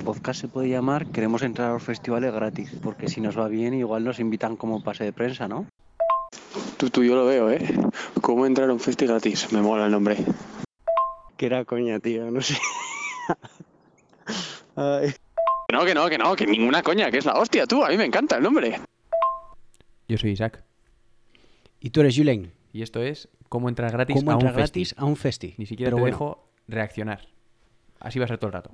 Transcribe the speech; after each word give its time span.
podcast 0.00 0.40
se 0.40 0.48
puede 0.48 0.68
llamar 0.68 1.06
Queremos 1.06 1.42
entrar 1.42 1.70
a 1.70 1.72
los 1.74 1.82
festivales 1.82 2.32
gratis, 2.32 2.72
porque 2.82 3.08
si 3.08 3.20
nos 3.20 3.38
va 3.38 3.48
bien 3.48 3.74
igual 3.74 4.04
nos 4.04 4.18
invitan 4.20 4.56
como 4.56 4.82
pase 4.82 5.04
de 5.04 5.12
prensa, 5.12 5.48
¿no? 5.48 5.66
Tú, 6.76 6.90
tú, 6.90 7.04
yo 7.04 7.14
lo 7.14 7.26
veo, 7.26 7.50
¿eh? 7.50 7.60
¿Cómo 8.20 8.46
entrar 8.46 8.70
a 8.70 8.72
un 8.72 8.80
festi 8.80 9.06
gratis? 9.06 9.52
Me 9.52 9.60
mola 9.60 9.86
el 9.86 9.92
nombre. 9.92 10.16
Que 11.36 11.46
era 11.46 11.64
coña, 11.64 11.98
tío, 12.00 12.30
no 12.30 12.40
sé. 12.40 12.56
Ay. 14.76 15.12
Que 15.68 15.76
no, 15.76 15.84
que 15.84 15.94
no, 15.94 16.08
que 16.08 16.18
no, 16.18 16.36
que 16.36 16.46
ninguna 16.46 16.82
coña, 16.82 17.10
que 17.10 17.18
es 17.18 17.26
la 17.26 17.34
hostia, 17.34 17.66
tú. 17.66 17.84
A 17.84 17.88
mí 17.88 17.96
me 17.96 18.04
encanta 18.04 18.36
el 18.36 18.42
nombre. 18.42 18.80
Yo 20.08 20.18
soy 20.18 20.30
Isaac. 20.30 20.64
Y 21.80 21.90
tú 21.90 22.00
eres 22.00 22.16
Julen. 22.16 22.52
Y 22.72 22.82
esto 22.82 23.02
es 23.02 23.28
cómo 23.48 23.68
entrar 23.68 23.92
gratis 23.92 24.16
¿Cómo 24.16 24.32
a 24.32 24.34
un 24.36 24.40
entrar 24.40 24.54
festi. 24.60 24.80
gratis 24.80 24.94
a 24.98 25.04
un 25.04 25.16
festi? 25.16 25.54
Ni 25.58 25.66
siquiera 25.66 25.88
Pero 25.88 25.96
te 25.96 26.00
bueno, 26.02 26.14
dejo 26.16 26.50
reaccionar. 26.68 27.28
Así 27.98 28.18
va 28.18 28.24
a 28.24 28.28
ser 28.28 28.38
todo 28.38 28.48
el 28.48 28.52
rato. 28.54 28.70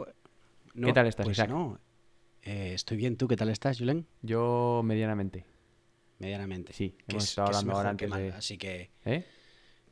No, 0.76 0.86
¿Qué 0.88 0.92
tal 0.92 1.06
estás, 1.06 1.24
pues 1.26 1.36
Isaac? 1.38 1.50
no. 1.50 1.78
Eh, 2.42 2.72
estoy 2.74 2.96
bien. 2.96 3.16
¿Tú 3.16 3.26
qué 3.28 3.36
tal 3.36 3.48
estás, 3.48 3.78
Julen? 3.78 4.06
Yo 4.22 4.82
medianamente. 4.84 5.44
Medianamente. 6.18 6.72
Sí, 6.72 6.90
Que 6.90 7.04
hemos 7.12 7.24
es- 7.24 7.30
estado 7.30 7.50
es 7.50 7.56
hablando 7.56 7.72
ahora 7.76 7.88
mejor 7.92 7.96
que 7.98 8.04
antes 8.04 8.10
mal, 8.18 8.22
de- 8.32 8.32
Así 8.38 8.56
que, 8.58 8.90
¿Eh? 9.04 9.26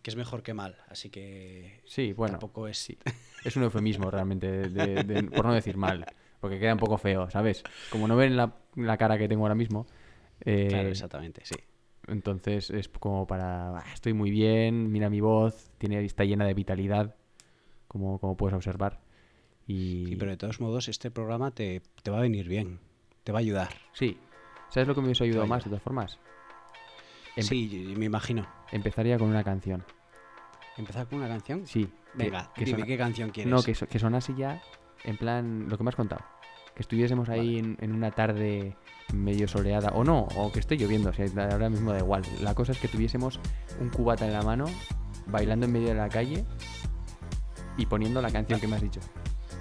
que 0.02 0.10
es 0.10 0.16
mejor 0.16 0.42
que 0.42 0.54
mal. 0.54 0.76
Así 0.88 1.10
que 1.10 1.80
Sí, 1.84 2.12
bueno. 2.12 2.32
tampoco 2.34 2.68
es... 2.68 2.78
sí. 2.78 2.98
Es 3.44 3.56
un 3.56 3.64
eufemismo 3.64 4.10
realmente, 4.10 4.70
de- 4.70 5.02
de- 5.04 5.22
por 5.24 5.44
no 5.44 5.52
decir 5.52 5.76
mal. 5.76 6.06
Porque 6.40 6.58
queda 6.58 6.72
un 6.74 6.78
poco 6.78 6.96
feo, 6.98 7.28
¿sabes? 7.30 7.62
Como 7.90 8.06
no 8.08 8.16
ven 8.16 8.36
la, 8.36 8.54
la 8.76 8.96
cara 8.96 9.18
que 9.18 9.28
tengo 9.28 9.42
ahora 9.44 9.54
mismo. 9.54 9.86
eh, 10.40 10.66
Claro, 10.68 10.88
exactamente, 10.88 11.42
sí. 11.44 11.54
Entonces 12.06 12.68
es 12.70 12.88
como 12.88 13.26
para. 13.26 13.78
"Ah, 13.78 13.84
estoy 13.94 14.12
muy 14.12 14.30
bien, 14.30 14.92
mira 14.92 15.08
mi 15.08 15.20
voz, 15.20 15.70
tiene, 15.78 16.04
está 16.04 16.24
llena 16.24 16.44
de 16.46 16.52
vitalidad, 16.54 17.16
como, 17.88 18.18
como 18.18 18.36
puedes 18.36 18.54
observar. 18.54 19.00
Y. 19.66 20.06
Sí, 20.08 20.16
pero 20.16 20.30
de 20.30 20.36
todos 20.36 20.60
modos 20.60 20.88
este 20.88 21.10
programa 21.10 21.50
te, 21.50 21.82
te 22.02 22.10
va 22.10 22.18
a 22.18 22.22
venir 22.22 22.48
bien. 22.48 22.80
Te 23.24 23.32
va 23.32 23.38
a 23.38 23.40
ayudar. 23.40 23.68
Sí. 23.92 24.18
¿Sabes 24.68 24.88
lo 24.88 24.94
que 24.94 25.00
me 25.00 25.06
hubiese 25.08 25.24
ayudado 25.24 25.46
más, 25.46 25.64
de 25.64 25.70
todas 25.70 25.82
formas? 25.82 26.18
Empe- 27.36 27.42
Sí, 27.42 27.94
me 27.96 28.04
imagino. 28.06 28.46
Empezaría 28.72 29.18
con 29.18 29.28
una 29.28 29.42
canción. 29.44 29.84
¿Empezar 30.76 31.06
con 31.06 31.18
una 31.18 31.28
canción? 31.28 31.66
Sí. 31.66 31.84
que- 31.86 32.24
Venga, 32.24 32.50
que 32.54 32.64
dime 32.64 32.78
sona- 32.78 32.86
qué 32.86 32.98
canción 32.98 33.30
quieres. 33.30 33.50
No, 33.52 33.62
que, 33.62 33.74
so- 33.74 33.86
que 33.86 33.98
sonase 33.98 34.34
ya, 34.36 34.62
en 35.04 35.16
plan, 35.16 35.68
lo 35.68 35.76
que 35.78 35.84
me 35.84 35.88
has 35.88 35.96
contado. 35.96 36.24
Que 36.74 36.82
estuviésemos 36.82 37.28
ahí 37.28 37.58
en, 37.58 37.76
en 37.80 37.92
una 37.92 38.10
tarde 38.10 38.76
medio 39.12 39.46
soleada, 39.48 39.90
o 39.90 40.02
no, 40.04 40.20
o 40.36 40.50
que 40.52 40.58
esté 40.60 40.76
lloviendo, 40.76 41.10
o 41.10 41.12
sea, 41.12 41.26
ahora 41.50 41.70
mismo 41.70 41.92
da 41.92 41.98
igual. 42.00 42.22
La 42.40 42.54
cosa 42.54 42.72
es 42.72 42.78
que 42.80 42.88
tuviésemos 42.88 43.38
un 43.80 43.90
cubata 43.90 44.26
en 44.26 44.32
la 44.32 44.42
mano, 44.42 44.64
bailando 45.26 45.66
en 45.66 45.72
medio 45.72 45.88
de 45.88 45.94
la 45.94 46.08
calle 46.08 46.44
y 47.76 47.86
poniendo 47.86 48.20
la 48.20 48.30
canción 48.30 48.58
que 48.60 48.66
me 48.68 48.76
has 48.76 48.82
dicho. 48.82 49.00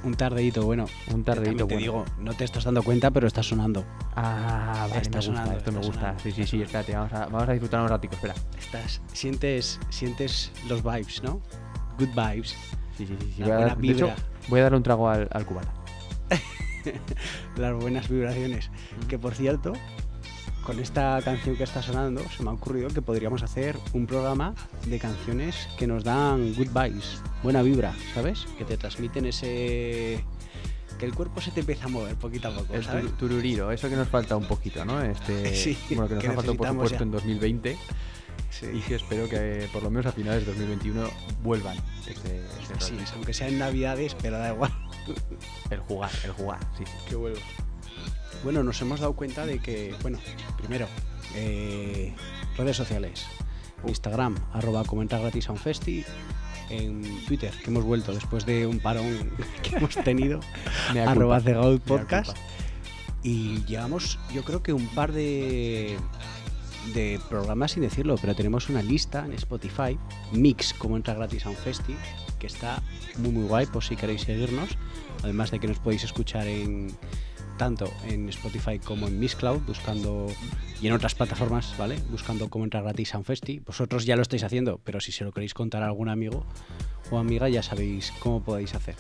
Un 0.04 0.16
tardeíto, 0.16 0.64
bueno. 0.66 0.86
Un 1.14 1.24
tardeíto 1.24 1.66
te 1.66 1.76
bueno. 1.76 1.80
digo, 1.80 2.06
no 2.20 2.34
te 2.34 2.44
estás 2.44 2.66
dando 2.66 2.84
cuenta, 2.84 3.10
pero 3.12 3.26
está 3.28 3.42
sonando. 3.42 3.86
Ah, 4.16 4.88
vale, 4.90 5.02
Está 5.02 5.10
me 5.12 5.16
gusta, 5.18 5.22
sonando, 5.22 5.58
esto 5.58 5.72
me 5.72 5.78
gusta. 5.78 5.94
sonando, 5.94 6.20
sí, 6.24 6.32
sí, 6.32 6.46
sí, 6.46 6.62
espérate, 6.62 6.94
vamos 6.94 7.14
a, 7.14 7.26
vamos 7.28 7.48
a 7.48 7.52
disfrutar 7.54 7.82
un 7.82 7.88
ratico, 7.88 8.16
espera. 8.16 8.34
Estás, 8.60 9.02
sientes, 9.14 9.80
sientes 9.90 10.52
los 10.68 10.84
vibes, 10.84 11.24
¿no? 11.24 11.40
Good 12.00 12.10
vibes. 12.10 12.50
Sí, 12.98 13.08
sí, 13.08 13.18
sí. 13.20 13.34
sí, 13.38 13.44
voy 13.44 13.52
a 13.52 13.56
dar- 13.56 13.78
de 13.78 13.88
hecho, 13.92 14.06
vibra. 14.08 14.16
voy 14.50 14.60
a 14.60 14.64
darle 14.64 14.78
un 14.78 14.84
trago 14.84 15.10
al, 15.10 15.30
al. 15.32 15.46
Las 17.58 17.74
buenas 17.82 18.10
vibraciones. 18.10 18.70
Que 19.08 19.18
por 19.18 19.34
cierto, 19.36 19.72
con 20.66 20.80
esta 20.80 21.20
canción 21.24 21.56
que 21.56 21.64
está 21.64 21.82
sonando, 21.82 22.22
se 22.36 22.42
me 22.44 22.50
ha 22.50 22.54
ocurrido 22.54 22.88
que 22.90 23.02
podríamos 23.02 23.44
hacer 23.44 23.78
un 23.94 24.06
programa 24.08 24.56
de 24.86 24.98
canciones 25.00 25.68
que 25.78 25.88
nos 25.88 26.04
dan 26.04 26.54
good 26.56 26.70
vibes, 26.70 27.22
buena 27.44 27.62
vibra, 27.62 27.94
¿sabes? 28.14 28.46
Que 28.58 28.64
te 28.66 28.78
transmiten 28.78 29.26
ese. 29.26 30.24
que 30.98 31.06
el 31.06 31.14
cuerpo 31.14 31.42
se 31.42 31.52
te 31.52 31.60
empieza 31.62 31.86
a 31.86 31.90
mover 31.90 32.16
poquito 32.16 32.48
a 32.48 32.52
poco, 32.56 32.74
El 32.74 32.84
¿sabes? 32.84 33.06
tur- 33.06 33.18
tururiro, 33.18 33.72
eso 33.72 33.90
que 33.90 33.96
nos 33.96 34.08
falta 34.08 34.38
un 34.38 34.46
poquito, 34.48 34.86
¿no? 34.86 35.02
Este, 35.04 35.54
Sí, 35.56 35.78
bueno, 35.90 36.08
que 36.08 36.16
nos 36.16 36.24
que 36.24 36.30
ha 36.30 36.34
faltado 36.34 36.58
por 36.58 36.68
supuesto 36.68 36.98
ya. 36.98 37.04
en 37.04 37.12
2020 37.12 37.78
Sí. 38.50 38.68
y 38.72 38.80
que 38.82 38.96
espero 38.96 39.28
que 39.28 39.68
por 39.74 39.82
lo 39.82 39.90
menos 39.90 40.06
a 40.06 40.12
finales 40.12 40.46
de 40.46 40.52
2021 40.52 41.10
vuelvan 41.42 41.76
ese, 42.08 42.12
ese 42.12 42.80
Sí, 42.80 42.98
aunque 43.16 43.34
sea 43.34 43.48
en 43.48 43.58
Navidades, 43.58 44.16
pero 44.22 44.38
da 44.38 44.54
igual. 44.54 44.72
El 45.72 45.80
jugar, 45.80 46.12
el 46.24 46.32
jugar, 46.32 46.60
sí. 46.78 46.84
Que 47.10 47.16
vuelva. 47.16 47.40
Bueno, 48.44 48.64
nos 48.64 48.82
hemos 48.82 49.00
dado 49.00 49.14
cuenta 49.14 49.46
de 49.46 49.60
que, 49.60 49.96
bueno, 50.02 50.20
primero, 50.58 50.88
eh, 51.36 52.14
redes 52.58 52.78
sociales. 52.78 53.26
Instagram, 53.88 54.36
arroba 54.54 54.84
comenta 54.84 55.18
gratis 55.20 55.50
a 55.50 55.52
un 55.54 55.58
festi. 55.58 56.04
En 56.70 57.04
Twitter, 57.26 57.52
que 57.52 57.70
hemos 57.70 57.84
vuelto 57.84 58.14
después 58.14 58.46
de 58.46 58.66
un 58.66 58.80
parón 58.80 59.32
que 59.62 59.76
hemos 59.76 59.96
tenido, 59.96 60.40
arroba 61.06 61.40
mea 61.40 61.62
podcast. 61.86 62.38
Y 63.22 63.64
llevamos, 63.66 64.18
yo 64.34 64.44
creo 64.44 64.64
que 64.64 64.74
un 64.74 64.88
par 64.88 65.12
de, 65.12 65.98
de 66.94 67.20
programas 67.30 67.72
sin 67.72 67.84
decirlo, 67.84 68.16
pero 68.20 68.36
tenemos 68.36 68.70
una 68.70 68.82
lista 68.82 69.26
en 69.26 69.34
Spotify, 69.34 69.98
Mix, 70.32 70.74
como 70.74 70.98
entra 70.98 71.14
gratis 71.14 71.46
a 71.46 71.50
un 71.50 71.56
festi, 71.56 71.96
que 72.40 72.48
está 72.48 72.82
muy 73.18 73.32
muy 73.32 73.48
guay 73.48 73.66
por 73.68 73.84
si 73.84 73.96
queréis 73.96 74.22
seguirnos. 74.22 74.78
Además 75.24 75.52
de 75.52 75.60
que 75.60 75.68
nos 75.68 75.80
podéis 75.80 76.04
escuchar 76.04 76.48
en 76.48 76.92
tanto 77.64 77.90
en 78.08 78.28
Spotify 78.28 78.78
como 78.78 79.08
en 79.08 79.20
Mixcloud, 79.22 79.62
buscando 79.66 80.28
y 80.82 80.88
en 80.88 80.94
otras 80.94 81.16
plataformas, 81.16 81.74
¿vale? 81.78 81.98
Buscando 82.12 82.50
cómo 82.50 82.66
entrar 82.66 82.84
gratis 82.84 83.16
a 83.16 83.18
un 83.20 83.24
festi. 83.24 83.60
Vosotros 83.60 84.06
ya 84.06 84.18
lo 84.18 84.22
estáis 84.22 84.44
haciendo, 84.44 84.82
pero 84.84 85.00
si 85.00 85.14
se 85.14 85.24
lo 85.24 85.32
queréis 85.32 85.54
contar 85.54 85.82
a 85.82 85.86
algún 85.86 86.10
amigo 86.10 86.46
o 87.10 87.18
amiga, 87.20 87.48
ya 87.48 87.64
sabéis 87.64 88.12
cómo 88.20 88.44
podéis 88.44 88.76
hacer. 88.76 88.96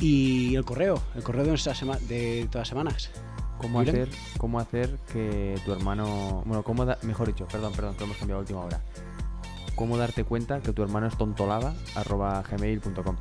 Y 0.00 0.54
el 0.54 0.64
correo, 0.64 1.02
el 1.14 1.22
correo 1.22 1.42
de, 1.44 1.50
nuestra 1.50 1.74
sema- 1.74 1.98
de 1.98 2.46
todas 2.50 2.62
las 2.62 2.68
semanas. 2.68 3.10
¿Cómo 3.58 3.80
hacer, 3.80 4.08
¿Cómo 4.38 4.58
hacer 4.58 4.98
que 5.12 5.54
tu 5.66 5.72
hermano... 5.72 6.42
Bueno, 6.46 6.62
cómo 6.64 6.86
da- 6.86 6.98
mejor 7.02 7.26
dicho, 7.28 7.46
perdón, 7.46 7.72
perdón, 7.74 7.92
que 7.94 8.00
lo 8.00 8.06
hemos 8.06 8.16
cambiado 8.16 8.38
a 8.38 8.40
última 8.40 8.60
hora. 8.60 8.80
¿Cómo 9.76 9.98
darte 9.98 10.24
cuenta 10.24 10.60
que 10.62 10.72
tu 10.72 10.82
hermano 10.82 11.06
es 11.08 11.16
tontolada? 11.18 11.74
arroba 11.94 12.42
gmail.com 12.42 13.16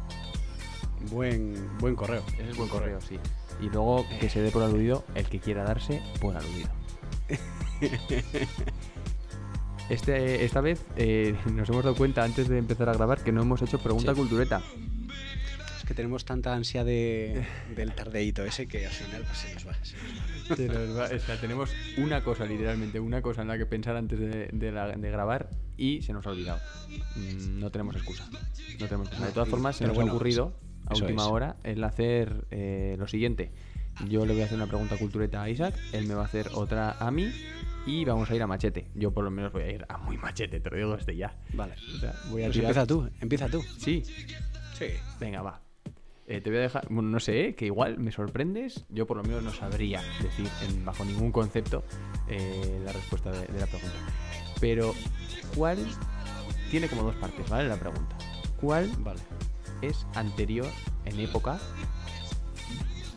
Buen, 1.12 1.78
buen 1.80 1.96
correo. 1.96 2.24
Ese 2.40 2.52
es 2.52 2.58
buen 2.58 2.70
correo, 2.70 3.00
sí. 3.02 3.20
Y 3.60 3.70
luego 3.70 4.06
que 4.20 4.30
se 4.30 4.42
dé 4.42 4.52
por 4.52 4.64
aludido 4.64 5.04
el 5.16 5.26
que 5.28 5.40
quiera 5.40 5.64
darse 5.64 6.02
por 6.20 6.36
aludido. 6.38 6.70
Este, 9.90 10.46
esta 10.46 10.62
vez 10.62 10.82
eh, 10.96 11.36
nos 11.52 11.68
hemos 11.70 11.84
dado 11.84 11.96
cuenta 11.98 12.24
antes 12.24 12.48
de 12.48 12.58
empezar 12.58 12.88
a 12.88 12.94
grabar 12.94 13.22
que 13.24 13.32
no 13.34 13.42
hemos 13.42 13.62
hecho 13.62 13.78
pregunta 13.80 14.14
Sí. 14.14 14.20
cultureta. 14.20 14.62
Es 15.80 15.86
que 15.86 15.94
tenemos 15.94 16.24
tanta 16.24 16.54
ansia 16.56 16.86
de, 16.86 17.46
del 17.76 17.94
tardeíto 17.94 18.46
ese 18.46 18.68
que 18.68 18.86
al 18.86 18.92
final 18.94 19.24
pues, 19.24 19.38
se 19.40 19.54
nos 19.54 19.68
va. 19.68 19.74
se 19.84 19.96
nos 19.98 20.50
va. 20.52 20.56
Se 20.56 20.68
nos 20.70 20.98
va- 20.98 21.16
o 21.16 21.20
sea, 21.20 21.42
tenemos 21.42 21.72
una 21.98 22.24
cosa, 22.24 22.46
literalmente, 22.46 23.02
una 23.02 23.22
cosa 23.22 23.42
en 23.42 23.50
la 23.50 23.58
que 23.58 23.66
pensar 23.66 23.98
antes 23.98 24.18
de, 24.18 24.48
de 24.54 24.72
la- 24.72 24.92
de 24.96 25.12
grabar 25.12 25.50
y 25.76 26.02
se 26.04 26.14
nos 26.14 26.26
ha 26.26 26.30
olvidado. 26.30 26.62
Mm, 27.18 27.60
No 27.60 27.70
tenemos 27.70 27.96
excusa. 27.98 28.30
No 28.80 28.86
tenemos 28.86 29.08
excusa. 29.08 29.28
De 29.28 29.34
todas 29.34 29.50
formas, 29.50 29.76
se 29.76 29.80
Pero 29.80 29.90
nos 29.90 29.96
bueno, 29.98 30.12
ha 30.12 30.16
ocurrido 30.16 30.54
a 30.88 30.94
eso 30.94 31.04
última 31.06 31.24
es. 31.24 31.28
hora 31.30 31.56
el 31.64 31.84
hacer 31.84 32.46
eh, 32.52 32.96
lo 33.00 33.08
siguiente. 33.08 33.52
Yo 34.08 34.26
le 34.26 34.34
voy 34.34 34.42
a 34.42 34.46
hacer 34.46 34.58
una 34.58 34.68
pregunta 34.68 34.98
cultureta 34.98 35.44
a 35.44 35.50
Isaac, 35.50 35.76
él 35.92 36.08
me 36.08 36.14
va 36.16 36.24
a 36.24 36.26
hacer 36.26 36.50
otra 36.54 36.92
a 37.00 37.12
mí 37.12 37.30
y 37.86 38.06
vamos 38.06 38.30
a 38.32 38.36
ir 38.36 38.42
a 38.42 38.48
machete. 38.48 38.88
Yo 38.96 39.12
por 39.12 39.24
lo 39.24 39.32
menos 39.32 39.52
voy 39.52 39.64
a 39.64 39.72
ir 39.72 39.86
a 39.90 39.98
muy 39.98 40.18
machete, 40.18 40.60
te 40.60 40.70
lo 40.70 40.78
digo 40.78 40.96
desde 40.98 41.16
ya. 41.16 41.36
Vale. 41.54 41.74
O 41.96 42.00
sea, 42.00 42.14
voy 42.30 42.44
a 42.44 42.46
Pues 42.46 42.58
tirar- 42.58 42.70
empieza 42.72 42.86
tú, 42.88 43.10
empieza 43.20 43.48
tú. 43.50 43.62
Sí, 43.78 44.04
Sí. 44.78 44.86
venga, 45.20 45.42
va. 45.42 45.62
Eh, 46.28 46.40
te 46.40 46.50
voy 46.50 46.60
a 46.60 46.62
dejar, 46.62 46.88
bueno, 46.90 47.10
no 47.10 47.20
sé, 47.20 47.48
eh, 47.48 47.56
que 47.56 47.66
igual 47.66 47.98
me 48.00 48.12
sorprendes. 48.12 48.86
Yo 48.90 49.06
por 49.06 49.18
lo 49.18 49.24
menos 49.24 49.44
no 49.44 49.52
sabría 49.52 50.02
decir 50.22 50.48
en- 50.68 50.86
bajo 50.86 51.04
ningún 51.04 51.32
concepto 51.32 51.84
eh, 52.30 52.82
la 52.86 52.94
respuesta 52.94 53.32
de, 53.32 53.46
de 53.48 53.60
la 53.60 53.66
pregunta. 53.68 53.96
Pero, 54.62 54.96
¿cuál? 55.56 55.78
Tiene 56.72 56.88
como 56.88 57.04
dos 57.04 57.16
partes, 57.16 57.50
¿vale? 57.50 57.68
La 57.68 57.76
pregunta. 57.78 58.16
¿Cuál 58.62 58.90
Vale. 59.00 59.20
Es 59.82 60.06
anterior 60.16 60.68
en 61.06 61.20
época? 61.20 61.60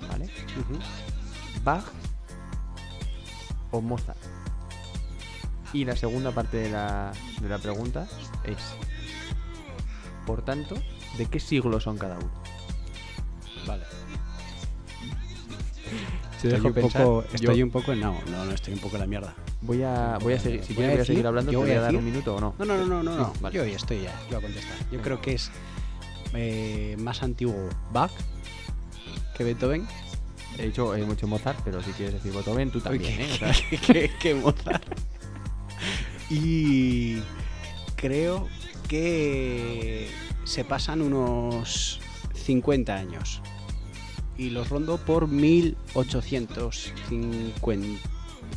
¿Vale? 0.08 0.24
Ujú. 0.26 0.78
Bach 1.64 1.84
o 3.70 3.80
Mozart. 3.80 4.18
Y 5.72 5.84
la 5.84 5.96
segunda 5.96 6.30
parte 6.30 6.58
de 6.58 6.70
la, 6.70 7.12
de 7.40 7.48
la 7.48 7.58
pregunta 7.58 8.06
es, 8.44 8.58
por 10.26 10.42
tanto, 10.42 10.76
¿de 11.18 11.26
qué 11.26 11.40
siglo 11.40 11.80
son 11.80 11.98
cada 11.98 12.16
uno? 12.16 12.30
Vale. 13.66 13.82
Te 16.40 16.48
dejo 16.48 16.68
un 16.68 16.74
poco, 16.74 17.24
Yo 17.30 17.34
estoy 17.34 17.62
un 17.62 17.70
poco 17.70 17.92
en 17.92 18.00
no, 18.00 18.18
no, 18.30 18.44
no, 18.44 18.52
estoy 18.52 18.74
un 18.74 18.80
poco 18.80 18.96
en 18.96 19.00
la 19.00 19.06
mierda. 19.06 19.34
voy 19.62 19.82
a, 19.82 20.18
voy 20.20 20.34
a 20.34 20.38
seguir, 20.38 20.62
si 20.62 20.74
Voy 20.74 20.84
a 20.84 20.88
quieres 20.88 20.96
voy 20.98 21.02
a 21.02 21.06
seguir 21.06 21.26
hablando, 21.26 21.50
te 21.50 21.54
yo 21.54 21.60
voy 21.60 21.68
voy 21.70 21.76
a 21.76 21.80
a 21.80 21.82
dar 21.84 21.96
un 21.96 22.04
minuto 22.04 22.36
o 22.36 22.40
no. 22.40 22.54
No, 22.58 22.64
no, 22.66 22.76
no, 22.76 22.86
no, 22.86 23.02
no, 23.02 23.16
no. 23.16 23.32
vale. 23.40 23.56
Yo 23.56 23.64
ya 23.64 23.76
estoy 23.76 24.02
ya, 24.02 24.12
yo 24.24 24.28
voy 24.28 24.36
a 24.36 24.40
contestar. 24.42 24.76
Yo 24.92 25.00
creo 25.00 25.20
que 25.22 25.32
es 25.32 25.50
eh, 26.34 26.96
más 26.98 27.22
antiguo 27.22 27.68
Bach 27.92 28.10
que 29.36 29.44
Beethoven. 29.44 29.86
He 30.58 30.66
dicho 30.66 30.94
eh, 30.94 31.02
mucho 31.04 31.26
Mozart, 31.26 31.58
pero 31.64 31.82
si 31.82 31.90
quieres 31.92 32.14
decir 32.14 32.32
Beethoven, 32.32 32.70
tú 32.70 32.80
también, 32.80 33.20
¿eh? 33.20 33.26
que- 33.26 33.34
O 33.34 33.38
sea, 33.52 33.68
que, 33.70 33.78
que- 33.78 34.10
que 34.20 34.34
Mozart. 34.34 34.84
Y 36.30 37.18
creo 37.96 38.48
que 38.88 40.08
se 40.44 40.64
pasan 40.64 41.02
unos 41.02 42.00
50 42.34 42.94
años. 42.96 43.40
y 44.36 44.50
los 44.50 44.68
rondo 44.68 44.98
por 44.98 45.28
1850. 45.28 48.08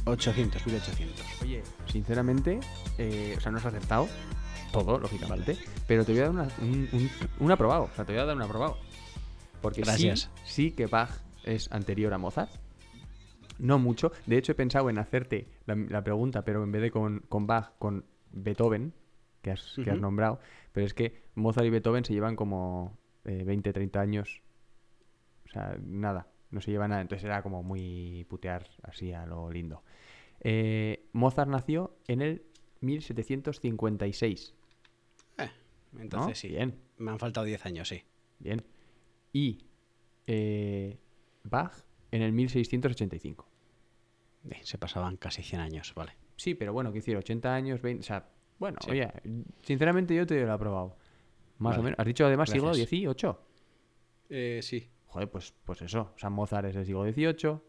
800, 0.05 0.65
1800. 0.65 1.25
Oye, 1.43 1.61
sinceramente, 1.91 2.59
eh, 2.97 3.35
o 3.37 3.41
sea, 3.41 3.51
no 3.51 3.59
has 3.59 3.65
acertado 3.65 4.07
todo, 4.71 4.97
lógicamente, 4.99 5.55
pero 5.87 6.03
te 6.05 6.11
voy 6.11 6.21
a 6.21 6.23
dar 6.25 6.31
una- 6.31 6.47
un, 6.61 6.89
un- 6.91 7.09
un 7.39 7.51
aprobado. 7.51 7.83
O 7.85 7.89
sea, 7.95 8.05
te 8.05 8.11
voy 8.13 8.21
a 8.21 8.25
dar 8.25 8.35
un 8.35 8.41
aprobado. 8.43 8.77
Porque 9.61 9.81
sí- 9.83 9.85
Gracias. 9.89 10.29
Sí, 10.45 10.71
que 10.71 10.85
Bach 10.87 11.09
es 11.43 11.71
anterior 11.71 12.13
a 12.13 12.17
Mozart. 12.17 12.51
No 13.59 13.79
mucho. 13.79 14.11
De 14.27 14.37
hecho, 14.37 14.51
he 14.51 14.55
pensado 14.55 14.89
en 14.89 14.99
hacerte 14.99 15.47
la, 15.65 15.75
la 15.75 16.03
pregunta, 16.03 16.43
pero 16.45 16.63
en 16.63 16.71
vez 16.71 16.81
de 16.83 16.91
con, 16.91 17.21
con 17.27 17.47
Bach, 17.47 17.71
con 17.79 18.05
Beethoven, 18.31 18.93
que 19.41 19.51
has, 19.51 19.73
que 19.83 19.89
has 19.89 19.99
nombrado. 19.99 20.39
Pero 20.73 20.85
es 20.85 20.93
que 20.93 21.23
Mozart 21.35 21.65
y 21.65 21.69
Beethoven 21.71 22.05
se 22.05 22.13
llevan 22.13 22.35
como 22.35 22.97
eh, 23.25 23.43
20, 23.45 23.73
30 23.73 23.99
años. 23.99 24.41
O 25.47 25.49
sea, 25.49 25.75
nada. 25.81 26.27
No 26.51 26.61
se 26.61 26.69
llevan 26.71 26.91
nada. 26.91 27.01
Entonces 27.01 27.25
era 27.25 27.41
como 27.41 27.63
muy 27.63 28.25
putear 28.29 28.67
así 28.83 29.11
a 29.13 29.25
lo 29.25 29.49
lindo. 29.51 29.83
Eh, 30.41 31.07
Mozart 31.13 31.49
nació 31.49 31.97
en 32.07 32.21
el 32.21 32.43
1756. 32.81 34.53
¿No? 35.93 36.01
entonces 36.01 36.37
sí. 36.37 36.49
Bien, 36.49 36.79
Me 36.97 37.11
han 37.11 37.19
faltado 37.19 37.45
10 37.45 37.65
años, 37.65 37.87
sí. 37.89 38.03
bien. 38.39 38.63
Y 39.33 39.65
eh, 40.25 40.97
Bach 41.43 41.73
en 42.11 42.21
el 42.21 42.31
1685. 42.33 43.47
Eh, 44.49 44.59
se 44.63 44.77
pasaban 44.77 45.17
casi 45.17 45.43
100 45.43 45.61
años, 45.61 45.93
vale. 45.95 46.13
Sí, 46.35 46.53
pero 46.55 46.71
bueno, 46.73 46.91
quiero 46.91 47.01
decir, 47.03 47.17
80 47.17 47.53
años, 47.53 47.81
20. 47.81 47.99
O 48.01 48.03
sea, 48.03 48.29
bueno, 48.59 48.77
Sí. 48.83 48.91
oye, 48.91 49.11
sinceramente 49.61 50.15
yo 50.15 50.25
te 50.25 50.39
lo 50.41 50.47
he 50.47 50.51
aprobado. 50.51 50.97
Más 51.59 51.71
Vale, 51.71 51.79
o 51.79 51.83
menos. 51.83 51.99
¿Has 51.99 52.05
dicho 52.05 52.25
además 52.25 52.49
siglo 52.49 52.67
gracias. 52.67 52.87
XVIII? 52.89 53.33
Eh, 54.29 54.59
sí. 54.61 54.89
Joder, 55.07 55.29
pues, 55.29 55.53
pues 55.63 55.81
eso. 55.81 56.11
O 56.15 56.17
sea, 56.19 56.29
Mozart 56.29 56.67
es 56.67 56.75
del 56.75 56.85
siglo 56.85 57.03
XVIII, 57.03 57.59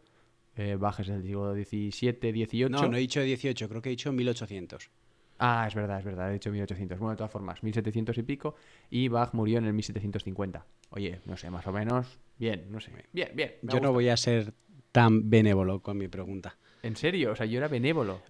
eh, 0.56 0.76
Bach 0.76 1.00
es 1.00 1.06
del 1.06 1.23
siglo 1.23 1.55
XVII, 1.55 2.12
XVIII. 2.12 2.69
No, 2.69 2.87
no 2.88 2.97
he 2.97 3.00
dicho 3.00 3.20
18, 3.23 3.69
creo 3.69 3.81
que 3.81 3.88
he 3.88 3.91
dicho 3.91 4.12
1800. 4.12 4.91
Ah, 5.38 5.64
es 5.69 5.75
verdad, 5.75 6.00
es 6.00 6.05
verdad, 6.05 6.31
he 6.31 6.35
dicho 6.35 6.50
1800. 6.50 6.99
Bueno, 6.99 7.12
de 7.12 7.17
todas 7.17 7.31
formas, 7.31 7.62
1700 7.62 8.19
y 8.19 8.23
pico. 8.25 8.56
Y 8.90 9.08
Bach 9.08 9.32
murió 9.35 9.58
en 9.58 9.67
el 9.67 9.73
1750. 9.73 10.67
Oye, 10.90 11.20
no 11.26 11.37
sé, 11.37 11.49
más 11.50 11.67
o 11.67 11.73
menos. 11.73 12.19
Bien, 12.38 12.67
no 12.70 12.81
sé. 12.81 12.90
Bien, 13.12 13.31
bien. 13.35 13.55
Yo 13.62 13.81
no 13.81 13.93
voy 13.93 14.08
a 14.08 14.17
ser 14.17 14.52
tan 14.90 15.31
benévolo 15.31 15.81
con 15.81 15.96
mi 15.96 16.08
pregunta. 16.08 16.56
En 16.82 16.96
serio, 16.96 17.32
o 17.32 17.37
sea, 17.37 17.46
yo 17.46 17.58
era 17.58 17.69
benévolo. 17.69 18.20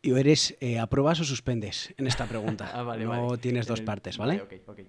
Y 0.00 0.12
eres, 0.12 0.56
eh, 0.60 0.78
¿aprobas 0.78 1.20
o 1.20 1.24
suspendes 1.24 1.92
en 1.96 2.06
esta 2.06 2.26
pregunta? 2.26 2.70
Ah, 2.74 2.82
vale, 2.82 3.04
no 3.04 3.10
vale. 3.10 3.38
tienes 3.38 3.66
En 3.66 3.70
dos 3.74 3.80
partes, 3.82 4.16
¿vale? 4.16 4.40
ok, 4.40 4.54
ok. 4.66 4.80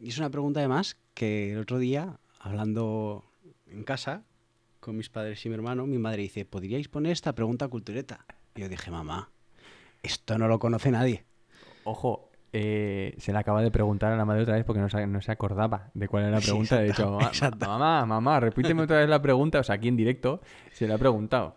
Y 0.00 0.08
es 0.08 0.18
una 0.18 0.30
pregunta 0.30 0.60
además 0.60 0.96
que 1.14 1.52
el 1.52 1.58
otro 1.58 1.78
día, 1.78 2.20
hablando 2.38 3.24
en 3.66 3.84
casa 3.84 4.24
con 4.80 4.96
mis 4.96 5.10
padres 5.10 5.44
y 5.44 5.48
mi 5.48 5.54
hermano, 5.54 5.86
mi 5.86 5.98
madre 5.98 6.22
dice, 6.22 6.44
¿podríais 6.44 6.88
poner 6.88 7.12
esta 7.12 7.34
pregunta 7.34 7.68
cultureta? 7.68 8.24
Y 8.54 8.60
yo 8.62 8.68
dije, 8.68 8.90
mamá, 8.90 9.30
esto 10.02 10.38
no 10.38 10.48
lo 10.48 10.58
conoce 10.58 10.90
nadie. 10.90 11.24
Ojo, 11.84 12.30
eh, 12.52 13.14
se 13.18 13.32
le 13.32 13.38
acaba 13.38 13.62
de 13.62 13.70
preguntar 13.70 14.12
a 14.12 14.16
la 14.16 14.24
madre 14.24 14.42
otra 14.42 14.54
vez 14.56 14.64
porque 14.64 14.80
no 14.80 14.88
se, 14.88 15.06
no 15.06 15.20
se 15.22 15.32
acordaba 15.32 15.90
de 15.94 16.08
cuál 16.08 16.24
era 16.24 16.32
la 16.32 16.40
pregunta. 16.40 16.84
Exacto, 16.84 17.10
mamá, 17.10 17.28
exacto. 17.28 17.66
mamá, 17.66 18.06
mamá, 18.06 18.40
repíteme 18.40 18.82
otra 18.82 18.98
vez 18.98 19.08
la 19.08 19.22
pregunta. 19.22 19.60
O 19.60 19.62
sea, 19.62 19.76
aquí 19.76 19.88
en 19.88 19.96
directo 19.96 20.40
se 20.72 20.86
le 20.86 20.94
ha 20.94 20.98
preguntado. 20.98 21.56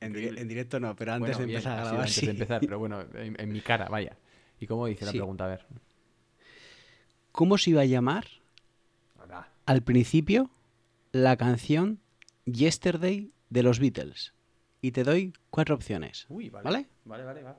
En, 0.00 0.12
di- 0.12 0.26
en 0.28 0.48
directo 0.48 0.78
no, 0.78 0.94
pero 0.94 1.12
antes 1.14 1.38
Bueno, 1.38 1.38
de 1.38 1.44
bien, 1.46 1.56
empezar 1.58 1.78
a 1.78 1.82
grabar, 1.82 2.00
antes 2.00 2.14
sí. 2.14 2.26
de 2.26 2.32
empezar, 2.32 2.60
pero 2.60 2.78
bueno, 2.78 3.00
en, 3.14 3.40
en 3.40 3.52
mi 3.52 3.60
cara, 3.60 3.88
vaya. 3.88 4.16
¿Y 4.60 4.66
cómo 4.66 4.86
dice 4.86 5.04
la 5.06 5.12
pregunta? 5.12 5.44
A 5.44 5.48
ver. 5.48 5.66
¿Cómo 7.32 7.58
se 7.58 7.70
iba 7.70 7.82
a 7.82 7.84
llamar 7.86 8.26
al 9.66 9.82
principio 9.82 10.50
la 11.12 11.36
canción 11.36 12.00
Yesterday 12.44 13.32
de 13.50 13.62
los 13.62 13.78
Beatles? 13.78 14.32
Y 14.80 14.92
te 14.92 15.02
doy 15.04 15.32
cuatro 15.50 15.74
opciones. 15.74 16.26
Uy, 16.28 16.50
vale. 16.50 16.64
¿Vale? 16.64 16.86
Vale, 17.04 17.24
vale, 17.24 17.42
va. 17.42 17.56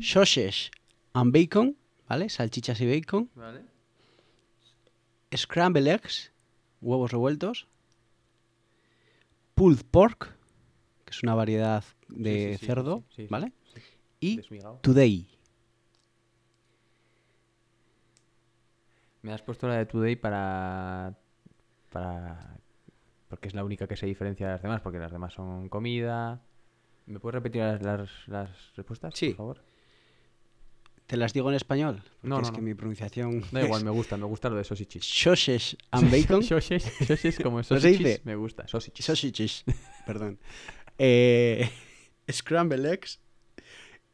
Sausage 0.00 0.70
and 1.12 1.32
bacon, 1.32 1.76
¿vale? 2.08 2.28
Salchichas 2.28 2.80
y 2.80 2.86
bacon. 2.86 3.30
Vale. 3.34 3.64
Scrambled 5.36 5.86
eggs, 5.88 6.32
huevos 6.80 7.10
revueltos. 7.12 7.66
Pulled 9.54 9.84
pork, 9.90 10.36
que 11.04 11.10
es 11.10 11.22
una 11.22 11.34
variedad 11.34 11.84
de 12.08 12.52
Sí, 12.52 12.52
sí, 12.52 12.58
sí, 12.58 12.66
cerdo, 12.66 13.04
sí, 13.14 13.26
¿vale? 13.30 13.52
Y 14.20 14.36
Desmigado. 14.36 14.78
today. 14.82 15.28
Me 19.22 19.32
has 19.32 19.42
puesto 19.42 19.68
la 19.68 19.76
de 19.78 19.86
Today 19.86 20.16
para. 20.16 21.16
para. 21.90 22.58
porque 23.28 23.48
es 23.48 23.54
la 23.54 23.64
única 23.64 23.86
que 23.86 23.96
se 23.96 24.06
diferencia 24.06 24.46
de 24.46 24.52
las 24.52 24.62
demás, 24.62 24.80
porque 24.82 24.98
las 24.98 25.12
demás 25.12 25.32
son 25.32 25.68
comida. 25.68 26.42
¿Me 27.06 27.18
puedes 27.20 27.34
repetir 27.34 27.62
las, 27.62 27.82
las, 27.82 28.10
las 28.28 28.50
respuestas, 28.76 29.14
Sí. 29.14 29.28
por 29.28 29.36
favor? 29.36 29.62
¿Te 31.14 31.18
las 31.18 31.32
digo 31.32 31.48
en 31.48 31.54
español? 31.54 32.02
Porque 32.02 32.28
No, 32.28 32.40
no, 32.40 32.42
es 32.42 32.50
que 32.50 32.60
mi 32.60 32.74
pronunciación. 32.74 33.44
Da 33.52 33.62
igual, 33.62 33.84
me 33.84 33.92
gusta, 33.92 34.16
me 34.16 34.24
gusta 34.24 34.48
lo 34.48 34.56
de 34.56 34.64
sausages. 34.64 35.04
Sausage 35.06 35.76
and 35.92 36.10
bacon. 36.10 36.42
Sausages, 36.42 36.82
sausages 36.98 37.38
como 37.38 37.62
sausages, 37.62 38.24
me 38.26 38.34
gusta. 38.34 38.66
Sausages. 38.66 39.04
Sausages, 39.04 39.64
perdón. 40.06 40.40
Eh, 40.98 41.70
scrambled 42.32 42.84
eggs 42.84 43.20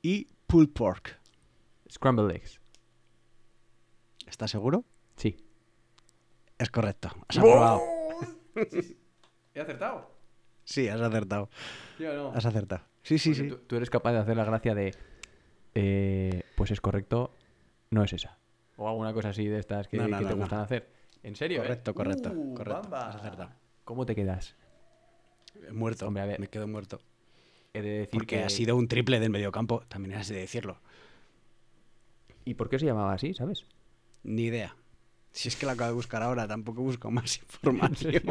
y 0.02 0.28
pulled 0.46 0.68
pork. 0.74 1.18
Scrambled 1.90 2.36
eggs. 2.36 2.60
¿Estás 4.26 4.50
seguro? 4.50 4.84
Sí. 5.16 5.38
Es 6.58 6.68
correcto. 6.68 7.08
Has 7.28 7.38
aprobado. 7.38 7.80
¿He 9.54 9.58
acertado? 9.62 10.10
Sí, 10.64 10.86
has 10.86 11.00
acertado. 11.00 11.48
¿Sí 11.96 12.04
o 12.04 12.12
no? 12.12 12.32
Has 12.34 12.44
acertado. 12.44 12.82
Sí, 13.02 13.18
sí, 13.18 13.34
sí. 13.34 13.48
Tú, 13.48 13.56
tú 13.56 13.76
eres 13.76 13.88
capaz 13.88 14.12
de 14.12 14.18
hacer 14.18 14.36
la 14.36 14.44
gracia 14.44 14.74
de. 14.74 14.94
Eh, 15.74 16.42
pues 16.56 16.70
es 16.70 16.80
correcto, 16.80 17.32
no 17.90 18.02
es 18.04 18.12
esa. 18.12 18.38
O 18.76 18.88
alguna 18.88 19.12
cosa 19.12 19.30
así 19.30 19.46
de 19.46 19.58
estas 19.58 19.88
que, 19.88 19.96
No, 19.98 20.08
no, 20.08 20.18
que 20.18 20.24
te 20.24 20.30
no, 20.30 20.36
no. 20.36 20.42
gustan 20.42 20.60
hacer. 20.60 20.88
¿En 21.22 21.36
serio? 21.36 21.58
eh? 21.58 21.66
Correcto, 21.66 21.94
correcto, 21.94 22.32
Uh, 22.34 22.54
correcto. 22.54 22.82
bamba. 22.82 23.08
Has 23.08 23.16
acertado. 23.16 23.50
¿Cómo 23.84 24.06
te 24.06 24.14
quedas? 24.14 24.54
Muerto. 25.72 26.06
Hombre, 26.06 26.22
a 26.22 26.26
ver. 26.26 26.40
Me 26.40 26.48
quedo 26.48 26.66
muerto. 26.66 27.00
He 27.74 27.82
de 27.82 27.90
decir 27.90 28.10
Porque 28.12 28.36
que- 28.36 28.42
ha 28.44 28.48
sido 28.48 28.76
un 28.76 28.88
triple 28.88 29.20
del 29.20 29.30
mediocampo. 29.30 29.80
También 29.88 30.14
has 30.18 30.28
de 30.28 30.36
decirlo. 30.36 30.78
¿Y 32.44 32.54
por 32.54 32.68
qué 32.70 32.78
se 32.78 32.86
llamaba 32.86 33.12
así, 33.12 33.34
sabes? 33.34 33.66
Ni 34.22 34.44
idea. 34.44 34.74
Si 35.32 35.48
es 35.48 35.56
que 35.56 35.66
la 35.66 35.72
acabo 35.72 35.88
de 35.90 35.94
buscar 35.94 36.22
ahora, 36.22 36.48
tampoco 36.48 36.82
busco 36.82 37.10
más 37.10 37.38
información. 37.42 38.22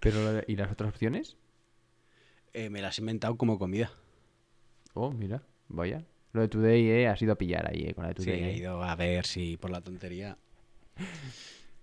Pero, 0.00 0.22
lo 0.22 0.32
de- 0.34 0.44
¿y 0.48 0.56
las 0.56 0.70
otras 0.70 0.90
opciones? 0.90 1.36
Eh, 2.52 2.68
me 2.70 2.82
las 2.82 2.98
he 2.98 3.02
inventado 3.02 3.36
como 3.36 3.58
comida. 3.58 3.90
Oh, 4.94 5.10
mira, 5.12 5.42
vaya. 5.68 6.04
Lo 6.32 6.42
de 6.42 6.48
Today, 6.48 6.88
eh, 6.90 7.08
has 7.08 7.20
ido 7.22 7.32
a 7.32 7.36
pillar 7.38 7.68
ahí, 7.68 7.86
eh, 7.88 7.94
con 7.94 8.04
la 8.04 8.12
de 8.12 8.22
Sí, 8.22 8.30
Today. 8.30 8.42
he 8.42 8.50
eh. 8.50 8.56
ido 8.58 8.82
a 8.82 8.94
ver 8.96 9.26
si 9.26 9.56
por 9.56 9.70
la 9.70 9.80
tontería. 9.80 10.38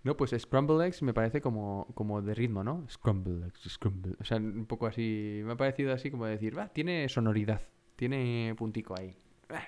No, 0.03 0.15
pues 0.15 0.31
Scramble 0.37 0.85
Eggs 0.85 1.01
me 1.01 1.13
parece 1.13 1.41
como, 1.41 1.87
como 1.93 2.21
de 2.21 2.33
ritmo, 2.33 2.63
¿no? 2.63 2.85
Scramble 2.89 3.47
Eggs, 3.47 3.61
Scramble. 3.73 4.15
O 4.19 4.23
sea, 4.23 4.37
un 4.37 4.65
poco 4.65 4.87
así. 4.87 5.41
Me 5.43 5.53
ha 5.53 5.57
parecido 5.57 5.93
así 5.93 6.09
como 6.11 6.25
decir, 6.25 6.57
va, 6.57 6.69
tiene 6.69 7.09
sonoridad, 7.09 7.61
tiene 7.95 8.53
puntico 8.57 8.95
ahí. 8.97 9.17
Bah. 9.49 9.67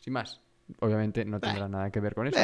Sin 0.00 0.12
más. 0.14 0.40
Obviamente 0.80 1.24
no 1.24 1.40
tendrá 1.40 1.68
nada 1.68 1.90
que 1.90 2.00
ver 2.00 2.14
con 2.14 2.26
eso. 2.26 2.38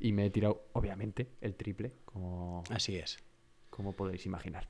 Y 0.00 0.12
me 0.12 0.26
he 0.26 0.30
tirado, 0.30 0.68
obviamente, 0.72 1.32
el 1.40 1.54
triple, 1.54 1.92
como, 2.04 2.62
Así 2.70 2.96
es. 2.96 3.18
como 3.68 3.92
podéis 3.94 4.24
imaginar. 4.26 4.68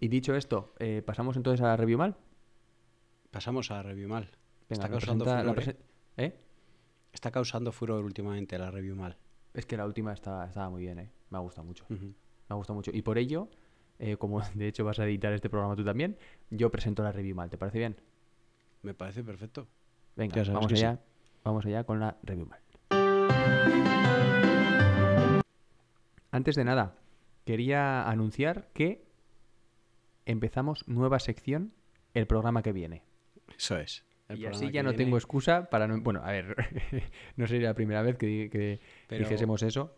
Y 0.00 0.08
dicho 0.08 0.34
esto, 0.34 0.74
eh, 0.78 1.02
pasamos 1.04 1.36
entonces 1.36 1.60
a 1.62 1.68
la 1.68 1.76
review 1.76 1.98
mal. 1.98 2.16
Pasamos 3.32 3.70
a 3.70 3.82
review 3.82 4.10
mal. 4.10 4.28
Venga, 4.68 4.84
Está 4.84 4.88
causando 4.90 5.24
furor, 5.24 5.58
¿eh? 5.58 5.76
¿Eh? 6.18 6.38
Está 7.14 7.30
causando 7.30 7.72
furor 7.72 8.04
últimamente 8.04 8.58
la 8.58 8.70
review 8.70 8.94
mal. 8.94 9.16
Es 9.54 9.64
que 9.64 9.78
la 9.78 9.86
última 9.86 10.12
estaba, 10.12 10.44
estaba 10.44 10.68
muy 10.68 10.82
bien, 10.82 10.98
¿eh? 10.98 11.10
Me 11.30 11.38
ha 11.38 11.40
gustado 11.40 11.66
mucho. 11.66 11.86
Me 11.88 12.14
ha 12.50 12.54
gustado 12.54 12.74
mucho. 12.74 12.90
Y 12.92 13.00
por 13.00 13.16
ello, 13.16 13.48
eh, 13.98 14.18
como 14.18 14.40
de 14.54 14.68
hecho 14.68 14.84
vas 14.84 14.98
a 14.98 15.06
editar 15.06 15.32
este 15.32 15.48
programa 15.48 15.74
tú 15.74 15.82
también, 15.82 16.18
yo 16.50 16.70
presento 16.70 17.02
la 17.02 17.10
review 17.10 17.34
mal. 17.34 17.48
¿Te 17.48 17.56
parece 17.56 17.78
bien? 17.78 17.96
Me 18.82 18.92
parece 18.92 19.24
perfecto. 19.24 19.66
Venga, 20.14 20.44
vamos 20.52 20.70
sí. 20.70 20.74
allá. 20.76 21.00
Vamos 21.42 21.64
allá 21.64 21.84
con 21.84 22.00
la 22.00 22.18
review 22.22 22.46
mal. 22.46 22.60
Antes 26.30 26.54
de 26.54 26.64
nada, 26.64 26.96
quería 27.46 28.06
anunciar 28.10 28.68
que 28.74 29.06
empezamos 30.26 30.86
nueva 30.86 31.18
sección 31.18 31.72
el 32.12 32.26
programa 32.26 32.62
que 32.62 32.72
viene. 32.72 33.11
Eso 33.56 33.76
es. 33.78 34.04
El 34.28 34.38
y 34.40 34.46
así 34.46 34.70
ya 34.70 34.82
no 34.82 34.90
viene- 34.90 35.04
tengo 35.04 35.16
excusa 35.18 35.68
para 35.68 35.86
no... 35.86 36.00
Bueno, 36.00 36.20
a 36.24 36.30
ver, 36.32 36.56
no 37.36 37.46
sería 37.46 37.68
la 37.68 37.74
primera 37.74 38.02
vez 38.02 38.16
que, 38.16 38.26
di- 38.26 38.48
que 38.48 38.80
Pero- 39.08 39.24
dijésemos 39.24 39.62
eso 39.62 39.96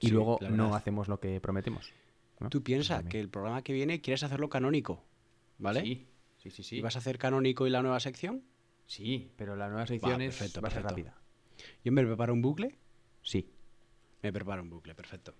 y 0.00 0.06
Sí, 0.08 0.12
luego 0.12 0.38
no 0.50 0.74
hacemos 0.74 1.08
lo 1.08 1.20
que 1.20 1.40
prometemos. 1.40 1.92
¿no? 2.38 2.48
Tú 2.48 2.62
piensas 2.62 3.04
que 3.04 3.20
el 3.20 3.28
programa 3.28 3.62
que 3.62 3.72
viene 3.74 4.00
quieres 4.00 4.22
hacerlo 4.22 4.48
canónico, 4.48 5.04
¿vale? 5.58 5.82
Sí, 5.82 6.06
sí, 6.38 6.50
sí. 6.50 6.62
sí. 6.62 6.76
¿Y 6.76 6.80
vas 6.80 6.96
a 6.96 7.00
hacer 7.00 7.18
canónico 7.18 7.66
y 7.66 7.70
la 7.70 7.82
nueva 7.82 8.00
sección? 8.00 8.42
Sí, 8.86 9.30
pero 9.36 9.56
la 9.56 9.68
nueva 9.68 9.86
sección 9.86 10.22
es- 10.22 10.36
perfecto, 10.38 10.62
va 10.62 10.68
a 10.68 10.70
ser 10.70 10.82
perfecto. 10.82 11.10
rápida. 11.12 11.22
Yo 11.84 11.92
me 11.92 12.02
preparo 12.04 12.32
un 12.32 12.40
bucle. 12.40 12.78
Sí. 13.22 13.50
Me 14.22 14.32
preparo 14.32 14.62
un 14.62 14.70
bucle, 14.70 14.94
perfecto. 14.94 15.34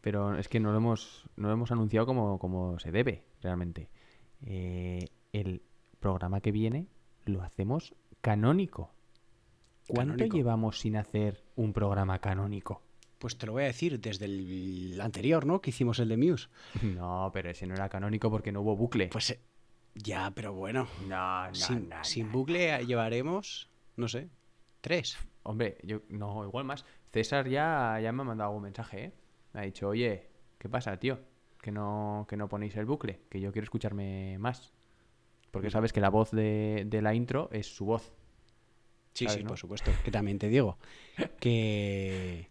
pero 0.00 0.38
es 0.38 0.46
que 0.48 0.60
no 0.60 0.70
lo 0.70 0.78
hemos, 0.78 1.24
no 1.36 1.48
lo 1.48 1.54
hemos 1.54 1.72
anunciado 1.72 2.06
como, 2.06 2.38
como 2.38 2.78
se 2.78 2.92
debe, 2.92 3.24
realmente. 3.42 3.90
Eh, 4.42 5.08
el 5.32 5.62
programa 6.00 6.40
que 6.40 6.52
viene 6.52 6.86
lo 7.24 7.42
hacemos 7.42 7.94
canónico. 8.20 8.92
¿Cuánto 9.88 10.14
Canónico. 10.14 10.36
llevamos 10.36 10.80
sin 10.80 10.96
hacer 10.96 11.44
un 11.54 11.72
programa 11.72 12.18
canónico? 12.18 12.82
Pues 13.18 13.38
te 13.38 13.46
lo 13.46 13.52
voy 13.52 13.64
a 13.64 13.66
decir 13.66 14.00
desde 14.00 14.26
el 14.26 15.00
anterior, 15.00 15.46
¿no? 15.46 15.60
Que 15.60 15.70
hicimos 15.70 15.98
el 16.00 16.08
de 16.08 16.16
Muse. 16.16 16.48
No, 16.82 17.30
pero 17.32 17.50
ese 17.50 17.66
no 17.66 17.74
era 17.74 17.88
canónico 17.88 18.30
porque 18.30 18.52
no 18.52 18.62
hubo 18.62 18.76
bucle. 18.76 19.08
Pues 19.08 19.30
eh, 19.30 19.40
ya, 19.94 20.32
pero 20.34 20.52
bueno. 20.52 20.88
no, 21.08 21.48
no, 21.48 21.54
sin 21.54 21.88
no, 21.88 22.04
sin 22.04 22.26
no. 22.26 22.32
bucle 22.32 22.84
llevaremos, 22.84 23.70
no 23.96 24.08
sé, 24.08 24.28
tres. 24.80 25.16
Hombre, 25.44 25.78
yo 25.84 26.02
no, 26.08 26.44
igual 26.44 26.64
más. 26.64 26.84
César 27.12 27.48
ya, 27.48 27.98
ya 28.02 28.12
me 28.12 28.22
ha 28.22 28.24
mandado 28.24 28.50
algún 28.50 28.64
mensaje, 28.64 29.04
¿eh? 29.04 29.12
Me 29.52 29.60
ha 29.60 29.62
dicho, 29.62 29.88
oye, 29.88 30.28
¿qué 30.58 30.68
pasa, 30.68 30.98
tío? 30.98 31.20
Que 31.62 31.70
no, 31.70 32.26
que 32.28 32.36
no 32.36 32.48
ponéis 32.48 32.76
el 32.76 32.84
bucle, 32.84 33.22
que 33.30 33.40
yo 33.40 33.52
quiero 33.52 33.64
escucharme 33.64 34.36
más. 34.38 34.72
Porque 35.50 35.70
sabes 35.70 35.92
que 35.92 36.00
la 36.00 36.10
voz 36.10 36.30
de, 36.30 36.84
de 36.86 37.02
la 37.02 37.14
intro 37.14 37.48
es 37.52 37.66
su 37.74 37.86
voz. 37.86 38.12
Sí, 39.14 39.24
¿Sabes, 39.24 39.38
sí, 39.38 39.42
no? 39.44 39.48
por 39.48 39.58
supuesto. 39.58 39.90
Que 40.04 40.10
también 40.10 40.38
te 40.38 40.48
digo 40.48 40.78
que 41.40 42.50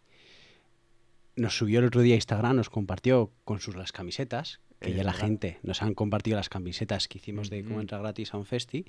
nos 1.35 1.57
subió 1.57 1.79
el 1.79 1.85
otro 1.85 2.01
día 2.01 2.13
a 2.13 2.17
Instagram, 2.17 2.55
nos 2.55 2.69
compartió 2.69 3.31
con 3.43 3.59
sus 3.59 3.75
las 3.75 3.91
camisetas, 3.91 4.61
que 4.79 4.91
Es 4.91 4.95
ya 4.95 5.03
la 5.03 5.11
verdad. 5.11 5.27
gente 5.27 5.59
nos 5.63 5.81
han 5.81 5.93
compartido 5.93 6.37
las 6.37 6.49
camisetas 6.49 7.07
que 7.07 7.17
hicimos 7.17 7.49
de 7.49 7.61
cómo 7.63 7.75
Ujú. 7.75 7.81
entrar 7.81 8.01
gratis 8.01 8.33
a 8.33 8.37
un 8.37 8.45
festi 8.45 8.85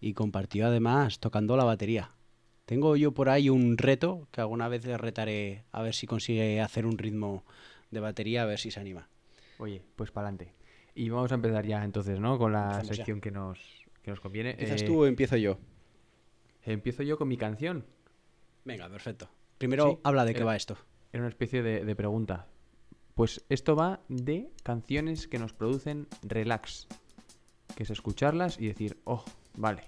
y 0.00 0.12
compartió 0.12 0.66
además 0.66 1.18
tocando 1.18 1.56
la 1.56 1.64
batería. 1.64 2.10
Tengo 2.66 2.96
yo 2.96 3.12
por 3.12 3.30
ahí 3.30 3.48
un 3.48 3.78
reto 3.78 4.28
que 4.30 4.42
alguna 4.42 4.68
vez 4.68 4.84
le 4.84 4.98
retaré 4.98 5.64
a 5.72 5.80
ver 5.82 5.94
si 5.94 6.06
consigue 6.06 6.60
hacer 6.60 6.84
un 6.84 6.98
ritmo 6.98 7.44
de 7.90 8.00
batería, 8.00 8.42
a 8.42 8.46
ver 8.46 8.58
si 8.58 8.70
se 8.70 8.78
anima. 8.80 9.08
Oye, 9.58 9.82
pues 9.96 10.10
para 10.10 10.28
adelante. 10.28 10.52
Y 10.98 11.10
vamos 11.10 11.30
a 11.30 11.36
empezar 11.36 11.64
ya 11.64 11.84
entonces, 11.84 12.18
¿no? 12.18 12.38
Con 12.38 12.52
la 12.52 12.62
Empezamos 12.64 12.88
ya. 12.88 12.94
sección 12.96 13.20
que 13.20 13.30
nos, 13.30 13.58
que 14.02 14.10
nos 14.10 14.20
conviene. 14.20 14.50
¿Empiezas 14.50 14.82
Eh, 14.82 14.86
tú 14.86 15.02
o 15.02 15.06
empiezo 15.06 15.36
yo? 15.36 15.58
Empiezo 16.64 17.02
yo 17.04 17.16
con 17.16 17.28
mi 17.28 17.36
canción. 17.36 17.84
Venga, 18.64 18.88
perfecto. 18.88 19.30
Primero 19.58 19.90
Sí, 19.92 19.98
habla 20.02 20.24
de 20.24 20.32
qué 20.32 20.38
era- 20.40 20.46
va 20.46 20.56
esto. 20.56 20.76
Era 21.12 21.22
una 21.22 21.28
especie 21.28 21.62
de, 21.62 21.84
de 21.84 21.94
pregunta. 21.96 22.46
Pues 23.14 23.44
esto 23.48 23.76
va 23.76 24.00
de 24.08 24.50
canciones 24.62 25.28
que 25.28 25.38
nos 25.38 25.52
producen 25.52 26.08
relax. 26.22 26.88
Que 27.76 27.84
es 27.84 27.90
escucharlas 27.90 28.58
y 28.60 28.66
decir, 28.66 28.98
oh, 29.04 29.24
vale. 29.56 29.82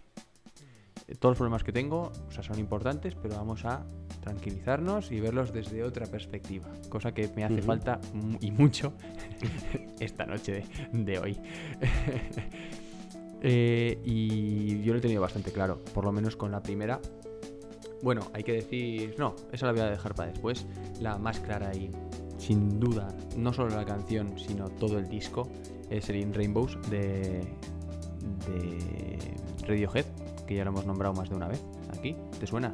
Eh, 1.11 1.17
Todos 1.17 1.33
los 1.33 1.39
problemas 1.39 1.65
que 1.65 1.73
tengo 1.73 2.13
o 2.29 2.31
sea, 2.31 2.43
son 2.43 2.59
importantes, 2.59 3.15
pero 3.21 3.37
vamos 3.37 3.65
a 3.65 3.85
tranquilizarnos 4.21 5.11
y 5.13 5.21
verlos 5.21 5.53
desde 5.53 5.83
otra 5.83 6.07
perspectiva. 6.07 6.69
Cosa 6.89 7.13
que 7.13 7.29
me 7.35 7.45
hace 7.45 7.63
falta 7.63 8.01
y 8.41 8.51
mucho 8.51 8.93
esta 10.01 10.27
noche 10.27 10.65
de, 10.93 11.05
de 11.05 11.19
hoy. 11.19 11.41
Eh, 13.43 13.99
y 14.05 14.83
yo 14.83 14.93
lo 14.93 14.99
he 14.99 15.01
tenido 15.01 15.23
bastante 15.23 15.51
claro, 15.51 15.83
por 15.95 16.05
lo 16.05 16.13
menos 16.13 16.37
con 16.37 16.51
la 16.51 16.63
primera. 16.63 17.01
Bueno, 18.03 18.31
hay 18.35 18.43
que 18.43 18.53
decir. 18.53 19.15
No, 19.19 19.35
esa 19.51 19.65
la 19.65 19.73
voy 19.73 19.81
a 19.81 19.91
dejar 19.91 20.15
para 20.15 20.31
después. 20.31 20.67
La 21.01 21.17
más 21.17 21.41
clara 21.41 21.75
y 21.75 21.91
sin 22.37 22.81
duda, 22.81 23.09
no 23.37 23.53
solo 23.53 23.75
la 23.75 23.85
canción, 23.85 24.39
sino 24.39 24.69
todo 24.69 24.99
el 24.99 25.09
disco, 25.09 25.49
es 25.91 26.09
el 26.09 26.17
In 26.17 26.33
Rainbows 26.35 26.79
de, 26.91 27.45
de 28.47 29.19
Radiohead, 29.67 30.07
que 30.51 30.57
ya 30.57 30.65
lo 30.65 30.71
hemos 30.71 30.85
nombrado 30.85 31.15
más 31.15 31.31
de 31.31 31.37
una 31.37 31.47
vez 31.47 31.63
aquí. 31.97 32.17
¿Te 32.41 32.45
suena? 32.45 32.73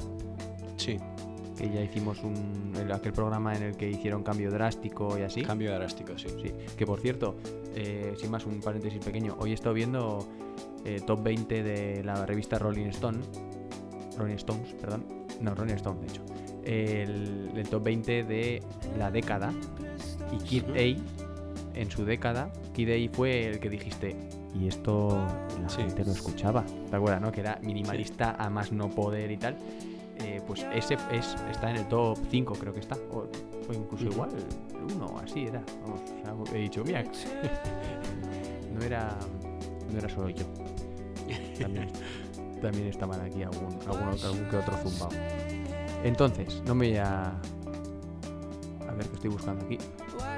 Sí, 0.77 0.97
Que 1.55 1.69
ya 1.69 1.81
hicimos 1.83 2.23
un, 2.23 2.73
el- 2.75 2.91
aquel 2.91 3.13
programa 3.13 3.55
en 3.55 3.61
el 3.61 3.77
que 3.77 3.87
hicieron 3.87 4.23
cambio 4.23 4.49
drástico 4.49 5.15
y 5.17 5.21
así. 5.21 5.43
cambio 5.43 5.71
drástico, 5.75 6.17
sí. 6.17 6.27
Sí, 6.41 6.51
que 6.75 6.85
por 6.87 6.99
cierto, 6.99 7.35
eh, 7.75 8.15
sin 8.19 8.31
más 8.31 8.45
un 8.47 8.59
paréntesis 8.61 8.99
pequeño, 9.03 9.35
hoy 9.39 9.51
he 9.51 9.53
estado 9.53 9.75
viendo 9.75 10.27
eh, 10.85 11.01
top 11.05 11.21
20 11.21 11.61
de 11.63 12.03
la 12.03 12.25
revista 12.25 12.57
Rolling 12.57 12.87
Stone, 12.87 13.19
Rolling 14.17 14.35
Stones, 14.37 14.73
perdón, 14.81 15.05
no, 15.39 15.53
Rolling 15.53 15.75
Stone 15.75 15.99
de 16.01 16.07
hecho, 16.07 16.21
el, 16.63 17.51
el 17.55 17.69
top 17.69 17.83
20 17.83 18.23
de 18.23 18.63
la 18.97 19.11
década 19.11 19.53
y 20.31 20.37
Kid. 20.43 20.63
A 20.75 21.77
en 21.79 21.91
su 21.91 22.05
década, 22.05 22.51
Kid 22.73 22.89
A 22.89 23.15
fue 23.15 23.47
el 23.47 23.59
que 23.59 23.69
dijiste 23.69 24.15
y 24.53 24.67
esto 24.67 25.09
la 25.61 25.69
Sí. 25.69 25.81
gente 25.81 26.03
lo 26.05 26.11
escuchaba, 26.11 26.63
¿te 26.89 26.95
acuerdas, 26.95 27.21
no? 27.21 27.31
Que 27.31 27.41
era 27.41 27.59
minimalista 27.61 28.35
a 28.39 28.49
más 28.49 28.71
no 28.71 28.89
poder 28.89 29.31
y 29.31 29.37
tal. 29.37 29.57
Eh, 30.19 30.41
pues 30.47 30.65
ese 30.73 30.95
es, 31.11 31.35
está 31.51 31.69
en 31.69 31.77
el 31.77 31.87
top 31.87 32.17
5 32.31 32.53
creo 32.59 32.73
que 32.73 32.79
está, 32.79 32.95
o, 33.11 33.27
o 33.69 33.73
incluso 33.73 34.05
igual 34.05 34.29
1, 34.95 35.19
así 35.23 35.45
era. 35.45 35.61
Vamos, 35.83 36.01
o 36.01 36.47
sea, 36.47 36.57
he 36.57 36.61
dicho, 36.63 36.83
mira, 36.83 37.03
no 38.73 38.83
era, 38.83 39.15
no 39.91 39.97
era 39.99 40.09
solo 40.09 40.29
yo. 40.29 40.45
También, 41.59 41.89
también 42.61 42.87
estaban 42.87 43.21
aquí 43.21 43.43
algún, 43.43 43.77
algún, 43.87 44.09
algún 44.23 44.49
que 44.49 44.57
otro 44.57 44.75
zumbao. 44.77 45.09
Entonces, 46.03 46.61
no 46.65 46.73
me 46.73 46.87
voy 46.89 46.97
a... 46.97 47.25
A 48.87 48.93
ver 48.93 49.05
qué 49.07 49.15
estoy 49.15 49.29
buscando 49.29 49.65
aquí. 49.65 49.77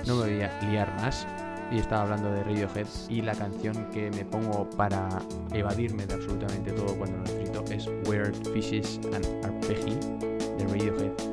No 0.08 0.16
me 0.16 0.22
voy 0.24 0.42
a 0.42 0.62
liar 0.70 0.94
más. 1.02 1.26
Y 1.72 1.80
estaba 1.80 2.04
hablando 2.04 2.32
de 2.32 2.44
Radiohead 2.44 2.88
y 3.10 3.22
la 3.22 3.34
canción 3.36 3.90
que 3.92 4.10
me 4.12 4.26
pongo 4.26 4.68
para 4.72 5.08
evadirme 5.54 6.06
de 6.08 6.16
absolutamente 6.16 6.72
todo 6.72 6.96
cuando 6.98 7.18
lo 7.18 7.24
necesito 7.24 7.64
es 7.72 7.88
Weird 8.08 8.36
Fishes 8.54 9.00
and 9.14 9.26
Arpeggi 9.46 9.96
de 10.58 10.68
Radiohead. 10.68 11.29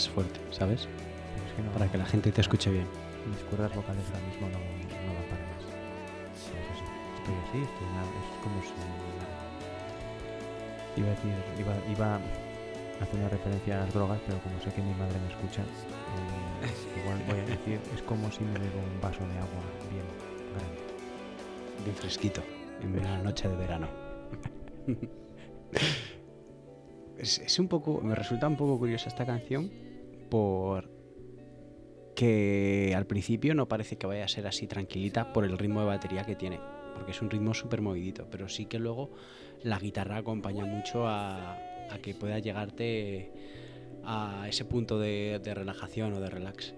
Más 0.00 0.08
fuerte, 0.08 0.40
¿sabes? 0.50 0.88
Pero 1.34 1.46
es 1.46 1.52
que 1.52 1.60
no, 1.62 1.70
Para 1.72 1.86
que 1.92 1.98
la 1.98 2.06
gente 2.06 2.32
te 2.32 2.40
escuche 2.40 2.70
bien. 2.70 2.86
mis 3.28 3.42
cuerdas 3.44 3.76
vocales 3.76 4.02
ahora 4.08 4.24
mismo 4.26 4.48
no, 4.48 4.56
no 4.56 5.12
van 5.12 5.24
para 5.28 5.44
más. 5.52 5.60
Es 6.40 6.48
así. 6.72 6.88
Estoy 7.20 7.36
así, 7.44 7.60
estoy 7.68 7.84
nada. 7.92 8.08
Es 8.08 8.40
como 8.40 8.56
si. 8.62 8.72
Iba 10.96 11.08
a 11.08 11.10
decir, 11.10 11.34
iba, 11.58 11.74
iba 11.92 12.14
a 12.16 12.20
hacer 13.02 13.20
una 13.20 13.28
referencia 13.28 13.76
a 13.76 13.80
las 13.84 13.92
drogas, 13.92 14.18
pero 14.26 14.38
como 14.40 14.58
sé 14.60 14.72
que 14.72 14.80
mi 14.80 14.94
madre 14.94 15.20
me 15.20 15.28
escucha, 15.28 15.60
eh, 15.62 17.00
igual 17.00 17.18
voy 17.28 17.40
a 17.40 17.44
decir, 17.44 17.78
es 17.94 18.00
como 18.02 18.30
si 18.32 18.42
me 18.42 18.54
bebo 18.54 18.78
un 18.80 18.98
vaso 19.00 19.20
de 19.20 19.36
agua 19.36 19.62
bien 19.92 20.06
grande. 20.56 20.80
Bien 21.84 21.94
fresquito, 21.96 22.42
en 22.80 22.98
una 22.98 23.18
noche 23.18 23.48
de 23.48 23.56
verano. 23.56 23.88
es, 27.18 27.38
es 27.38 27.58
un 27.58 27.68
poco, 27.68 28.00
me 28.00 28.14
resulta 28.14 28.48
un 28.48 28.56
poco 28.56 28.78
curiosa 28.78 29.08
esta 29.08 29.26
canción 29.26 29.89
por 30.30 30.90
que 32.14 32.94
al 32.96 33.06
principio 33.06 33.54
no 33.54 33.68
parece 33.68 33.98
que 33.98 34.06
vaya 34.06 34.24
a 34.24 34.28
ser 34.28 34.46
así 34.46 34.66
tranquilita 34.66 35.32
por 35.32 35.44
el 35.44 35.58
ritmo 35.58 35.80
de 35.80 35.86
batería 35.86 36.24
que 36.24 36.36
tiene, 36.36 36.60
porque 36.94 37.12
es 37.12 37.22
un 37.22 37.30
ritmo 37.30 37.54
súper 37.54 37.80
movidito, 37.80 38.26
pero 38.30 38.48
sí 38.48 38.66
que 38.66 38.78
luego 38.78 39.10
la 39.62 39.78
guitarra 39.78 40.18
acompaña 40.18 40.64
mucho 40.64 41.06
a, 41.06 41.54
a 41.54 41.98
que 42.02 42.14
pueda 42.14 42.38
llegarte 42.38 43.32
a 44.04 44.46
ese 44.48 44.64
punto 44.64 44.98
de, 44.98 45.40
de 45.42 45.54
relajación 45.54 46.12
o 46.14 46.20
de 46.20 46.30
relax. 46.30 46.74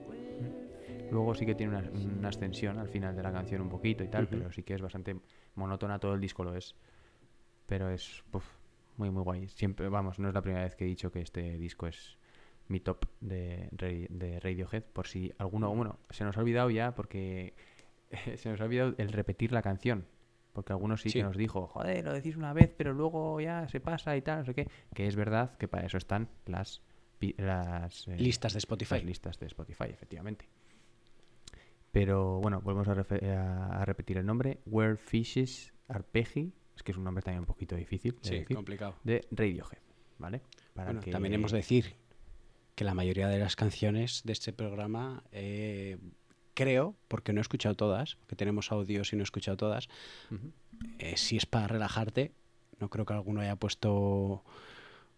Luego 1.10 1.34
sí 1.34 1.44
que 1.44 1.54
tiene 1.54 1.76
una, 1.76 1.90
una 1.90 2.28
ascensión 2.28 2.78
al 2.78 2.88
final 2.88 3.14
de 3.14 3.22
la 3.22 3.32
canción 3.32 3.60
un 3.60 3.68
poquito 3.68 4.02
y 4.02 4.08
tal, 4.08 4.28
pero 4.28 4.50
sí 4.50 4.62
que 4.62 4.74
es 4.74 4.80
bastante 4.80 5.16
monótona, 5.56 5.98
todo 5.98 6.14
el 6.14 6.20
disco 6.20 6.42
lo 6.42 6.56
es. 6.56 6.74
Pero 7.66 7.90
es 7.90 8.24
muy, 8.96 9.10
muy 9.10 9.22
guay. 9.22 9.48
Siempre, 9.48 9.88
vamos, 9.88 10.18
no 10.18 10.28
es 10.28 10.34
la 10.34 10.40
primera 10.40 10.64
vez 10.64 10.74
que 10.74 10.84
he 10.84 10.88
dicho 10.88 11.12
que 11.12 11.20
este 11.20 11.58
disco 11.58 11.86
es 11.86 12.16
mi 12.72 12.80
top 12.80 13.04
de, 13.20 13.68
Ra- 13.72 14.06
de 14.08 14.40
Radiohead, 14.40 14.82
por 14.82 15.06
si 15.06 15.32
alguno, 15.38 15.72
bueno, 15.74 15.98
se 16.10 16.24
nos 16.24 16.36
ha 16.36 16.40
olvidado 16.40 16.70
ya 16.70 16.94
porque 16.94 17.54
se 18.36 18.48
nos 18.50 18.60
ha 18.60 18.64
olvidado 18.64 18.94
el 18.98 19.12
repetir 19.12 19.52
la 19.52 19.62
canción. 19.62 20.06
Porque 20.52 20.72
algunos 20.72 21.00
sí, 21.00 21.08
Sí. 21.08 21.18
que 21.20 21.22
nos 21.24 21.36
dijo, 21.36 21.66
joder, 21.66 22.04
lo 22.04 22.12
decís 22.12 22.36
una 22.36 22.52
vez, 22.52 22.74
pero 22.76 22.92
luego 22.92 23.40
ya 23.40 23.68
se 23.68 23.80
pasa 23.80 24.14
y 24.16 24.22
tal, 24.22 24.40
no 24.40 24.44
sé 24.44 24.54
qué. 24.54 24.68
Que 24.94 25.06
es 25.06 25.16
verdad 25.16 25.56
que 25.56 25.66
para 25.66 25.86
eso 25.86 25.96
están 25.96 26.28
las, 26.44 26.82
las 27.38 28.06
eh, 28.08 28.16
Listas 28.18 28.52
de 28.52 28.58
Spotify. 28.58 28.96
las 28.96 29.04
listas 29.04 29.38
de 29.38 29.46
Spotify, 29.46 29.84
efectivamente. 29.88 30.46
Pero 31.90 32.40
bueno, 32.40 32.60
volvemos 32.60 32.88
a, 32.88 32.92
a- 32.92 33.82
a 33.82 33.84
repetir 33.84 34.18
el 34.18 34.26
nombre. 34.26 34.58
Where 34.66 34.96
Fishes 34.96 35.72
Arpeggi, 35.88 36.52
es 36.76 36.82
que 36.82 36.92
es 36.92 36.98
un 36.98 37.04
nombre 37.04 37.22
también 37.22 37.40
un 37.40 37.46
poquito 37.46 37.76
difícil 37.76 38.12
de 38.22 38.28
Sí, 38.28 38.34
decir, 38.40 38.56
complicado. 38.56 38.94
de 39.04 39.26
Radiohead, 39.30 39.78
¿vale? 40.18 40.40
Para 40.74 40.86
Bueno, 40.88 41.00
que- 41.00 41.10
también 41.10 41.34
hemos 41.34 41.52
de 41.52 41.58
decir 41.58 41.94
que 42.74 42.84
la 42.84 42.94
mayoría 42.94 43.28
de 43.28 43.38
las 43.38 43.56
canciones 43.56 44.22
de 44.24 44.32
este 44.32 44.52
programa, 44.52 45.22
eh, 45.32 45.98
creo, 46.54 46.94
porque 47.08 47.32
no 47.32 47.40
he 47.40 47.42
escuchado 47.42 47.74
todas, 47.74 48.16
porque 48.16 48.36
tenemos 48.36 48.72
audios 48.72 49.12
y 49.12 49.16
no 49.16 49.22
he 49.22 49.24
escuchado 49.24 49.56
todas, 49.56 49.88
eh, 50.98 51.16
si 51.16 51.36
es 51.36 51.46
para 51.46 51.68
relajarte, 51.68 52.32
no 52.78 52.88
creo 52.88 53.04
que 53.04 53.12
alguno 53.12 53.40
haya 53.40 53.56
puesto 53.56 54.44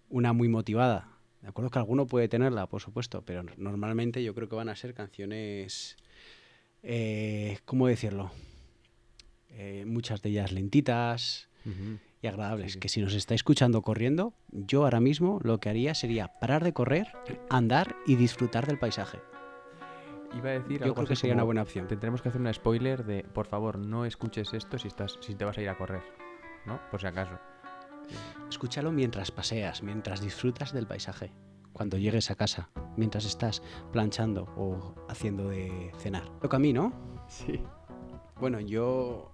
una 0.08 0.32
muy 0.32 0.49
motivada. 0.49 1.08
De 1.42 1.49
acuerdo 1.49 1.70
que 1.70 1.78
alguno 1.78 2.06
puede 2.06 2.28
tenerla, 2.28 2.66
por 2.66 2.80
supuesto, 2.80 3.23
pero 3.23 3.42
normalmente 3.56 4.23
yo 4.23 4.34
creo 4.34 4.49
que 4.49 4.56
van 4.56 4.68
a 4.68 4.76
ser 4.76 4.94
canciones, 4.94 5.96
eh, 6.82 7.58
¿cómo 7.64 7.87
decirlo? 7.87 8.30
Eh, 9.50 9.84
muchas 9.87 10.23
de 10.23 10.30
ellas 10.30 10.52
lentitas. 10.52 11.49
Y 12.25 12.26
agradables. 12.26 12.73
Sí, 12.73 12.75
sí. 12.75 12.81
Que 12.81 12.88
si 12.88 13.00
nos 13.02 13.14
está 13.14 13.35
escuchando 13.35 13.83
corriendo, 13.83 14.33
yo 14.50 14.85
ahora 14.85 15.00
mismo 15.00 15.38
lo 15.43 15.61
que 15.61 15.69
haría 15.69 15.95
sería 15.95 16.38
parar 16.40 16.64
de 16.64 16.73
correr, 16.73 17.09
andar 17.50 17.95
y 18.07 18.16
disfrutar 18.16 18.66
del 18.66 18.78
paisaje. 18.78 19.21
Iba 20.37 20.50
a 20.50 20.52
decir 20.54 20.78
Yo 20.81 20.87
algo 20.87 20.95
creo 20.97 21.07
que 21.07 21.16
sería 21.16 21.35
una 21.35 21.45
buena 21.45 21.62
opción. 21.62 21.87
Tendremos 21.87 22.23
que 22.23 22.31
hacer 22.31 22.40
un 22.40 22.52
spoiler 22.52 23.04
de, 23.04 23.23
por 23.23 23.47
favor, 23.47 23.78
no 23.78 24.04
escuches 24.04 24.52
esto 24.52 24.78
si 24.78 24.88
estás 24.88 25.19
si 25.21 25.35
te 25.35 25.45
vas 25.45 25.57
a 25.59 25.62
ir 25.62 25.69
a 25.69 25.76
correr, 25.76 26.02
¿no? 26.66 26.81
Por 26.90 27.00
si 27.00 27.07
acaso. 27.07 27.38
Escúchalo 28.49 28.90
mientras 28.90 29.31
paseas, 29.31 29.83
mientras 29.83 30.21
disfrutas 30.21 30.73
del 30.73 30.87
paisaje. 30.87 31.33
Cuando 31.73 31.99
llegues 31.99 32.31
a 32.31 32.37
casa, 32.37 32.71
mientras 32.97 33.25
estás 33.25 33.62
planchando 33.93 34.45
o 34.57 34.95
haciendo 35.09 35.49
de 35.49 35.93
cenar. 35.99 36.28
Toca 36.40 36.57
a 36.57 36.61
mí, 36.61 36.73
¿no? 36.73 36.93
Sí. 37.28 37.61
Bueno, 38.40 38.61
yo 38.61 39.31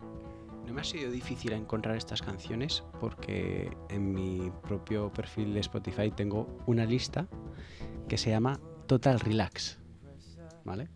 no 0.67 0.75
me 0.75 0.81
ha 0.81 0.85
sido 0.85 1.11
difícil 1.11 1.53
encontrar 1.53 1.97
estas 1.97 2.23
canciones 2.23 2.85
porque 3.01 3.71
en 3.89 4.13
mi 4.13 4.51
propio 4.63 5.13
perfil 5.13 5.55
de 5.55 5.61
Spotify 5.61 6.11
tengo 6.11 6.59
una 6.67 6.85
lista 6.85 7.29
que 8.09 8.19
se 8.19 8.31
llama 8.31 8.61
Total 8.87 9.21
Relax. 9.21 9.79
¿Vale? 10.65 10.89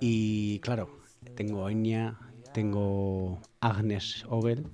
Y 0.00 0.58
claro, 0.60 1.00
tengo 1.34 1.68
Enya, 1.68 2.18
tengo 2.52 3.40
Agnes 3.60 4.24
Obel, 4.28 4.66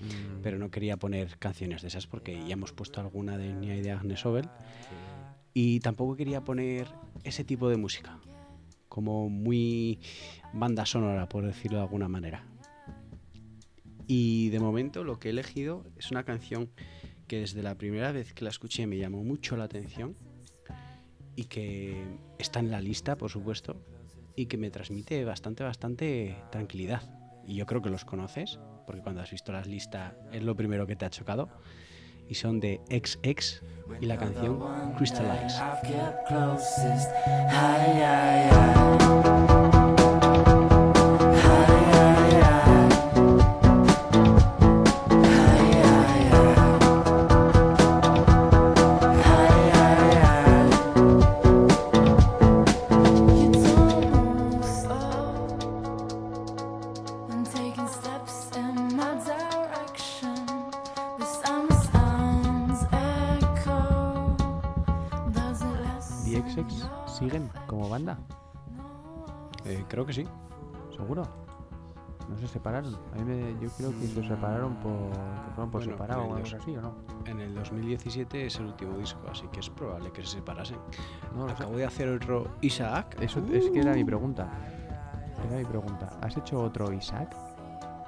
Mm, 0.00 0.40
pero 0.42 0.58
no 0.58 0.70
quería 0.70 0.96
poner 0.96 1.38
canciones 1.38 1.82
de 1.82 1.88
esas 1.88 2.06
porque 2.06 2.42
ya 2.46 2.54
hemos 2.54 2.72
puesto 2.72 3.00
alguna 3.00 3.36
de 3.36 3.50
Enya 3.50 3.76
y 3.76 3.82
de 3.82 3.92
Agnes 3.92 4.24
Obel. 4.24 4.48
Y 5.52 5.80
tampoco 5.80 6.16
quería 6.16 6.42
poner 6.42 6.88
ese 7.24 7.44
tipo 7.44 7.68
de 7.68 7.76
música, 7.76 8.18
como 8.88 9.28
muy 9.28 10.00
banda 10.52 10.86
sonora, 10.86 11.28
por 11.28 11.44
decirlo 11.44 11.78
de 11.78 11.84
alguna 11.84 12.08
manera. 12.08 12.44
Y 14.12 14.48
de 14.48 14.58
momento 14.58 15.04
lo 15.04 15.20
que 15.20 15.28
he 15.28 15.30
elegido 15.30 15.84
es 15.96 16.10
una 16.10 16.24
canción 16.24 16.68
que 17.28 17.38
desde 17.38 17.62
la 17.62 17.76
primera 17.76 18.10
vez 18.10 18.34
que 18.34 18.42
la 18.42 18.50
escuché 18.50 18.88
me 18.88 18.98
llamó 18.98 19.22
mucho 19.22 19.56
la 19.56 19.62
atención 19.62 20.16
y 21.36 21.44
que 21.44 22.02
está 22.36 22.58
en 22.58 22.72
la 22.72 22.80
lista, 22.80 23.16
por 23.16 23.30
supuesto, 23.30 23.80
y 24.34 24.46
que 24.46 24.58
me 24.58 24.72
transmite 24.72 25.24
bastante, 25.24 25.62
bastante 25.62 26.36
tranquilidad. 26.50 27.02
Y 27.46 27.54
yo 27.54 27.66
creo 27.66 27.82
que 27.82 27.88
los 27.88 28.04
conoces, 28.04 28.58
porque 28.84 29.00
cuando 29.00 29.20
has 29.20 29.30
visto 29.30 29.52
las 29.52 29.68
listas 29.68 30.14
es 30.32 30.42
lo 30.42 30.56
primero 30.56 30.88
que 30.88 30.96
te 30.96 31.04
ha 31.04 31.10
chocado. 31.10 31.48
Y 32.28 32.34
son 32.34 32.58
de 32.58 32.80
XX 32.90 33.62
y 34.00 34.06
la 34.06 34.18
canción 34.18 34.58
Crystallize. 34.96 35.62
Separaron. 72.50 72.94
A 73.12 73.16
mí 73.16 73.24
me- 73.24 73.52
yo 73.60 73.70
creo 73.76 73.90
que 73.90 74.06
se 74.06 74.22
separaron 74.26 74.74
por, 74.76 74.92
que 74.92 75.50
fueron 75.54 75.70
por 75.70 75.80
Bueno, 75.80 75.92
separado 75.92 76.20
o 76.20 76.24
en 76.24 76.30
el 76.30 76.36
algo 76.36 76.48
dos- 76.50 76.60
así, 76.62 76.76
¿o 76.76 76.82
no? 76.82 76.94
En 77.26 77.40
el 77.40 77.54
2017 77.54 78.46
es 78.46 78.56
el 78.58 78.66
último 78.66 78.98
disco, 78.98 79.20
así 79.30 79.46
que 79.52 79.60
es 79.60 79.70
probable 79.70 80.10
que 80.12 80.22
se 80.22 80.36
separasen. 80.36 80.78
No 81.34 81.46
sé. 81.48 81.54
Acabo 81.54 81.76
de 81.76 81.84
hacer 81.86 82.08
otro 82.08 82.46
Isaac. 82.60 83.16
Eso 83.20 83.42
es 83.52 83.70
que 83.70 83.80
era 83.80 83.92
mi 83.94 84.04
pregunta. 84.04 84.48
Era 85.48 85.56
mi 85.58 85.64
pregunta. 85.64 86.10
¿Has 86.20 86.36
hecho 86.36 86.60
otro 86.60 86.92
Isaac? 86.92 87.34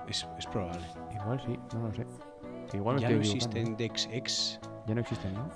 Es, 0.09 0.27
es 0.39 0.47
probable. 0.47 0.85
Igual 1.15 1.41
sí, 1.47 1.59
no 1.75 1.89
lo 1.89 1.95
sé. 1.95 2.07
Igual 2.75 2.99
ya 2.99 3.09
no 3.11 3.17
estoy 3.21 3.39
equivocando. 3.39 3.61
existen 3.71 3.77
DexX. 3.77 4.61
Ya 4.87 4.95
no 4.95 5.01
existen, 5.01 5.35
¿no? 5.35 5.49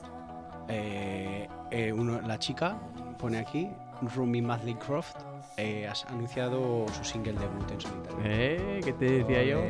Eh, 0.68 1.48
eh, 1.70 1.92
uno- 1.92 2.20
la 2.20 2.38
chica 2.38 2.76
pone 3.18 3.38
aquí, 3.38 3.70
Rumi 4.14 4.42
Madley 4.42 4.74
Croft, 4.74 5.16
eh, 5.56 5.86
has 5.86 6.04
anunciado 6.06 6.86
su 6.88 7.04
single 7.04 7.32
debut 7.34 7.70
en 7.70 7.80
solitario. 7.80 8.18
¿Eh? 8.24 8.80
¿Qué 8.84 8.92
te 8.92 9.04
decía 9.22 9.42
yo? 9.44 9.60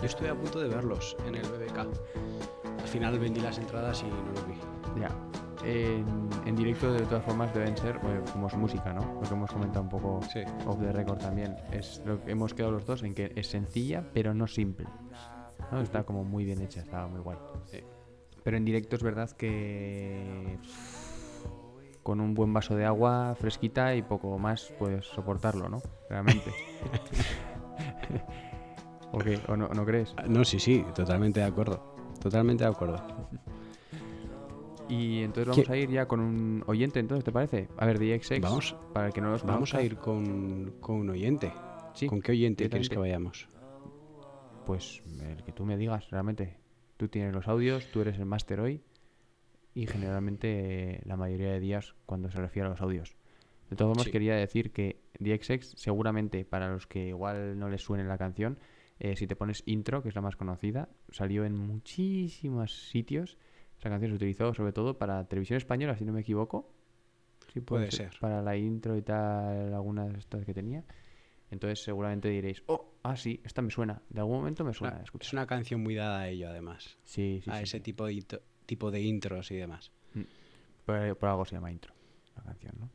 Yo 0.00 0.04
estuve 0.06 0.28
a 0.28 0.34
punto 0.34 0.60
de 0.60 0.68
verlos 0.68 1.16
en 1.26 1.34
el 1.36 1.42
BBK. 1.42 1.78
Al 2.82 2.88
final 2.88 3.18
vendí 3.18 3.40
las 3.40 3.58
entradas 3.58 4.02
y 4.02 4.06
no 4.06 4.32
los 4.32 4.46
vi. 4.46 4.54
Ya. 5.00 5.10
En, 5.64 6.28
en 6.44 6.54
directo, 6.54 6.92
de 6.92 7.00
todas 7.06 7.24
formas, 7.24 7.52
deben 7.54 7.76
ser 7.76 7.98
bueno, 7.98 8.22
como 8.32 8.48
su 8.48 8.56
música, 8.56 8.92
¿no? 8.92 9.14
Lo 9.14 9.20
que 9.22 9.34
hemos 9.34 9.50
comentado 9.50 9.82
un 9.82 9.88
poco 9.88 10.20
Sí. 10.32 10.40
off 10.66 10.78
the 10.80 10.92
record 10.92 11.18
también. 11.18 11.56
Es 11.72 12.02
lo 12.04 12.22
que 12.22 12.30
hemos 12.32 12.54
quedado 12.54 12.72
los 12.72 12.84
dos 12.86 13.02
en 13.02 13.14
que 13.14 13.32
es 13.34 13.48
sencilla, 13.48 14.04
pero 14.12 14.34
no 14.34 14.46
simple. 14.46 14.86
¿no? 15.72 15.80
Está 15.80 16.04
como 16.04 16.22
muy 16.24 16.44
bien 16.44 16.60
hecha, 16.62 16.80
estaba 16.80 17.08
muy 17.08 17.20
guay. 17.20 17.38
Sí. 17.64 17.80
Pero 18.44 18.56
en 18.58 18.64
directo 18.64 18.94
es 18.94 19.02
verdad 19.02 19.30
que 19.32 20.58
con 22.06 22.20
un 22.20 22.34
buen 22.34 22.52
vaso 22.52 22.76
de 22.76 22.84
agua 22.84 23.34
fresquita 23.34 23.96
y 23.96 24.02
poco 24.02 24.38
más 24.38 24.72
puedes 24.78 25.04
soportarlo, 25.06 25.68
¿no? 25.68 25.82
Realmente. 26.08 26.52
¿O 29.10 29.18
qué? 29.18 29.40
¿O 29.48 29.56
no, 29.56 29.66
no 29.70 29.84
crees? 29.84 30.14
Ah, 30.16 30.22
No, 30.28 30.44
sí, 30.44 30.60
sí, 30.60 30.84
totalmente 30.94 31.40
de 31.40 31.46
acuerdo. 31.46 31.82
Totalmente 32.22 32.62
de 32.62 32.70
acuerdo. 32.70 33.02
Y 34.88 35.22
entonces 35.22 35.48
vamos 35.48 35.66
¿Qué? 35.66 35.72
a 35.72 35.76
ir 35.76 35.90
ya 35.90 36.06
con 36.06 36.20
un 36.20 36.62
oyente, 36.68 37.00
entonces, 37.00 37.24
¿te 37.24 37.32
parece? 37.32 37.66
A 37.76 37.86
ver, 37.86 37.98
DXX, 37.98 38.40
Vamos- 38.40 38.76
para 38.92 39.08
el 39.08 39.12
que 39.12 39.20
no 39.20 39.32
los 39.32 39.42
Vamos 39.42 39.74
a 39.74 39.82
ir 39.82 39.96
con, 39.96 40.74
con 40.80 40.96
un 40.98 41.10
oyente. 41.10 41.52
Sí, 41.92 42.06
¿Con 42.06 42.20
qué 42.20 42.30
oyente 42.30 42.68
quieres 42.68 42.88
que 42.88 42.98
vayamos? 42.98 43.48
Pues 44.64 45.02
el 45.22 45.42
que 45.42 45.50
tú 45.50 45.64
me 45.66 45.76
digas, 45.76 46.08
realmente. 46.10 46.56
Tú 46.98 47.08
tienes 47.08 47.34
los 47.34 47.48
audios, 47.48 47.90
tú 47.92 48.00
eres 48.00 48.16
el 48.20 48.26
máster 48.26 48.60
hoy. 48.60 48.80
Y 49.76 49.86
generalmente 49.86 50.94
eh, 50.96 51.00
la 51.04 51.16
mayoría 51.16 51.52
de 51.52 51.60
días 51.60 51.94
cuando 52.06 52.30
se 52.30 52.40
refiere 52.40 52.66
a 52.66 52.70
los 52.70 52.80
audios. 52.80 53.14
De 53.68 53.76
formas, 53.76 54.04
Sí. 54.06 54.10
quería 54.10 54.34
decir 54.34 54.72
que 54.72 55.02
DXX, 55.18 55.74
seguramente 55.76 56.44
para 56.44 56.68
los 56.70 56.86
que 56.86 57.08
igual 57.08 57.58
no 57.58 57.68
les 57.68 57.82
suene 57.82 58.04
la 58.04 58.16
canción, 58.16 58.58
eh, 58.98 59.16
si 59.16 59.26
te 59.26 59.36
pones 59.36 59.62
intro, 59.66 60.02
que 60.02 60.08
es 60.08 60.14
la 60.14 60.22
más 60.22 60.34
conocida, 60.36 60.88
salió 61.10 61.44
en 61.44 61.54
muchísimos 61.58 62.88
sitios. 62.88 63.36
Esa 63.78 63.90
canción 63.90 64.12
se 64.12 64.16
utilizó 64.16 64.54
sobre 64.54 64.72
todo 64.72 64.96
para 64.96 65.24
televisión 65.28 65.58
española, 65.58 65.94
si 65.96 66.06
no 66.06 66.12
me 66.14 66.20
equivoco. 66.22 66.72
Sí, 67.52 67.60
Puede 67.60 67.90
ser. 67.90 68.12
Para 68.20 68.40
la 68.40 68.56
intro 68.56 68.96
y 68.96 69.02
tal, 69.02 69.74
algunas 69.74 70.10
de 70.12 70.18
estas 70.20 70.44
que 70.46 70.54
tenía. 70.54 70.84
Entonces 71.50 71.82
seguramente 71.82 72.28
diréis, 72.28 72.62
oh, 72.66 72.94
ah, 73.02 73.16
sí, 73.16 73.40
esta 73.44 73.60
me 73.62 73.70
suena. 73.70 74.00
De 74.08 74.20
algún 74.20 74.38
momento 74.38 74.64
me 74.64 74.72
suena. 74.72 74.96
Una- 74.96 75.04
es 75.20 75.32
una 75.32 75.46
canción 75.46 75.82
muy 75.82 75.94
dada 75.94 76.20
a 76.20 76.28
ello, 76.28 76.48
además. 76.48 76.96
Sí, 77.04 77.40
sí, 77.44 77.50
a 77.50 77.58
sí, 77.58 77.62
ese 77.64 77.76
sí. 77.78 77.82
Tipo, 77.82 78.06
de, 78.06 78.24
tipo 78.66 78.90
de 78.90 79.00
intros 79.00 79.50
y 79.50 79.56
demás. 79.56 79.92
Por, 80.84 81.16
por 81.16 81.28
algo 81.28 81.44
se 81.44 81.54
llama 81.56 81.70
intro, 81.72 81.92
la 82.36 82.42
canción, 82.42 82.74
¿no? 82.78 82.90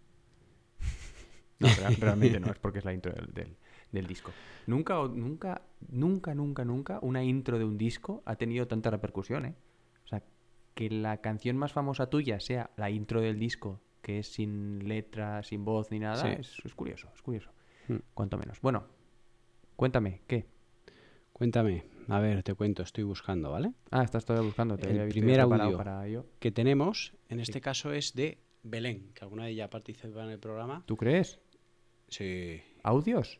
No, 1.60 1.68
rea- 1.76 1.90
realmente 2.00 2.40
no, 2.40 2.48
es 2.52 2.58
porque 2.60 2.80
es 2.80 2.86
la 2.86 2.94
intro 2.94 3.12
del, 3.14 3.34
del- 3.34 3.56
del 3.92 4.08
disco. 4.08 4.32
Nunca, 4.68 4.96
nunca, 5.08 5.62
nunca, 5.90 6.34
nunca, 6.34 6.66
nunca 6.66 7.00
una 7.02 7.24
intro 7.24 7.60
de 7.60 7.66
un 7.66 7.78
disco 7.78 8.24
ha 8.26 8.36
tenido 8.36 8.68
tanta 8.68 8.90
repercusión, 8.90 9.46
¿eh? 9.46 9.56
O 10.06 10.08
sea, 10.08 10.24
que 10.74 10.90
la 10.90 11.18
canción 11.18 11.58
más 11.58 11.74
famosa 11.74 12.10
tuya 12.10 12.40
sea 12.40 12.72
la 12.78 12.90
intro 12.90 13.22
del 13.22 13.38
disco, 13.38 13.80
que 14.02 14.20
es 14.20 14.28
sin 14.34 14.88
letra, 14.88 15.44
sin 15.44 15.64
voz 15.66 15.92
ni 15.92 16.00
nada, 16.00 16.16
Sí. 16.16 16.30
es, 16.40 16.58
es 16.66 16.74
curioso, 16.74 17.10
es 17.14 17.22
curioso. 17.22 17.52
Mm. 17.90 17.98
Cuanto 18.14 18.38
menos. 18.38 18.60
Bueno, 18.62 18.86
cuéntame, 19.76 20.22
¿qué? 20.28 20.48
Cuéntame, 21.34 21.84
a 22.14 22.20
ver, 22.20 22.44
te 22.44 22.54
cuento, 22.56 22.84
estoy 22.84 23.04
buscando, 23.04 23.52
¿vale? 23.52 23.72
Ah, 23.90 24.04
estás 24.04 24.26
todavía 24.26 24.46
buscando, 24.48 24.78
te 24.78 24.90
El 24.90 25.10
primer 25.10 25.40
audio. 25.40 25.78
para 25.78 26.06
ello. 26.06 26.26
Que 26.40 26.52
tenemos, 26.52 27.14
en 27.30 27.40
este 27.40 27.62
caso 27.62 27.94
es 27.94 28.14
de 28.14 28.38
Belén, 28.64 29.12
que 29.14 29.24
alguna 29.24 29.46
de 29.46 29.52
ellas 29.52 29.70
participa 29.70 30.24
en 30.24 30.30
el 30.32 30.40
programa. 30.40 30.84
¿Tú 30.86 30.98
crees? 30.98 31.40
Sí. 32.10 32.62
¿Audios? 32.84 33.40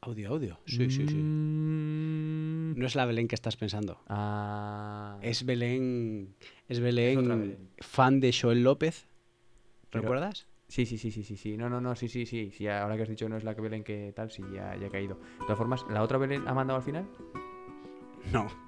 Audio, 0.00 0.30
audio. 0.30 0.58
Sí, 0.66 0.90
sí, 0.90 1.06
sí. 1.06 1.16
Mm. 1.16 2.74
No 2.78 2.86
es 2.86 2.94
la 2.94 3.04
Belén 3.06 3.28
que 3.28 3.34
estás 3.34 3.56
pensando. 3.56 4.00
Ah, 4.08 5.18
Es 5.22 5.44
Belén, 5.44 6.34
es 6.68 6.80
Belén, 6.80 7.70
fan 7.78 8.20
de 8.20 8.32
Joel 8.32 8.62
López. 8.62 9.08
Pero- 9.90 10.02
¿Recuerdas? 10.02 10.46
Sí, 10.68 10.84
sí, 10.84 10.98
sí, 10.98 11.10
sí, 11.10 11.24
sí, 11.24 11.36
sí. 11.36 11.56
No, 11.56 11.70
no, 11.70 11.80
no, 11.80 11.96
sí, 11.96 12.08
sí, 12.08 12.26
sí. 12.26 12.50
sí 12.50 12.68
ahora 12.68 12.96
que 12.96 13.02
has 13.04 13.08
dicho 13.08 13.26
no 13.28 13.36
es 13.38 13.44
la 13.44 13.54
que 13.54 13.62
Belén 13.62 13.82
que 13.84 14.12
tal, 14.14 14.30
sí, 14.30 14.42
ya, 14.52 14.76
ya 14.76 14.86
he 14.88 14.90
caído. 14.90 15.14
De 15.14 15.44
todas 15.46 15.56
formas, 15.56 15.84
¿la 15.90 16.02
otra 16.02 16.18
Belén 16.18 16.46
ha 16.46 16.52
mandado 16.52 16.76
al 16.78 16.84
final? 16.84 17.08
No. 18.32 18.46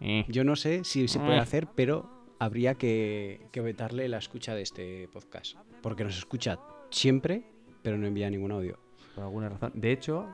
Eh. 0.00 0.24
Yo 0.28 0.44
no 0.44 0.54
sé 0.54 0.84
si 0.84 1.08
se 1.08 1.18
puede 1.18 1.36
Eh. 1.36 1.40
hacer, 1.40 1.66
pero 1.74 2.08
habría 2.38 2.74
que, 2.76 3.48
que 3.50 3.60
vetarle 3.60 4.08
la 4.08 4.18
escucha 4.18 4.54
de 4.54 4.62
este 4.62 5.08
podcast. 5.08 5.56
Porque 5.82 6.04
nos 6.04 6.16
escucha 6.16 6.60
siempre, 6.90 7.50
pero 7.82 7.98
no 7.98 8.06
envía 8.06 8.30
ningún 8.30 8.52
audio. 8.52 8.78
Por 9.16 9.24
alguna 9.24 9.48
razón. 9.48 9.72
De 9.74 9.90
hecho, 9.90 10.28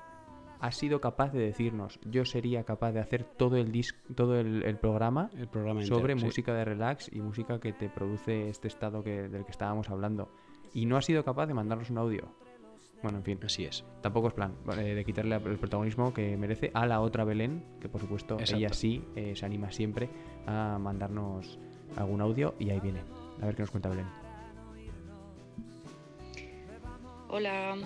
ha 0.60 0.70
sido 0.70 1.00
capaz 1.00 1.32
de 1.32 1.38
decirnos, 1.40 1.98
yo 2.04 2.26
sería 2.26 2.64
capaz 2.64 2.92
de 2.92 3.00
hacer 3.00 3.24
todo 3.24 3.56
el 3.56 3.72
dis 3.72 3.94
todo 4.14 4.38
el, 4.38 4.64
el 4.64 4.76
programa 4.76 5.30
El 5.34 5.48
programa 5.48 5.80
entero, 5.80 5.96
sobre 5.98 6.18
sí. 6.18 6.24
música 6.26 6.52
de 6.52 6.64
relax 6.66 7.10
y 7.10 7.20
música 7.22 7.58
que 7.58 7.72
te 7.72 7.88
produce 7.88 8.50
este 8.50 8.68
estado 8.68 9.02
que, 9.02 9.28
del 9.30 9.46
que 9.46 9.50
estábamos 9.50 9.88
hablando. 9.88 10.30
Y 10.74 10.84
no 10.84 10.98
ha 10.98 11.02
sido 11.02 11.24
capaz 11.24 11.46
de 11.46 11.54
mandarnos 11.54 11.88
un 11.88 11.96
audio. 11.96 12.28
Bueno, 13.02 13.18
en 13.18 13.24
fin, 13.24 13.38
Así 13.44 13.64
es. 13.66 13.84
tampoco 14.00 14.28
es 14.28 14.34
plan 14.34 14.54
eh, 14.78 14.94
de 14.94 15.04
quitarle 15.04 15.36
el 15.36 15.58
protagonismo 15.58 16.14
que 16.14 16.36
merece 16.38 16.70
a 16.72 16.86
la 16.86 17.00
otra 17.02 17.24
Belén, 17.24 17.62
que 17.80 17.88
por 17.88 18.00
supuesto 18.00 18.36
ella 18.36 18.56
Exacto. 18.56 18.74
sí 18.74 19.04
eh, 19.14 19.34
se 19.36 19.44
anima 19.44 19.70
siempre 19.70 20.08
a 20.46 20.78
mandarnos 20.80 21.58
algún 21.96 22.22
audio 22.22 22.54
y 22.58 22.70
ahí 22.70 22.80
viene. 22.80 23.00
A 23.42 23.46
ver 23.46 23.56
qué 23.56 23.62
nos 23.62 23.70
cuenta 23.70 23.90
Belén. 23.90 24.06
Hola, 27.28 27.76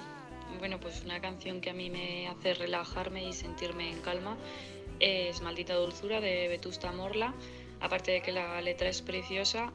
bueno, 0.58 0.78
pues 0.78 1.02
una 1.04 1.20
canción 1.20 1.60
que 1.60 1.70
a 1.70 1.74
mí 1.74 1.90
me 1.90 2.28
hace 2.28 2.54
relajarme 2.54 3.26
y 3.28 3.32
sentirme 3.32 3.90
en 3.90 4.00
calma 4.00 4.36
es 5.00 5.40
Maldita 5.42 5.74
Dulzura 5.74 6.20
de 6.20 6.48
Vetusta 6.48 6.92
Morla. 6.92 7.34
Aparte 7.80 8.10
de 8.12 8.22
que 8.22 8.32
la 8.32 8.60
letra 8.60 8.88
es 8.88 9.00
preciosa, 9.02 9.72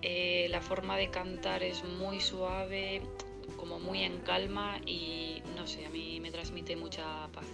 eh, 0.00 0.46
la 0.50 0.60
forma 0.60 0.96
de 0.96 1.10
cantar 1.10 1.62
es 1.62 1.84
muy 1.84 2.18
suave, 2.20 3.02
como 3.56 3.78
muy 3.78 4.02
en 4.02 4.20
calma 4.20 4.78
y 4.86 5.42
no 5.56 5.66
sé, 5.66 5.86
a 5.86 5.90
mí 5.90 6.20
me 6.20 6.30
transmite 6.30 6.76
mucha 6.76 7.28
paz. 7.32 7.46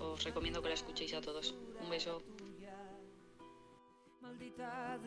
Os 0.00 0.24
recomiendo 0.24 0.62
que 0.62 0.68
la 0.68 0.74
escuchéis 0.74 1.14
a 1.14 1.20
todos. 1.20 1.54
Un 1.82 1.90
beso. 1.90 2.22
Maldita 4.20 4.98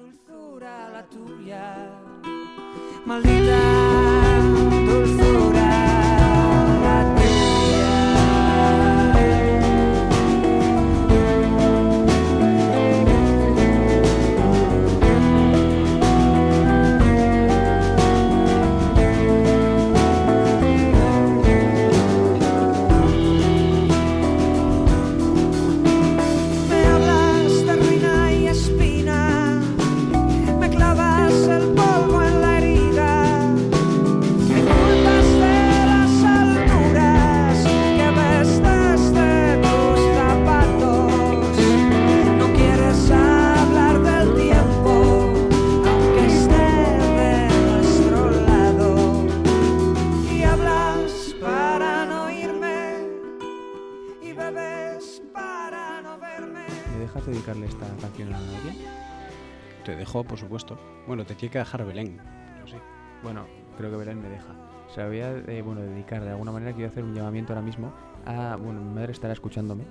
te 61.29 61.35
tiene 61.35 61.51
que 61.53 61.59
dejar 61.59 61.85
Belén. 61.85 62.17
pero 62.55 62.67
sí. 62.67 62.75
Bueno, 63.23 63.45
creo 63.77 63.89
que 63.91 63.97
Belén 63.97 64.21
me 64.21 64.29
deja. 64.29 64.53
Se 64.93 65.01
la 65.01 65.07
voy 65.07 65.19
a 65.21 65.31
eh, 65.37 65.61
bueno, 65.61 65.81
dedicar 65.81 66.23
de 66.23 66.29
alguna 66.31 66.51
manera. 66.51 66.73
Quiero 66.73 66.89
hacer 66.89 67.03
un 67.03 67.13
llamamiento 67.13 67.53
ahora 67.53 67.61
mismo 67.65 67.93
a. 68.25 68.55
Bueno, 68.59 68.81
mi 68.81 68.93
madre 68.93 69.11
estará 69.11 69.33
escuchándome, 69.33 69.83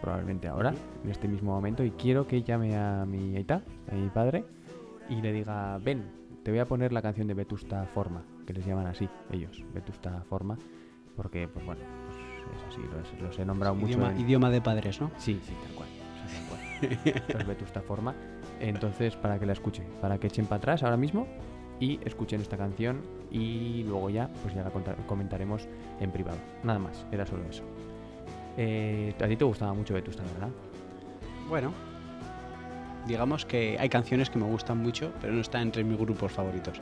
probablemente 0.00 0.46
ahora, 0.48 0.74
en 1.04 1.10
este 1.10 1.26
mismo 1.28 1.52
momento, 1.52 1.82
y 1.84 1.90
quiero 1.92 2.26
que 2.26 2.42
llame 2.42 2.76
a 2.76 3.04
mi 3.06 3.36
Aita, 3.36 3.62
a 3.90 3.94
mi 3.94 4.08
padre, 4.10 4.44
y 5.08 5.20
le 5.22 5.32
diga: 5.32 5.78
Ven, 5.78 6.04
te 6.42 6.50
voy 6.50 6.60
a 6.60 6.66
poner 6.66 6.92
la 6.92 7.00
canción 7.02 7.26
de 7.26 7.34
Vetusta 7.34 7.86
Forma, 7.94 8.22
que 8.46 8.52
les 8.52 8.66
llaman 8.66 8.86
así, 8.86 9.08
ellos, 9.30 9.64
Vetusta 9.72 10.22
Forma, 10.28 10.58
porque, 11.16 11.48
pues 11.48 11.64
bueno, 11.64 11.80
pues 12.06 12.18
es 12.58 12.64
así, 12.68 12.80
los, 13.16 13.22
los 13.22 13.38
he 13.38 13.44
nombrado 13.46 13.74
mucho. 13.74 13.88
Idioma, 13.94 14.10
en- 14.12 14.20
idioma 14.20 14.50
de 14.50 14.60
padres, 14.60 15.00
¿no? 15.00 15.10
Sí, 15.16 15.40
sí, 15.44 15.54
tal 15.66 15.74
cual. 15.76 15.88
o 15.88 16.28
sea, 16.28 16.40
tal 16.40 17.14
cual. 17.22 17.38
Los 17.38 17.46
Vetusta 17.46 17.80
Forma. 17.80 18.14
Entonces, 18.62 19.16
para 19.16 19.40
que 19.40 19.44
la 19.44 19.54
escuchen, 19.54 19.84
para 20.00 20.18
que 20.18 20.28
echen 20.28 20.46
para 20.46 20.58
atrás 20.58 20.84
ahora 20.84 20.96
mismo 20.96 21.26
y 21.80 21.98
escuchen 22.04 22.40
esta 22.40 22.56
canción 22.56 23.00
y 23.28 23.82
luego 23.82 24.08
ya, 24.08 24.28
pues 24.40 24.54
ya 24.54 24.62
la 24.62 24.70
comentaremos 25.06 25.66
en 25.98 26.12
privado. 26.12 26.38
Nada 26.62 26.78
más, 26.78 27.04
era 27.10 27.26
solo 27.26 27.42
eso. 27.50 27.64
Eh, 28.56 29.14
a 29.20 29.26
ti 29.26 29.36
te 29.36 29.44
gustaba 29.44 29.74
mucho 29.74 29.94
Vetusta, 29.94 30.22
¿verdad? 30.22 30.50
Bueno, 31.48 31.72
digamos 33.08 33.44
que 33.44 33.76
hay 33.80 33.88
canciones 33.88 34.30
que 34.30 34.38
me 34.38 34.46
gustan 34.46 34.78
mucho, 34.78 35.12
pero 35.20 35.32
no 35.32 35.40
están 35.40 35.62
entre 35.62 35.82
mis 35.82 35.98
grupos 35.98 36.30
favoritos. 36.30 36.80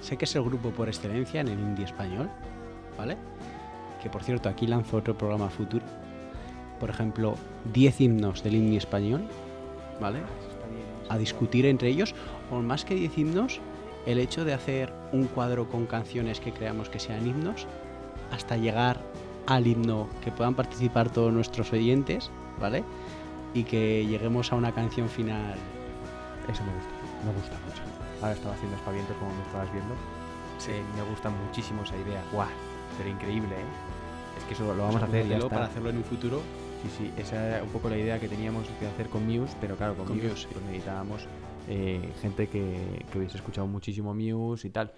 Sé 0.00 0.16
que 0.16 0.26
es 0.26 0.36
el 0.36 0.44
grupo 0.44 0.70
por 0.70 0.86
excelencia 0.86 1.40
en 1.40 1.48
el 1.48 1.58
indie 1.58 1.86
español, 1.86 2.30
¿vale? 2.96 3.16
Que 4.00 4.08
por 4.08 4.22
cierto, 4.22 4.48
aquí 4.48 4.68
lanzo 4.68 4.98
otro 4.98 5.18
programa 5.18 5.50
futuro. 5.50 5.84
Por 6.78 6.88
ejemplo, 6.88 7.34
10 7.72 8.00
himnos 8.00 8.44
del 8.44 8.54
indie 8.54 8.78
español, 8.78 9.28
¿vale? 10.00 10.20
A 11.08 11.18
discutir 11.18 11.66
entre 11.66 11.88
ellos, 11.88 12.14
o 12.50 12.60
más 12.60 12.84
que 12.84 12.94
10 12.94 13.18
himnos, 13.18 13.60
el 14.06 14.18
hecho 14.18 14.44
de 14.44 14.54
hacer 14.54 14.92
un 15.12 15.26
cuadro 15.26 15.68
con 15.68 15.86
canciones 15.86 16.40
que 16.40 16.52
creamos 16.52 16.88
que 16.88 16.98
sean 16.98 17.26
himnos, 17.26 17.66
hasta 18.30 18.56
llegar 18.56 19.00
al 19.46 19.66
himno 19.66 20.08
que 20.22 20.30
puedan 20.30 20.54
participar 20.54 21.10
todos 21.10 21.32
nuestros 21.32 21.72
oyentes, 21.72 22.30
¿vale? 22.60 22.84
Y 23.54 23.64
que 23.64 24.06
lleguemos 24.06 24.52
a 24.52 24.56
una 24.56 24.72
canción 24.72 25.08
final. 25.08 25.54
Eso 26.50 26.62
me 26.64 26.72
gusta, 26.74 26.90
me 27.24 27.32
gusta 27.32 27.56
mucho. 27.66 27.82
Ahora 28.20 28.34
estaba 28.34 28.54
haciendo 28.54 28.76
espavientos 28.76 29.16
como 29.16 29.34
me 29.34 29.42
estabas 29.42 29.72
viendo. 29.72 29.94
Eh, 30.68 30.82
me 30.96 31.02
gusta 31.10 31.30
muchísimo 31.30 31.82
esa 31.82 31.96
idea. 31.96 32.22
¡Guau! 32.32 32.48
Sería 32.96 33.12
increíble, 33.12 33.54
¿eh? 33.54 34.38
Es 34.38 34.44
que 34.44 34.54
eso 34.54 34.74
lo 34.74 34.82
vamos 34.82 35.02
a 35.02 35.06
hacer 35.06 35.28
ya 35.28 35.36
está. 35.36 35.48
para 35.48 35.66
hacerlo 35.66 35.90
en 35.90 35.98
un 35.98 36.04
futuro. 36.04 36.42
Sí, 36.82 36.88
sí, 36.96 37.12
esa 37.16 37.56
era 37.56 37.62
un 37.64 37.70
poco 37.70 37.88
la 37.88 37.98
idea 37.98 38.20
que 38.20 38.28
teníamos 38.28 38.66
de 38.80 38.86
hacer 38.86 39.08
con 39.08 39.26
Muse, 39.26 39.56
pero 39.60 39.76
claro, 39.76 39.96
con, 39.96 40.06
Con 40.06 40.16
Muse, 40.16 40.28
Muse, 40.28 40.42
sí. 40.42 40.48
pues 40.52 40.64
necesitábamos 40.66 41.26
eh, 41.68 42.12
gente 42.22 42.48
que, 42.48 43.04
que 43.10 43.18
hubiese 43.18 43.36
escuchado 43.36 43.66
muchísimo 43.66 44.14
Muse 44.14 44.68
y 44.68 44.70
tal. 44.70 44.92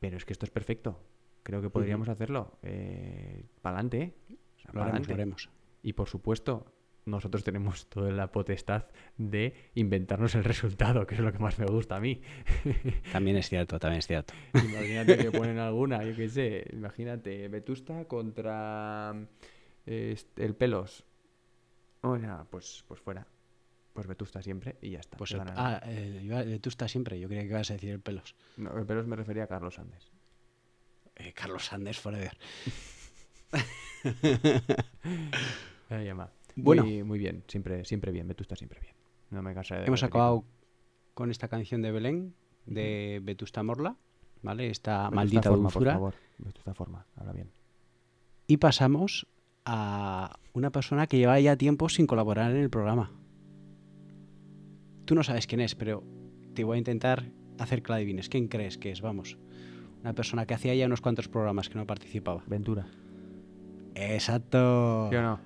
Pero 0.00 0.16
es 0.16 0.24
que 0.24 0.32
esto 0.32 0.46
es 0.46 0.50
perfecto. 0.50 0.98
Creo 1.42 1.60
que 1.60 1.70
podríamos 1.70 2.08
hacerlo. 2.08 2.58
Eh, 2.62 3.44
Pa'lante, 3.62 4.02
¿eh? 4.02 4.14
O 4.56 4.60
sea, 4.60 4.70
Lo 4.72 4.84
lo 4.84 5.14
haremos. 5.14 5.48
Y 5.82 5.92
por 5.94 6.08
supuesto, 6.08 6.72
nosotros 7.06 7.42
tenemos 7.42 7.88
toda 7.88 8.10
la 8.10 8.30
potestad 8.30 8.84
de 9.16 9.54
inventarnos 9.74 10.34
el 10.34 10.44
resultado, 10.44 11.06
que 11.06 11.14
es 11.14 11.20
lo 11.20 11.32
que 11.32 11.38
más 11.38 11.58
me 11.58 11.66
gusta 11.66 11.96
a 11.96 12.00
mí. 12.00 12.20
También 13.12 13.36
es 13.36 13.48
cierto, 13.48 13.78
también 13.78 14.00
es 14.00 14.06
cierto. 14.06 14.34
Imagínate 14.54 15.16
que 15.16 15.30
ponen 15.38 15.58
alguna, 15.58 16.04
yo 16.04 16.14
qué 16.14 16.28
sé, 16.28 16.66
imagínate, 16.72 17.48
Vetusta 17.48 18.04
contra 18.04 19.14
este, 19.88 20.44
el 20.44 20.54
Pelos. 20.54 21.04
O 22.02 22.18
sea, 22.18 22.46
pues, 22.50 22.84
pues 22.86 23.00
fuera. 23.00 23.26
Pues 23.92 24.06
Vetusta 24.06 24.42
siempre 24.42 24.76
y 24.80 24.90
ya 24.90 25.00
está. 25.00 25.16
Pues 25.16 25.32
el- 25.32 25.40
ah, 25.40 25.80
eh, 25.84 26.28
eh, 26.30 26.60
estás 26.64 26.90
siempre. 26.92 27.18
Yo 27.18 27.26
creía 27.28 27.42
que 27.42 27.48
ibas 27.48 27.70
a 27.70 27.74
decir 27.74 27.90
el 27.90 28.00
pelos. 28.00 28.36
No, 28.56 28.76
el 28.78 28.86
Pelos 28.86 29.06
me 29.06 29.16
refería 29.16 29.44
a 29.44 29.46
Carlos 29.48 29.78
Andes. 29.78 30.12
Eh, 31.16 31.32
Carlos 31.32 31.64
Sanders 31.64 31.98
Forever. 31.98 32.36
Ahí 35.90 36.04
llama. 36.04 36.30
Bueno. 36.54 36.84
Muy, 36.84 37.02
muy 37.02 37.18
bien, 37.18 37.44
siempre, 37.48 37.84
siempre 37.84 38.12
bien, 38.12 38.28
Vetusta 38.28 38.56
siempre 38.56 38.80
bien. 38.80 38.94
No 39.30 39.42
me 39.42 39.54
cansaré 39.54 39.80
de 39.82 39.86
Hemos 39.86 40.02
acabado 40.02 40.44
con 41.14 41.30
esta 41.30 41.48
canción 41.48 41.82
de 41.82 41.90
Belén, 41.92 42.34
de 42.66 43.20
Vetusta 43.22 43.62
Morla, 43.62 43.96
¿vale? 44.42 44.68
Esta 44.70 45.04
Vetusta 45.10 45.14
maldita 45.16 45.42
forma, 45.50 45.62
dulzura. 45.64 45.92
Por 45.92 46.12
favor. 46.12 46.14
Vetusta 46.38 46.74
forma, 46.74 47.06
habla 47.16 47.32
bien. 47.32 47.50
Y 48.46 48.56
pasamos 48.58 49.26
a 49.70 50.40
una 50.54 50.70
persona 50.70 51.06
que 51.06 51.18
lleva 51.18 51.38
ya 51.40 51.56
tiempo 51.56 51.90
sin 51.90 52.06
colaborar 52.06 52.50
en 52.52 52.56
el 52.56 52.70
programa. 52.70 53.12
Tú 55.04 55.14
no 55.14 55.22
sabes 55.22 55.46
quién 55.46 55.60
es, 55.60 55.74
pero 55.74 56.02
te 56.54 56.64
voy 56.64 56.76
a 56.76 56.78
intentar 56.78 57.26
hacer 57.58 57.82
que 57.82 57.92
la 57.92 57.96
adivines. 57.96 58.30
¿Quién 58.30 58.48
crees 58.48 58.78
que 58.78 58.90
es? 58.90 59.02
Vamos. 59.02 59.36
Una 60.00 60.14
persona 60.14 60.46
que 60.46 60.54
hacía 60.54 60.74
ya 60.74 60.86
unos 60.86 61.02
cuantos 61.02 61.28
programas 61.28 61.68
que 61.68 61.74
no 61.74 61.86
participaba. 61.86 62.42
Ventura. 62.46 62.86
Exacto. 63.94 65.08
¿Sí 65.10 65.16
o 65.16 65.22
no? 65.22 65.40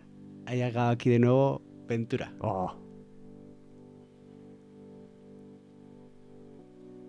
Ha 0.47 0.55
llegado 0.55 0.91
aquí 0.91 1.11
de 1.11 1.19
nuevo 1.19 1.61
Ventura. 1.89 2.33
Oh. 2.39 2.77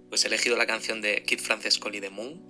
Pues 0.09 0.25
he 0.25 0.29
elegido 0.29 0.57
la 0.57 0.65
canción 0.65 1.01
de 1.01 1.21
Kid 1.23 1.39
Francescoli 1.39 1.99
de 1.99 2.09
Moon, 2.09 2.41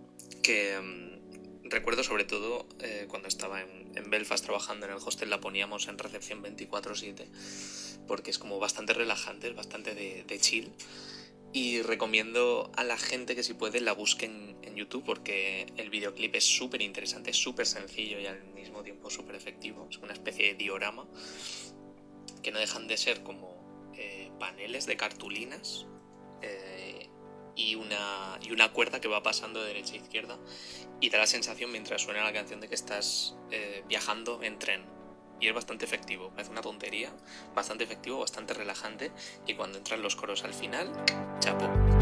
que 0.41 0.79
mm, 0.79 1.69
recuerdo 1.69 2.03
sobre 2.03 2.23
todo 2.23 2.65
eh, 2.79 3.07
cuando 3.09 3.27
estaba 3.27 3.61
en, 3.61 3.82
en 3.95 4.09
Belfast 4.09 4.43
trabajando 4.43 4.85
en 4.85 4.93
el 4.93 4.97
hostel, 4.97 5.29
la 5.29 5.39
poníamos 5.39 5.87
en 5.87 5.97
recepción 5.97 6.41
24/7, 6.41 7.27
porque 8.07 8.31
es 8.31 8.39
como 8.39 8.59
bastante 8.59 8.93
relajante, 8.93 9.47
es 9.47 9.55
bastante 9.55 9.95
de, 9.95 10.39
chill. 10.39 10.71
Y 11.51 11.83
recomiendo 11.83 12.71
a 12.75 12.83
la 12.83 12.97
gente 12.97 13.35
que 13.35 13.43
si 13.43 13.53
puede 13.53 13.79
la 13.79 13.93
busquen 13.93 14.57
en 14.63 14.75
YouTube 14.75 15.03
porque 15.05 15.67
el 15.77 15.91
videoclip 15.91 16.33
es 16.35 16.45
súper 16.45 16.81
interesante, 16.81 17.29
es 17.29 17.37
súper 17.37 17.67
sencillo 17.67 18.19
y 18.19 18.25
al 18.25 18.43
mismo 18.55 18.81
tiempo 18.81 19.11
súper 19.11 19.35
efectivo. 19.35 19.87
Es 19.89 19.97
una 19.97 20.13
especie 20.13 20.47
de 20.47 20.53
diorama 20.55 21.07
que 22.41 22.51
no 22.51 22.57
dejan 22.57 22.87
de 22.87 22.97
ser 22.97 23.21
como 23.21 23.93
eh, 23.95 24.31
paneles 24.39 24.87
de 24.87 24.97
cartulinas 24.97 25.85
eh, 26.41 27.07
y, 27.55 27.75
una, 27.75 28.37
y 28.41 28.51
una 28.51 28.71
cuerda 28.71 28.99
que 28.99 29.07
va 29.07 29.23
pasando 29.23 29.61
de 29.61 29.67
derecha 29.67 29.93
a 29.93 29.97
izquierda 29.97 30.37
y 30.99 31.09
da 31.09 31.19
la 31.19 31.27
sensación 31.27 31.71
mientras 31.71 32.01
suena 32.01 32.23
la 32.23 32.33
canción 32.33 32.59
de 32.59 32.69
que 32.69 32.75
estás 32.75 33.35
eh, 33.51 33.83
viajando 33.87 34.41
en 34.41 34.59
tren. 34.59 34.83
Y 35.39 35.47
es 35.49 35.53
bastante 35.53 35.83
efectivo, 35.83 36.29
parece 36.29 36.51
una 36.51 36.61
tontería, 36.61 37.11
bastante 37.53 37.83
efectivo, 37.83 38.19
bastante 38.19 38.53
relajante 38.53 39.11
y 39.45 39.55
cuando 39.55 39.77
entran 39.77 40.01
los 40.01 40.15
coros 40.15 40.43
al 40.45 40.53
final, 40.53 40.89
chapo. 41.39 41.92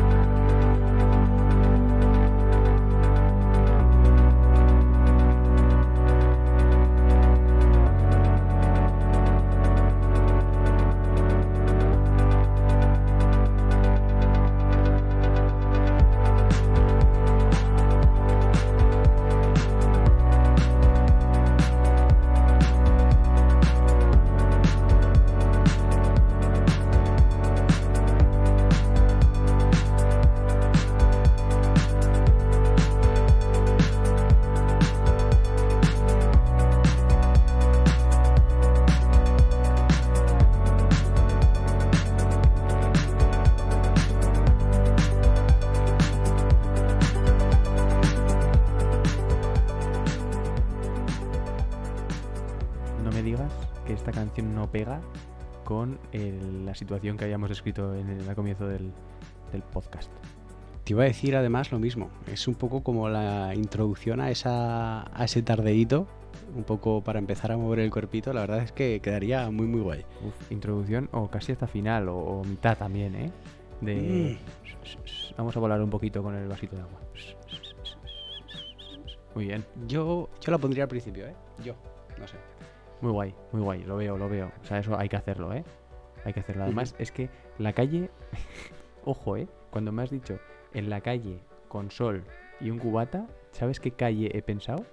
Me 53.21 53.25
digas 53.29 53.51
que 53.86 53.93
esta 53.93 54.12
canción 54.12 54.55
no 54.55 54.71
pega 54.71 54.99
con 55.63 55.99
el- 56.12 56.65
la 56.65 56.73
situación 56.73 57.17
que 57.17 57.25
habíamos 57.25 57.51
escrito 57.51 57.93
en 57.95 58.10
el 58.10 58.27
al 58.27 58.36
comienzo 58.36 58.67
del, 58.67 58.91
del 59.51 59.62
podcast. 59.62 60.10
Te 60.84 60.93
iba 60.93 61.03
a 61.03 61.05
decir 61.05 61.36
además 61.36 61.71
lo 61.71 61.77
mismo. 61.77 62.10
Es 62.25 62.47
un 62.47 62.55
poco 62.55 62.81
como 62.81 63.07
la 63.10 63.53
introducción 63.53 64.19
a, 64.21 64.31
esa, 64.31 65.01
a 65.15 65.23
ese 65.25 65.43
tardeíto, 65.43 66.07
un 66.55 66.63
poco 66.63 67.03
para 67.03 67.19
empezar 67.19 67.51
a 67.51 67.57
mover 67.57 67.79
el 67.79 67.91
cuerpito. 67.91 68.34
La 68.34 68.41
verdad 68.41 68.63
es 68.63 68.71
que 68.71 68.99
quedaría 69.01 69.49
muy, 69.51 69.67
muy 69.67 69.81
guay. 69.81 70.03
Uf, 70.25 70.51
introducción 70.51 71.07
o 71.12 71.29
casi 71.29 71.51
hasta 71.51 71.67
final 71.67 72.10
o, 72.10 72.17
o 72.17 72.43
mitad 72.43 72.75
también, 72.77 73.13
¿eh? 73.15 73.31
De... 73.81 74.39
Vamos 75.38 75.55
a 75.55 75.60
volar 75.60 75.79
un 75.81 75.89
poquito 75.91 76.23
con 76.23 76.34
el 76.36 76.47
vasito 76.47 76.75
de 76.75 76.81
agua. 76.81 76.99
Muy 79.36 79.45
bien, 79.45 79.63
Yo, 79.88 80.29
yo 80.41 80.51
la 80.51 80.57
pondría 80.57 80.84
al 80.86 80.89
principio, 80.89 81.27
¿eh? 81.27 81.36
Yo, 81.63 81.75
no 82.19 82.27
sé. 82.27 82.36
Muy 83.02 83.12
guay, 83.12 83.34
muy 83.52 83.62
guay, 83.62 83.84
lo 83.84 83.98
veo, 83.98 84.18
lo 84.18 84.30
veo. 84.30 84.52
O 84.62 84.66
sea, 84.66 84.80
eso 84.80 84.98
hay 84.98 85.10
que 85.10 85.16
hacerlo, 85.18 85.54
¿eh? 85.54 85.64
Hay 86.24 86.34
que 86.34 86.40
hacerlo. 86.42 86.64
Además, 86.64 86.96
es 87.00 87.12
que 87.12 87.30
la 87.58 87.74
calle, 87.74 88.10
ojo, 89.06 89.38
¿eh? 89.38 89.48
Cuando 89.72 89.92
me 89.92 90.04
has 90.04 90.10
dicho 90.12 90.40
en 90.74 90.90
la 90.90 91.02
calle 91.02 91.40
con 91.68 91.92
sol 91.92 92.24
y 92.60 92.70
un 92.70 92.78
cubata, 92.80 93.28
¿sabes 93.52 93.80
qué 93.80 93.92
calle 93.92 94.30
he 94.38 94.42
pensado? 94.42 94.86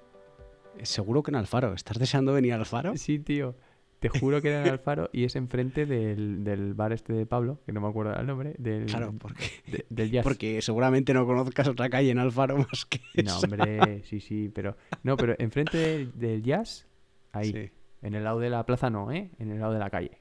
Seguro 0.83 1.23
que 1.23 1.31
en 1.31 1.37
Alfaro. 1.37 1.75
¿Estás 1.75 1.99
deseando 1.99 2.33
venir 2.33 2.53
al 2.55 2.61
Alfaro? 2.61 2.97
Sí, 2.97 3.19
tío. 3.19 3.57
Te 3.99 4.09
juro 4.09 4.41
que 4.41 4.51
era 4.51 4.63
en 4.63 4.69
Alfaro 4.71 5.11
y 5.13 5.25
es 5.25 5.35
enfrente 5.35 5.85
del, 5.85 6.45
del 6.45 6.73
bar 6.75 6.93
este 6.93 7.13
de 7.15 7.27
Pablo, 7.27 7.59
que 7.67 7.73
no 7.73 7.81
me 7.81 7.89
acuerdo 7.89 8.15
el 8.15 8.27
nombre, 8.29 8.55
del, 8.57 8.87
Claro, 8.87 9.13
porque, 9.19 9.45
de- 9.67 9.87
del 9.91 10.13
jazz. 10.13 10.23
porque 10.23 10.63
seguramente 10.63 11.13
no 11.13 11.27
conozcas 11.27 11.67
otra 11.67 11.91
calle 11.91 12.11
en 12.13 12.21
Alfaro 12.21 12.59
más 12.59 12.87
que 12.87 13.01
No, 13.17 13.23
esa. 13.23 13.39
hombre, 13.41 14.05
sí, 14.05 14.21
sí, 14.21 14.53
pero... 14.55 14.77
No, 15.03 15.17
pero 15.17 15.35
enfrente 15.41 15.77
del, 15.79 16.13
del 16.17 16.43
jazz, 16.45 16.87
ahí. 17.33 17.51
Sí. 17.53 17.71
En 18.03 18.15
el 18.15 18.25
lado 18.25 18.39
de 18.41 18.51
la 18.51 18.65
plaza 18.65 18.91
no, 18.91 19.11
¿eh? 19.13 19.31
En 19.39 19.51
el 19.51 19.61
lado 19.61 19.73
de 19.73 19.79
la 19.79 19.91
calle. 19.91 20.21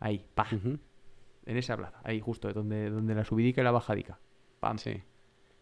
Ahí, 0.00 0.24
pa. 0.34 0.46
En 1.44 1.56
esa 1.56 1.76
plaza, 1.76 2.00
ahí 2.04 2.20
justo, 2.20 2.52
donde, 2.52 2.88
donde 2.90 3.14
la 3.14 3.24
subidica 3.24 3.60
y 3.60 3.64
la 3.64 3.70
bajadica. 3.72 4.18
Pam. 4.60 4.78
sí. 4.78 5.02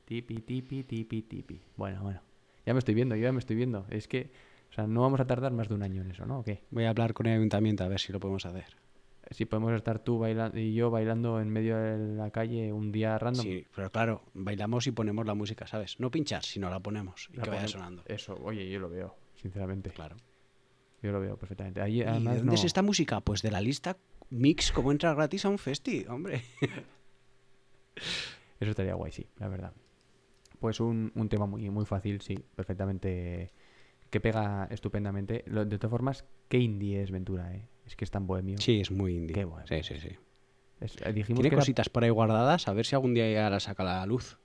Tipi, 0.05 0.41
tipi, 0.43 0.83
tipi, 0.85 1.23
tipi. 1.23 1.61
Bueno, 1.77 2.03
bueno. 2.03 2.21
Ya 2.67 2.73
me 2.75 2.79
estoy 2.81 2.95
viendo, 2.95 3.15
yo 3.15 3.23
ya 3.23 3.33
me 3.33 3.39
estoy 3.39 3.55
viendo. 3.57 3.87
Es 3.91 4.09
que, 4.09 4.31
o 4.71 4.73
sea, 4.73 4.87
no 4.87 5.01
vamos 5.03 5.21
a 5.21 5.27
tardar 5.27 5.53
más 5.53 5.69
de 5.69 5.75
un 5.75 5.83
año 5.83 6.03
en 6.03 6.11
eso, 6.11 6.27
¿no? 6.27 6.41
¿O 6.41 6.45
qué? 6.45 6.65
Voy 6.71 6.85
a 6.85 6.91
hablar 6.91 7.15
con 7.15 7.27
el 7.27 7.37
ayuntamiento 7.39 7.85
a 7.85 7.89
ver 7.89 8.01
si 8.01 8.13
lo 8.13 8.19
podemos 8.21 8.45
hacer. 8.45 8.77
Si 9.31 9.45
podemos 9.47 9.73
estar 9.75 10.01
tú 10.01 10.19
bailando 10.19 10.59
y 10.59 10.75
yo 10.75 10.91
bailando 10.91 11.41
en 11.41 11.49
medio 11.51 11.77
de 11.79 12.17
la 12.17 12.31
calle 12.33 12.73
un 12.73 12.91
día 12.91 13.17
random. 13.19 13.43
Sí, 13.45 13.65
pero 13.75 13.89
claro, 13.91 14.23
bailamos 14.35 14.87
y 14.89 14.91
ponemos 14.91 15.25
la 15.25 15.35
música, 15.35 15.67
¿sabes? 15.69 16.01
No 16.01 16.11
pinchar, 16.11 16.43
sino 16.43 16.69
la 16.69 16.81
ponemos 16.81 17.29
y 17.33 17.37
la 17.37 17.45
que 17.45 17.51
vaya 17.51 17.63
ponemos- 17.63 17.71
sonando. 17.73 18.03
Eso, 18.07 18.35
oye, 18.43 18.69
yo 18.69 18.81
lo 18.81 18.89
veo, 18.91 19.15
sinceramente. 19.37 19.91
Claro. 19.91 20.17
Yo 21.03 21.13
lo 21.13 21.21
veo 21.21 21.37
perfectamente. 21.37 21.81
Ahí, 21.81 21.99
¿Y 21.99 22.03
además, 22.03 22.35
de 22.35 22.39
dónde 22.41 22.55
es 22.57 22.65
esta 22.65 22.83
música? 22.83 23.21
Pues 23.21 23.43
de 23.43 23.51
la 23.51 23.61
lista 23.61 23.97
Mix, 24.31 24.71
como 24.73 24.93
entra 24.93 25.15
gratis 25.15 25.45
a 25.45 25.49
un 25.49 25.59
festi, 25.59 26.05
hombre. 26.09 26.43
Eso 28.61 28.71
estaría 28.71 28.95
guay, 28.95 29.13
sí, 29.13 29.27
la 29.39 29.49
verdad. 29.49 29.73
Pues 30.59 30.81
un, 30.81 31.13
un 31.15 31.29
tema 31.29 31.47
muy, 31.47 31.69
muy 31.71 31.87
fácil, 31.87 32.21
sí, 32.21 32.39
perfectamente. 32.55 33.51
Que 34.11 34.21
pega 34.21 34.67
estupendamente. 34.71 35.45
Lo- 35.47 35.65
de 35.65 35.79
todas 35.79 35.91
formas, 35.91 36.25
qué 36.49 36.59
indie 36.59 37.03
es 37.03 37.11
Ventura, 37.11 37.55
¿eh? 37.55 37.67
Es 37.87 37.97
que 37.97 38.05
es 38.05 38.11
tan 38.11 38.27
bohemio. 38.27 38.59
Sí, 38.59 38.81
es 38.81 38.91
muy 38.91 39.17
indie. 39.17 39.35
Qué 39.35 39.45
bueno. 39.45 39.67
Sí, 39.67 39.83
sí, 39.83 39.99
sí. 39.99 40.11
Es- 40.81 40.97
eh, 41.03 41.13
dijimos 41.13 41.39
Tiene 41.39 41.49
que 41.51 41.55
era- 41.55 41.61
cositas 41.63 41.89
por 41.89 42.05
ahí 42.05 42.11
guardadas, 42.11 42.69
a 42.69 42.73
ver 42.75 42.85
si 42.85 42.95
algún 42.95 43.15
día 43.15 43.31
ya 43.31 43.49
la 43.49 43.61
saca 43.61 43.85
la 43.85 44.05
luz. 44.07 44.39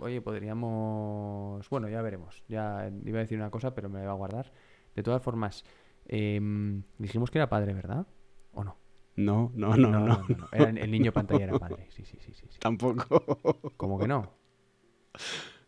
Oye, 0.00 0.20
podríamos. 0.20 1.68
Bueno, 1.70 1.88
ya 1.88 2.02
veremos. 2.02 2.42
Ya 2.48 2.90
iba 3.04 3.18
a 3.18 3.22
decir 3.22 3.38
una 3.38 3.50
cosa, 3.50 3.74
pero 3.74 3.88
me 3.88 3.98
la 3.98 4.04
iba 4.04 4.12
a 4.12 4.16
guardar. 4.16 4.52
De 4.96 5.02
todas 5.04 5.22
formas, 5.22 5.64
em, 6.06 6.82
dijimos 6.98 7.30
que 7.30 7.38
era 7.38 7.48
padre, 7.48 7.74
¿verdad? 7.74 8.06
¿O 8.52 8.64
no? 8.64 8.76
No, 9.16 9.52
no, 9.54 9.76
no, 9.76 9.90
no. 9.90 10.24
Era- 10.52 10.70
el 10.70 10.90
niño 10.90 11.12
pantalla 11.12 11.44
era 11.44 11.58
padre. 11.58 11.86
Sí, 11.90 12.04
sí, 12.04 12.18
sí, 12.20 12.32
sí. 12.34 12.46
sí. 12.50 12.58
Tampoco. 12.58 13.72
¿Cómo 13.76 13.98
que 13.98 14.08
no? 14.08 14.32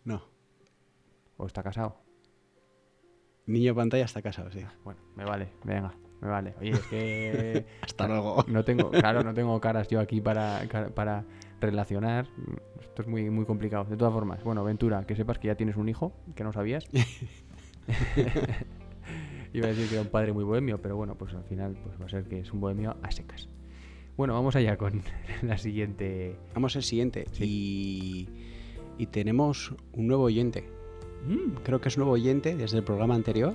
No. 0.05 0.22
¿O 1.37 1.46
está 1.46 1.62
casado? 1.62 1.96
Niño 3.46 3.75
pantalla 3.75 4.05
está 4.05 4.22
casado, 4.22 4.51
sí. 4.51 4.61
Bueno, 4.85 5.01
me 5.14 5.25
vale, 5.25 5.53
venga, 5.62 5.94
me 6.20 6.29
vale. 6.29 6.55
Oye, 6.61 6.70
es 6.72 6.81
que. 6.88 7.66
Hasta 7.83 8.09
luego. 8.09 8.44
No 8.49 8.64
tengo, 8.64 8.90
claro, 8.90 9.22
no 9.22 9.33
tengo 9.35 9.61
caras 9.61 9.87
yo 9.88 10.01
aquí 10.01 10.20
para, 10.20 10.62
para 10.96 11.25
relacionar. 11.61 12.27
Esto 12.81 13.03
es 13.03 13.09
muy, 13.09 13.31
muy 13.31 13.44
complicado. 13.44 13.85
De 13.85 13.96
todas 13.96 14.12
formas, 14.12 14.42
bueno, 14.42 14.64
Ventura, 14.64 15.07
que 15.07 15.14
sepas 15.14 15.38
que 15.38 15.46
ya 15.49 15.55
tienes 15.55 15.77
un 15.77 15.88
hijo, 15.88 16.12
que 16.35 16.42
no 16.42 16.53
sabías. 16.53 16.88
Iba 19.56 19.66
a 19.66 19.70
decir 19.70 19.86
que 19.88 19.94
era 19.94 20.02
un 20.02 20.08
padre 20.08 20.32
muy 20.32 20.44
bohemio, 20.44 20.80
pero 20.82 20.96
bueno, 20.96 21.16
pues 21.16 21.32
al 21.34 21.44
final 21.44 21.76
pues 21.82 22.00
va 22.00 22.06
a 22.06 22.08
ser 22.08 22.24
que 22.24 22.40
es 22.40 22.52
un 22.52 22.60
bohemio 22.60 22.96
a 23.02 23.10
secas. 23.10 23.48
Bueno, 24.16 24.34
vamos 24.34 24.54
allá 24.56 24.76
con 24.76 25.02
la 25.42 25.56
siguiente. 25.58 26.36
Vamos 26.54 26.76
al 26.76 26.82
siguiente. 26.82 27.26
Y, 27.40 28.28
y 28.98 29.06
tenemos 29.06 29.74
un 29.92 30.06
nuevo 30.08 30.24
oyente. 30.24 30.64
Creo 31.64 31.80
que 31.80 31.88
es 31.88 31.96
nuevo 31.96 32.12
oyente 32.12 32.54
desde 32.54 32.78
el 32.78 32.84
programa 32.84 33.14
anterior 33.14 33.52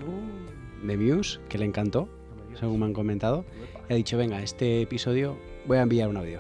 de 0.83 0.97
Muse, 0.97 1.39
que 1.47 1.57
le 1.57 1.65
encantó, 1.65 2.09
según 2.59 2.79
me 2.79 2.85
han 2.87 2.93
comentado. 2.93 3.45
Y 3.89 3.93
ha 3.93 3.95
dicho, 3.95 4.17
venga, 4.17 4.41
este 4.41 4.81
episodio 4.81 5.37
voy 5.67 5.77
a 5.77 5.83
enviar 5.83 6.09
un 6.09 6.17
audio. 6.17 6.39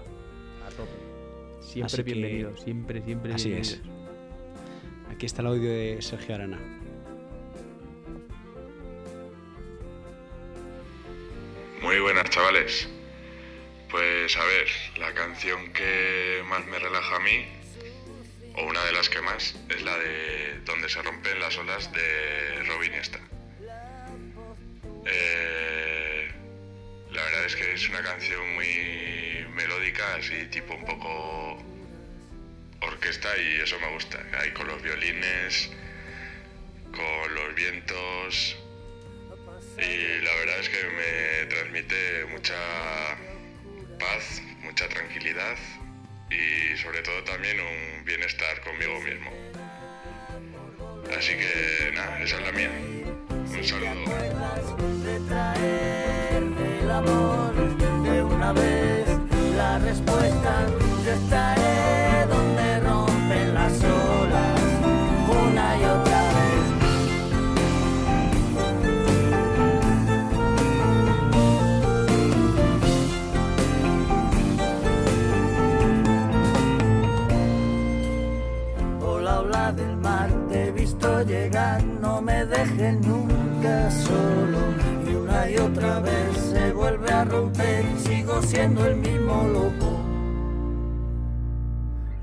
A 0.65 0.69
tope. 0.71 0.89
Siempre 1.61 1.85
Así 1.85 1.97
que- 1.97 2.03
bienvenido, 2.03 2.57
siempre, 2.57 3.01
siempre 3.03 3.33
Así 3.33 3.53
es. 3.53 3.81
bienvenidos. 3.81 4.01
Aquí 5.11 5.25
está 5.25 5.41
el 5.41 5.47
audio 5.49 5.69
de 5.69 5.97
Sergio 6.01 6.35
Arana. 6.35 6.59
Muy 11.81 11.99
buenas, 11.99 12.29
chavales. 12.29 12.87
Pues 13.89 14.37
a 14.37 14.45
ver, 14.45 14.67
la 14.97 15.13
canción 15.15 15.73
que 15.73 16.43
más 16.45 16.63
me 16.67 16.77
relaja 16.77 17.15
a 17.15 17.19
mí, 17.19 17.47
o 18.55 18.65
una 18.65 18.85
de 18.85 18.91
las 18.91 19.09
que 19.09 19.19
más, 19.21 19.55
es 19.67 19.81
la 19.81 19.97
de 19.97 20.59
Donde 20.63 20.87
se 20.87 21.01
rompen 21.01 21.39
las 21.39 21.57
olas 21.57 21.91
de 21.91 22.63
Robin 22.67 22.93
Esta. 22.93 23.19
Eh, 25.07 26.31
la 27.11 27.23
verdad 27.23 27.45
es 27.45 27.55
que 27.55 27.73
es 27.73 27.89
una 27.89 28.03
canción 28.03 28.53
muy 28.53 29.47
melódica, 29.55 30.15
así 30.17 30.45
tipo 30.51 30.75
un 30.75 30.85
poco 30.85 31.57
orquesta 32.81 33.35
y 33.37 33.59
eso 33.59 33.79
me 33.79 33.91
gusta. 33.93 34.23
Ahí 34.39 34.51
con 34.51 34.67
los 34.67 34.83
violines, 34.83 35.71
con 36.91 37.33
los 37.33 37.55
vientos, 37.55 38.60
y 39.77 40.21
la 40.21 40.35
verdad 40.35 40.59
es 40.59 40.69
que 40.69 40.83
me 40.83 41.45
transmite 41.47 42.25
mucha 42.31 42.55
paz, 43.99 44.41
mucha 44.63 44.87
tranquilidad 44.89 45.57
y 46.29 46.77
sobre 46.77 47.01
todo 47.01 47.23
también 47.23 47.57
un 47.59 48.05
bienestar 48.05 48.61
conmigo 48.61 48.99
mismo. 49.01 49.31
Así 51.17 51.33
que 51.33 51.91
nada, 51.93 52.21
esa 52.21 52.37
es 52.37 52.43
la 52.43 52.51
mía. 52.51 52.71
Un 53.29 53.63
saludo. 53.63 54.41
Dejes 82.81 83.07
nunca 83.07 83.91
solo. 83.91 84.59
Y 85.09 85.15
una 85.15 85.49
y 85.49 85.57
otra 85.57 85.99
vez 85.99 86.37
se 86.37 86.73
vuelve 86.73 87.11
a 87.11 87.23
romper, 87.25 87.85
sigo 87.97 88.41
siendo 88.41 88.85
el 88.85 88.95
mismo 88.95 89.43
loco. 89.47 89.97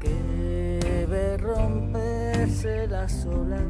Que 0.01 1.07
ve 1.09 1.37
romperse 1.37 2.87
las 2.89 3.27
olas. 3.27 3.63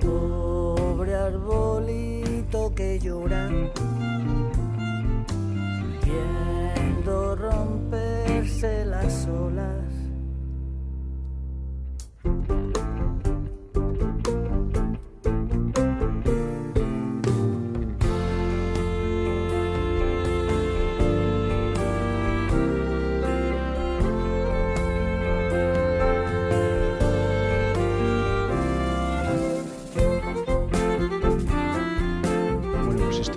Pobre 0.00 1.14
arbolito 1.14 2.74
que 2.74 2.98
llora. 2.98 3.48
Viendo 6.04 7.36
romperse 7.36 8.84
las 8.84 9.26
olas. 9.26 9.79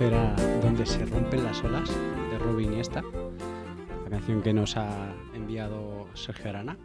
Bueno, 0.04 0.34
pues 0.36 0.42
esto 0.42 0.50
era 0.50 0.60
Donde 0.60 0.84
se 0.86 1.06
rompen 1.06 1.44
las 1.44 1.64
olas 1.64 1.88
de 2.30 2.38
Robin 2.38 2.72
Iniesta, 2.72 3.02
la 4.04 4.10
canción 4.10 4.42
que 4.42 4.52
nos 4.52 4.76
ha 4.76 5.14
enviado 5.34 6.06
Sergio 6.12 6.50
Arana. 6.50 6.76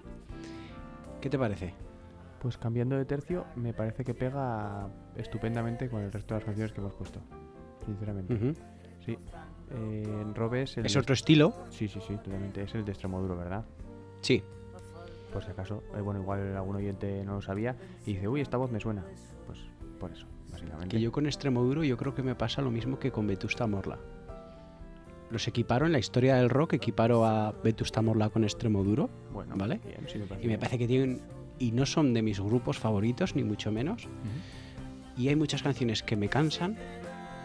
¿Qué 1.19 1.29
te 1.29 1.37
parece? 1.37 1.73
Pues 2.41 2.57
cambiando 2.57 2.95
de 2.97 3.03
tercio, 3.03 3.45
me 3.57 3.73
parece 3.73 4.05
que 4.05 4.13
pega 4.13 4.87
estupendamente 5.17 5.89
con 5.89 6.01
el 6.01 6.13
resto 6.13 6.33
de 6.33 6.39
las 6.39 6.45
canciones 6.45 6.71
que 6.71 6.79
hemos 6.79 6.93
puesto. 6.93 7.19
Sinceramente. 7.85 8.53
Sí. 9.05 9.17
Eh, 9.71 10.23
Robe 10.33 10.61
es 10.63 10.77
el. 10.77 10.85
Es 10.85 10.93
de- 10.93 10.99
otro 10.99 11.13
estilo, 11.13 11.53
Sí, 11.71 11.89
sí, 11.89 11.99
sí, 12.07 12.15
totalmente. 12.23 12.63
Es 12.63 12.73
el 12.75 12.85
de 12.85 12.91
Extremoduro, 12.91 13.35
¿verdad? 13.35 13.65
sí. 14.21 14.41
Por 15.33 15.43
si 15.43 15.51
acaso. 15.51 15.83
Eh, 15.95 16.01
bueno, 16.01 16.21
igual 16.21 16.55
algún 16.55 16.77
oyente 16.77 17.23
no 17.25 17.33
lo 17.35 17.41
sabía 17.41 17.75
y 18.05 18.13
dice, 18.13 18.27
uy, 18.29 18.41
esta 18.41 18.55
voz 18.57 18.71
me 18.71 18.79
suena. 18.79 19.03
Pues 19.45 19.59
por 19.99 20.09
eso, 20.11 20.25
básicamente. 20.61 20.95
Que 20.97 21.01
yo 21.01 21.11
con 21.11 21.25
Extremoduro 21.25 21.83
yo 21.83 21.97
creo 21.97 22.13
que 22.13 22.23
me 22.23 22.35
pasa 22.35 22.61
lo 22.61 22.71
mismo 22.71 22.99
que 22.99 23.11
con 23.11 23.27
Vetusta 23.27 23.67
Morla. 23.67 23.97
Los 25.29 25.47
equiparo 25.47 25.85
en 25.85 25.91
la 25.91 25.99
historia 25.99 26.35
del 26.37 26.49
rock, 26.49 26.73
equiparo 26.73 27.23
a 27.25 27.51
Vetusta 27.63 28.01
Morla 28.01 28.29
con 28.29 28.43
Extremoduro 28.43 29.09
Bueno, 29.31 29.55
¿vale? 29.57 29.79
bien, 29.85 30.07
sí 30.07 30.17
me 30.17 30.25
parece 30.25 30.43
y 30.43 30.47
me 30.47 30.51
bien. 30.53 30.59
parece 30.59 30.77
que 30.79 30.87
tienen 30.87 31.21
y 31.59 31.71
no 31.71 31.85
son 31.85 32.13
de 32.13 32.21
mis 32.21 32.39
grupos 32.39 32.79
favoritos 32.79 33.35
ni 33.35 33.43
mucho 33.43 33.71
menos. 33.71 34.05
Ujú. 34.05 35.21
Y 35.21 35.27
hay 35.27 35.35
muchas 35.35 35.61
canciones 35.61 36.01
que 36.01 36.15
me 36.15 36.29
cansan, 36.29 36.77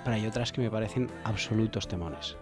pero 0.04 0.14
hay 0.16 0.26
otras 0.26 0.52
que 0.52 0.60
me 0.62 0.70
parecen 0.70 1.08
absolutos 1.24 1.88
temones. 1.88 2.36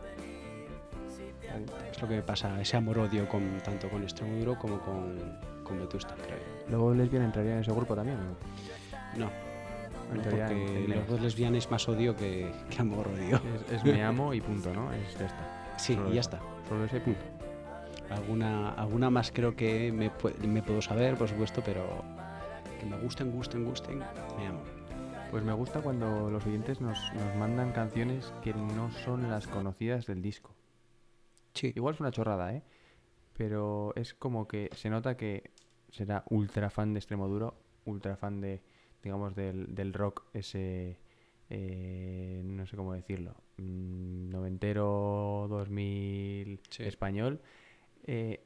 Es 1.90 2.00
lo 2.00 2.08
que 2.08 2.16
me 2.16 2.22
pasa, 2.22 2.61
ese 2.61 2.76
amor-odio 2.76 3.28
con, 3.28 3.58
tanto 3.64 3.88
con 3.88 4.02
Extremoduro 4.02 4.58
como 4.58 4.78
con, 4.80 5.16
con 5.64 5.78
Vetusta, 5.78 6.14
creo 6.14 6.37
yo. 6.38 6.70
Luego 6.70 6.94
Lesbian 6.94 7.24
entraría 7.24 7.54
en 7.54 7.61
ese 7.61 7.72
grupo 7.72 7.94
también, 7.94 8.18
¿no? 8.18 9.26
No, 9.26 9.30
no, 10.12 10.22
porque 10.22 10.85
los 10.88 11.07
dos 11.07 11.20
lesbianas 11.20 11.64
es 11.64 11.70
más 11.70 11.88
odio 11.88 12.16
que, 12.16 12.51
que 12.70 12.81
amor-odio. 12.81 13.40
Es, 13.66 13.72
es 13.72 13.85
me 13.85 14.03
amo 14.03 14.35
y 14.35 14.40
punto, 14.40 14.72
¿no? 14.72 14.92
Es 14.92 15.18
de 15.18 15.27
esta. 15.27 15.75
Sí, 15.79 15.94
Solo 15.94 16.11
y 16.11 16.14
ya 16.14 16.20
eso. 16.20 16.31
está. 16.31 16.42
Solo 16.68 16.85
ese 16.85 17.01
punto. 17.01 17.20
Alguna, 18.11 18.72
alguna 18.75 19.11
más 19.11 19.33
creo 19.33 19.57
que 19.57 19.90
me, 19.92 20.11
me 20.46 20.62
puedo 20.62 20.83
saber, 20.83 21.16
por 21.16 21.29
supuesto, 21.29 21.62
pero 21.64 22.05
que 22.79 22.87
me 22.87 22.98
gusten, 22.98 23.31
gusten, 23.33 23.64
gusten, 23.64 23.98
me 23.98 24.46
amo. 24.46 24.61
Pues 25.31 25.42
me 25.44 25.53
gusta 25.55 25.81
cuando 25.81 26.31
los 26.31 26.44
oyentes 26.46 26.81
nos, 26.81 26.98
nos 27.14 27.37
mandan 27.37 27.72
canciones 27.72 28.33
que 28.42 28.53
no 28.53 28.90
son 28.90 29.31
las 29.31 29.46
conocidas 29.46 30.07
del 30.07 30.20
disco. 30.20 30.55
Sí, 31.55 31.72
Igual 31.75 31.94
es 31.94 32.01
una 32.01 32.11
chorrada, 32.11 32.53
¿eh? 32.55 32.62
Pero 33.35 33.92
es 33.96 34.12
como 34.14 34.46
que 34.46 34.68
se 34.75 34.90
nota 34.90 35.16
que 35.16 35.51
será 35.90 36.25
ultra 36.29 36.68
fan 36.68 36.92
de 36.92 36.98
Extremoduro, 36.98 37.55
ultra 37.87 38.16
fan 38.16 38.40
de, 38.42 38.62
digamos, 39.03 39.35
del, 39.35 39.75
del 39.75 39.93
rock 39.93 40.25
ese, 40.33 40.99
eh, 41.51 42.43
no 42.45 42.67
sé 42.67 42.77
cómo 42.77 42.95
decirlo, 42.95 43.35
mm, 43.59 44.31
noventero, 44.31 45.47
2000 45.49 46.61
Sí. 46.71 46.85
español. 46.85 47.41
eh, 48.05 48.45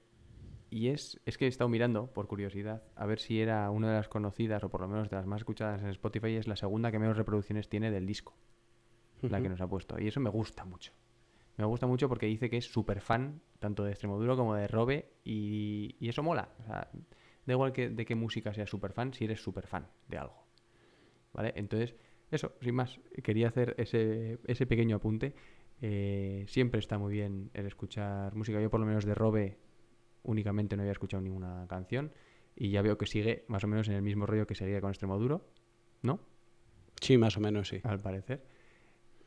y 0.68 0.88
es, 0.88 1.20
es 1.24 1.38
que 1.38 1.44
he 1.44 1.48
estado 1.48 1.68
mirando, 1.70 2.08
por 2.12 2.26
curiosidad, 2.26 2.82
a 2.96 3.06
ver 3.06 3.20
si 3.20 3.40
era 3.40 3.70
una 3.70 3.88
de 3.90 3.94
las 3.96 4.08
conocidas, 4.08 4.64
o 4.64 4.68
por 4.68 4.80
lo 4.80 4.88
menos 4.88 5.08
de 5.08 5.16
las 5.16 5.24
más 5.26 5.40
escuchadas 5.42 5.80
en 5.82 5.88
Spotify, 5.90 6.28
y 6.30 6.36
es 6.36 6.48
la 6.48 6.56
segunda 6.56 6.90
que 6.90 6.98
menos 6.98 7.16
reproducciones 7.16 7.68
tiene 7.68 7.90
del 7.90 8.04
disco 8.06 8.34
la 9.22 9.40
que 9.40 9.48
nos 9.48 9.60
ha 9.60 9.68
puesto. 9.68 9.98
Y 9.98 10.08
eso 10.08 10.20
me 10.20 10.28
gusta 10.28 10.64
mucho. 10.64 10.92
Me 11.56 11.64
gusta 11.64 11.86
mucho 11.86 12.08
porque 12.08 12.26
dice 12.26 12.50
que 12.50 12.58
es 12.58 12.66
súper 12.70 13.00
fan 13.00 13.40
tanto 13.60 13.84
de 13.84 13.92
Extremoduro 13.92 14.36
como 14.36 14.54
de 14.54 14.66
Robe 14.68 15.12
y, 15.24 15.96
y 15.98 16.08
eso 16.08 16.22
mola. 16.22 16.50
O 16.62 16.66
sea, 16.66 16.90
da 17.46 17.52
igual 17.52 17.72
que, 17.72 17.88
de 17.88 18.04
qué 18.04 18.14
música 18.14 18.52
seas 18.52 18.68
súper 18.68 18.92
fan 18.92 19.14
si 19.14 19.24
eres 19.24 19.40
súper 19.40 19.66
fan 19.66 19.86
de 20.08 20.18
algo. 20.18 20.45
¿Vale? 21.36 21.52
Entonces, 21.54 21.94
eso, 22.30 22.54
sin 22.62 22.74
más, 22.74 22.98
quería 23.22 23.48
hacer 23.48 23.74
ese, 23.76 24.38
ese 24.46 24.66
pequeño 24.66 24.96
apunte. 24.96 25.34
Eh, 25.82 26.46
siempre 26.48 26.80
está 26.80 26.96
muy 26.96 27.12
bien 27.12 27.50
el 27.52 27.66
escuchar 27.66 28.34
música. 28.34 28.58
Yo 28.58 28.70
por 28.70 28.80
lo 28.80 28.86
menos 28.86 29.04
de 29.04 29.14
Robe 29.14 29.58
únicamente 30.22 30.76
no 30.76 30.82
había 30.82 30.92
escuchado 30.92 31.22
ninguna 31.22 31.66
canción 31.68 32.10
y 32.56 32.70
ya 32.70 32.80
veo 32.80 32.96
que 32.96 33.06
sigue 33.06 33.44
más 33.48 33.62
o 33.64 33.68
menos 33.68 33.86
en 33.88 33.94
el 33.94 34.02
mismo 34.02 34.24
rollo 34.24 34.46
que 34.46 34.54
seguía 34.54 34.80
con 34.80 34.90
Extremoduro, 34.90 35.46
¿no? 36.00 36.20
Sí, 37.02 37.18
más 37.18 37.36
o 37.36 37.40
menos, 37.40 37.68
sí. 37.68 37.80
al 37.84 38.00
parecer. 38.00 38.42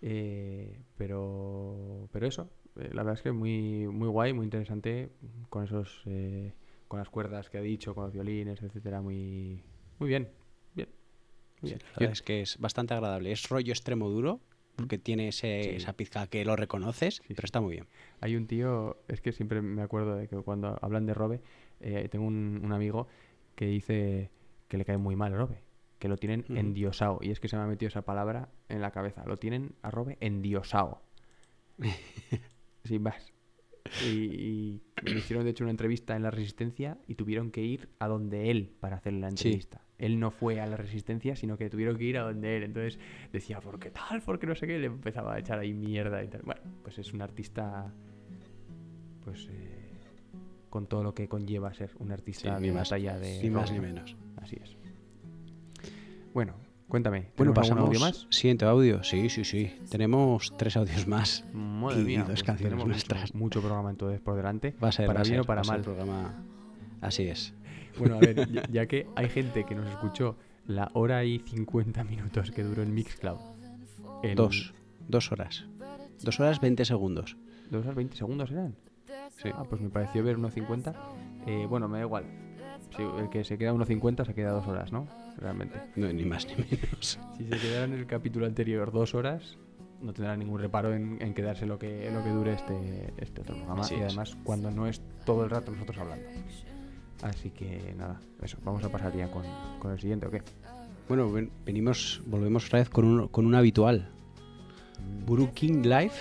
Eh, 0.02 0.82
pero, 0.98 2.10
pero 2.12 2.26
eso, 2.26 2.50
eh, 2.76 2.90
la 2.92 3.04
verdad 3.04 3.14
es 3.14 3.22
que 3.22 3.32
muy, 3.32 3.88
muy 3.88 4.08
guay, 4.08 4.34
muy 4.34 4.46
interesante 4.46 5.12
con 5.50 5.64
esos, 5.64 6.02
eh, 6.08 6.54
con 6.88 6.98
las 6.98 7.10
cuerdas 7.12 7.52
que 7.52 7.60
ha 7.60 7.62
dicho, 7.62 7.94
con 7.94 8.06
los 8.06 8.14
violines, 8.14 8.64
etcétera, 8.64 9.00
muy, 9.02 9.64
muy 10.00 10.10
bien, 10.10 10.30
bien. 11.62 11.80
Sí, 11.98 12.04
es 12.06 12.22
que 12.22 12.42
es 12.42 12.58
bastante 12.58 12.94
agradable. 12.94 13.32
Es 13.32 13.50
rollo 13.50 13.72
extremo 13.72 14.10
duro, 14.10 14.40
porque 14.76 14.98
tiene 14.98 15.28
ese- 15.30 15.64
Sí. 15.64 15.70
esa 15.76 15.94
pizca 15.94 16.28
que 16.28 16.46
lo 16.46 16.56
reconoces, 16.56 17.22
Sí, 17.28 17.34
pero 17.34 17.46
está 17.46 17.60
muy 17.62 17.74
bien. 17.74 17.88
Hay 18.22 18.36
un 18.36 18.48
tío, 18.48 18.98
es 19.08 19.20
que 19.22 19.32
siempre 19.32 19.62
me 19.62 19.82
acuerdo 19.82 20.16
de 20.16 20.28
que 20.28 20.38
cuando 20.38 20.78
hablan 20.82 21.06
de 21.06 21.14
Robe, 21.14 21.42
eh, 21.82 22.08
tengo 22.10 22.26
un, 22.26 22.62
un 22.64 22.72
amigo 22.72 23.08
que 23.56 23.66
dice 23.66 24.30
que 24.68 24.78
le 24.78 24.86
cae 24.86 24.98
muy 24.98 25.16
mal 25.16 25.34
Robe, 25.34 25.62
que 26.00 26.08
lo 26.08 26.16
tienen 26.18 26.42
Ujú. 26.48 26.56
endiosado. 26.56 27.20
Y 27.22 27.32
es 27.32 27.40
que 27.40 27.48
se 27.50 27.58
me 27.58 27.64
ha 27.64 27.68
metido 27.68 27.88
esa 27.90 28.04
palabra 28.04 28.50
en 28.70 28.80
la 28.82 28.92
cabeza. 28.92 29.26
Lo 29.26 29.38
tienen 29.38 29.74
a 29.82 29.92
Robe 29.92 30.18
endiosado. 30.22 31.02
sin 32.84 33.02
más. 33.04 33.34
Y, 34.06 34.08
y 34.08 34.82
le 35.04 35.18
hicieron 35.20 35.44
de 35.46 35.52
hecho 35.52 35.64
una 35.64 35.72
entrevista 35.72 36.16
en 36.16 36.24
la 36.24 36.32
Resistencia 36.32 36.98
y 37.08 37.16
tuvieron 37.16 37.52
que 37.52 37.62
ir 37.62 37.90
a 38.00 38.08
donde 38.08 38.52
él 38.52 38.72
para 38.80 38.98
hacer 38.98 39.14
la 39.14 39.30
entrevista. 39.30 39.82
Él 40.00 40.20
no 40.20 40.32
fue 40.32 40.60
a 40.62 40.66
la 40.66 40.78
Resistencia, 40.78 41.36
sino 41.36 41.58
que 41.58 41.70
tuvieron 41.70 41.98
que 41.98 42.06
ir 42.06 42.18
a 42.18 42.22
donde 42.24 42.58
él. 42.58 42.64
Entonces 42.64 42.98
decía, 43.34 43.60
¿por 43.60 43.80
qué 43.80 43.92
tal? 43.92 44.22
¿Por 44.22 44.40
qué 44.40 44.48
no 44.48 44.56
sé 44.56 44.66
qué? 44.66 44.80
Le 44.80 44.88
empezaba 44.88 45.34
a 45.36 45.40
echar 45.40 45.60
ahí 45.60 45.74
mierda 45.74 46.24
y 46.24 46.28
tal. 46.30 46.42
Bueno, 46.44 46.62
pues 46.84 46.98
es 47.00 47.14
un 47.14 47.22
artista, 47.22 47.92
pues 49.26 49.48
eh, 49.52 49.92
con 50.70 50.88
todo 50.88 51.04
lo 51.04 51.14
que 51.14 51.28
conlleva 51.28 51.74
ser 51.74 51.92
un 52.00 52.12
artista 52.12 52.58
Sí, 52.58 52.64
de 52.64 52.72
más- 52.72 52.90
batalla 52.90 53.20
de 53.20 53.44
ni 53.44 53.50
más 53.50 53.72
ni 53.72 53.78
¿no? 53.78 53.84
menos. 53.84 54.16
Así 54.38 54.56
es. 54.64 54.78
Bueno, 56.34 56.54
cuéntame. 56.88 57.32
Bueno, 57.38 57.54
¿tenemos 57.54 57.72
algún 57.72 57.78
pasamos. 57.84 57.88
audio 57.90 58.00
más? 58.00 58.28
Siguiente 58.30 58.66
audio. 58.66 59.04
Sí, 59.04 59.30
sí, 59.30 59.44
sí. 59.44 59.76
Tenemos 59.90 60.54
tres 60.58 60.78
audios 60.78 61.08
más. 61.08 61.44
Madre 61.54 62.02
y 62.02 62.06
mía, 62.06 62.20
dos 62.20 62.28
pues 62.30 62.44
canciones 62.44 62.86
nuestras. 62.86 63.34
Mucho, 63.34 63.38
mucho 63.38 63.60
programa 63.62 63.90
entonces 63.90 64.22
por 64.22 64.36
delante. 64.36 64.76
Va 64.82 64.90
a 64.90 64.92
ser, 64.92 65.08
para 65.08 65.20
va 65.20 65.24
bien 65.24 65.34
ser, 65.36 65.42
o 65.42 65.44
para 65.46 65.64
mal. 65.64 65.82
programa. 65.82 66.44
Así 67.02 67.24
es. 67.24 67.54
Bueno, 68.00 68.16
a 68.16 68.20
ver, 68.20 68.50
ya, 68.52 68.64
ya 68.72 68.86
que 68.88 69.08
hay 69.16 69.30
gente 69.30 69.66
que 69.66 69.76
nos 69.76 69.88
escuchó 69.90 70.36
la 70.66 70.90
hora 70.94 71.24
y 71.26 71.40
50 71.40 72.04
minutos 72.04 72.52
que 72.52 72.64
duró 72.64 72.82
el 72.84 72.90
Mixcloud. 72.90 73.40
el- 74.24 74.36
Dos. 74.36 74.74
Dos 75.08 75.32
horas. 75.32 75.66
Dos 76.24 76.40
horas 76.40 76.60
20 76.62 76.86
segundos. 76.86 77.38
¿Dos 77.72 77.84
horas 77.86 77.96
20 77.96 78.16
segundos 78.16 78.52
eran? 78.52 78.76
Sí. 79.38 79.50
Ah, 79.54 79.64
pues 79.68 79.82
me 79.82 79.90
pareció 79.90 80.24
ver 80.24 80.38
1.50. 80.38 80.94
Eh, 81.48 81.66
bueno, 81.68 81.88
me 81.88 81.98
da 82.00 82.04
igual. 82.04 82.26
Sí, 82.96 83.04
el 83.20 83.30
que 83.30 83.44
se 83.44 83.58
queda 83.58 83.74
1.50 83.74 84.26
se 84.26 84.34
queda 84.34 84.52
dos 84.52 84.68
horas, 84.68 84.92
¿no? 84.92 85.08
Realmente. 85.38 85.80
No, 85.96 86.12
ni 86.12 86.26
más 86.26 86.46
ni 86.48 86.56
menos. 86.56 87.20
Si 87.38 87.44
se 87.46 87.58
quedara 87.60 87.86
en 87.86 87.94
el 87.94 88.06
capítulo 88.08 88.46
anterior 88.46 88.92
dos 88.92 89.14
horas, 89.16 89.58
no 90.02 90.12
tendrá 90.14 90.36
ningún 90.38 90.60
reparo 90.60 90.94
en, 90.94 91.18
en 91.22 91.34
quedarse 91.34 91.66
lo 91.66 91.78
que, 91.80 92.10
lo 92.12 92.24
que 92.24 92.30
dure 92.30 92.54
este, 92.54 93.14
este 93.18 93.42
otro 93.42 93.56
programa. 93.56 93.82
Así 93.82 93.96
y 93.96 94.00
es. 94.00 94.06
además, 94.06 94.38
cuando 94.44 94.70
no 94.72 94.88
es 94.88 95.02
todo 95.26 95.44
el 95.44 95.50
rato 95.50 95.72
nosotros 95.72 95.98
hablando. 96.00 96.26
Así 97.22 97.50
que 97.50 97.94
nada, 97.98 98.20
eso. 98.42 98.58
Vamos 98.64 98.84
a 98.84 98.90
pasar 98.90 99.16
ya 99.16 99.30
con, 99.30 99.44
con 99.80 99.92
el 99.92 100.00
siguiente, 100.00 100.28
¿o 100.28 100.32
qué? 100.32 100.42
Bueno, 101.08 101.32
ven- 101.32 101.52
venimos, 101.66 102.22
volvemos 102.26 102.66
otra 102.68 102.80
vez 102.80 102.90
con 102.90 103.06
un, 103.06 103.28
con 103.28 103.46
un 103.46 103.56
habitual. 103.56 104.08
Buru 105.26 105.52
King 105.54 105.82
Live, 105.84 106.12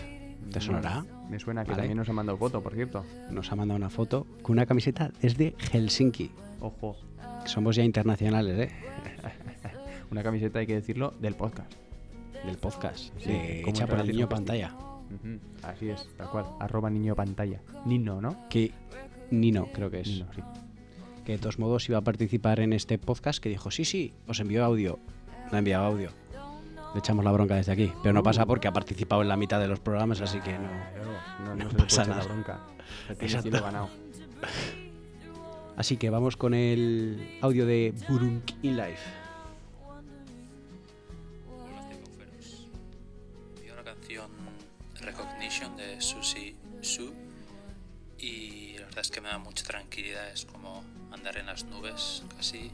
¿te 0.53 0.61
sonará? 0.61 1.05
Me 1.29 1.39
suena 1.39 1.63
que 1.63 1.71
Vale. 1.73 1.83
también 1.83 1.99
nos 1.99 2.09
ha 2.09 2.13
mandado 2.13 2.39
foto, 2.39 2.63
por 2.63 2.75
cierto. 2.75 3.05
Nos 3.31 3.53
ha 3.53 3.57
mandado 3.57 3.77
una 3.77 3.91
foto 3.91 4.27
con 4.43 4.55
una 4.55 4.67
camiseta 4.67 5.11
desde 5.21 5.55
Helsinki. 5.73 6.31
Ojo, 6.61 6.97
Somos 7.45 7.77
ya 7.77 7.85
internacionales, 7.85 8.71
¿eh? 8.71 8.73
una 10.11 10.23
camiseta, 10.23 10.59
hay 10.61 10.67
que 10.67 10.75
decirlo, 10.75 11.13
del 11.21 11.35
podcast. 11.35 11.73
Del 12.47 12.57
podcast. 12.57 13.11
Sí, 13.19 13.29
de- 13.31 13.61
hecha 13.69 13.87
por 13.87 14.01
el 14.01 14.09
niño 14.09 14.29
pantalla. 14.29 14.75
Así 15.63 15.89
es, 15.91 16.09
tal 16.17 16.31
cual. 16.31 16.47
Arroba 16.61 16.89
niño 16.91 17.15
pantalla. 17.15 17.61
Nino, 17.85 18.21
¿no? 18.21 18.49
Que 18.49 18.73
Nino, 19.31 19.67
creo 19.73 19.91
que 19.91 20.01
es. 20.01 20.09
Nino, 20.09 20.27
sí. 20.35 20.43
Que 21.29 21.33
de 21.33 21.39
todos 21.41 21.59
modos 21.59 21.87
iba 21.91 21.99
a 21.99 22.01
participar 22.01 22.59
en 22.59 22.73
este 22.73 22.97
podcast 22.97 23.39
que 23.39 23.51
dijo, 23.51 23.71
sí, 23.71 23.85
sí, 23.85 24.15
os 24.27 24.41
envió 24.41 24.65
audio. 24.65 24.99
No 25.51 25.57
ha 25.57 25.59
enviado 25.59 25.85
audio. 25.85 26.11
Le 26.95 27.01
echamos 27.01 27.23
la 27.23 27.31
bronca 27.33 27.55
desde 27.57 27.71
aquí. 27.71 27.93
Pero 28.03 28.15
no 28.15 28.23
pasa 28.23 28.47
porque 28.47 28.67
ha 28.67 28.73
participado 28.73 29.21
en 29.21 29.29
la 29.29 29.37
mitad 29.37 29.61
de 29.61 29.69
los 29.69 29.79
programas, 29.79 30.23
así 30.23 30.41
que 30.41 30.55
no. 30.59 30.71
No, 31.45 31.55
no, 31.55 31.55
No 31.55 31.57
se 31.57 31.65
le 31.65 31.75
puede 31.75 31.85
pasa 31.85 32.03
echar 32.03 32.09
la 32.09 32.15
nada. 32.15 32.25
bronca. 32.29 32.61
Tiene 33.09 33.25
Exacto. 33.27 33.51
ganado. 33.63 33.91
Así 35.77 35.99
que 35.99 36.09
vamos 36.09 36.39
con 36.39 36.55
el 36.55 37.37
audio 37.43 37.67
de 37.67 37.93
Burung 38.09 38.41
in 38.63 38.77
Life. 38.79 39.03
Hola 41.47 41.83
Cicoferos. 41.91 42.67
Vi 43.63 43.71
una 43.71 43.85
canción 43.85 44.31
Recognition 45.03 45.77
de 45.77 46.01
Susie 46.01 46.57
Su 46.81 47.13
y 48.19 48.77
la 48.79 48.87
verdad 48.87 49.01
es 49.03 49.11
que 49.11 49.21
me 49.21 49.29
da 49.29 49.37
mucha 49.39 49.65
tranquilidad, 49.67 50.31
es 50.33 50.47
como 50.47 50.83
andar 51.29 51.41
en 51.41 51.47
las 51.47 51.65
nubes 51.65 52.23
casi. 52.37 52.71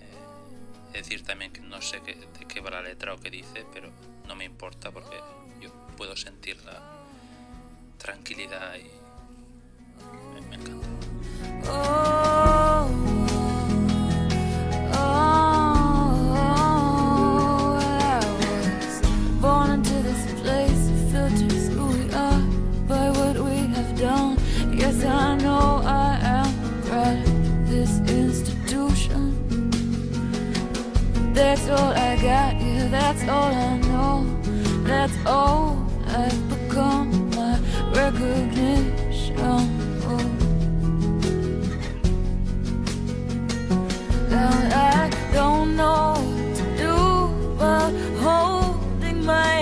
Eh, 0.00 0.92
decir 0.92 1.24
también 1.24 1.52
que 1.52 1.60
no 1.60 1.82
sé 1.82 2.00
qué, 2.02 2.14
de 2.14 2.46
qué 2.46 2.60
va 2.60 2.70
la 2.70 2.82
letra 2.82 3.14
o 3.14 3.18
qué 3.18 3.30
dice, 3.30 3.66
pero 3.72 3.90
no 4.26 4.36
me 4.36 4.44
importa 4.44 4.90
porque 4.90 5.16
yo 5.60 5.70
puedo 5.96 6.16
sentir 6.16 6.62
la 6.64 6.80
tranquilidad 7.98 8.76
y 8.76 8.90
me, 10.34 10.40
me 10.42 10.56
encanta. 10.56 12.17
That's 31.48 31.66
all 31.70 31.92
I 31.92 32.14
got, 32.16 32.60
yeah, 32.60 32.88
that's 32.88 33.22
all 33.26 33.50
I 33.50 33.78
know. 33.78 34.26
That's 34.84 35.14
all 35.24 35.78
I've 36.06 36.48
become, 36.50 37.30
my 37.30 37.58
recognition. 37.94 39.38
And 44.30 44.74
I 44.74 45.08
don't 45.32 45.74
know 45.74 46.16
what 46.20 46.56
to 46.56 46.64
do 46.76 46.96
but 47.56 47.92
holding 48.20 49.24
my 49.24 49.57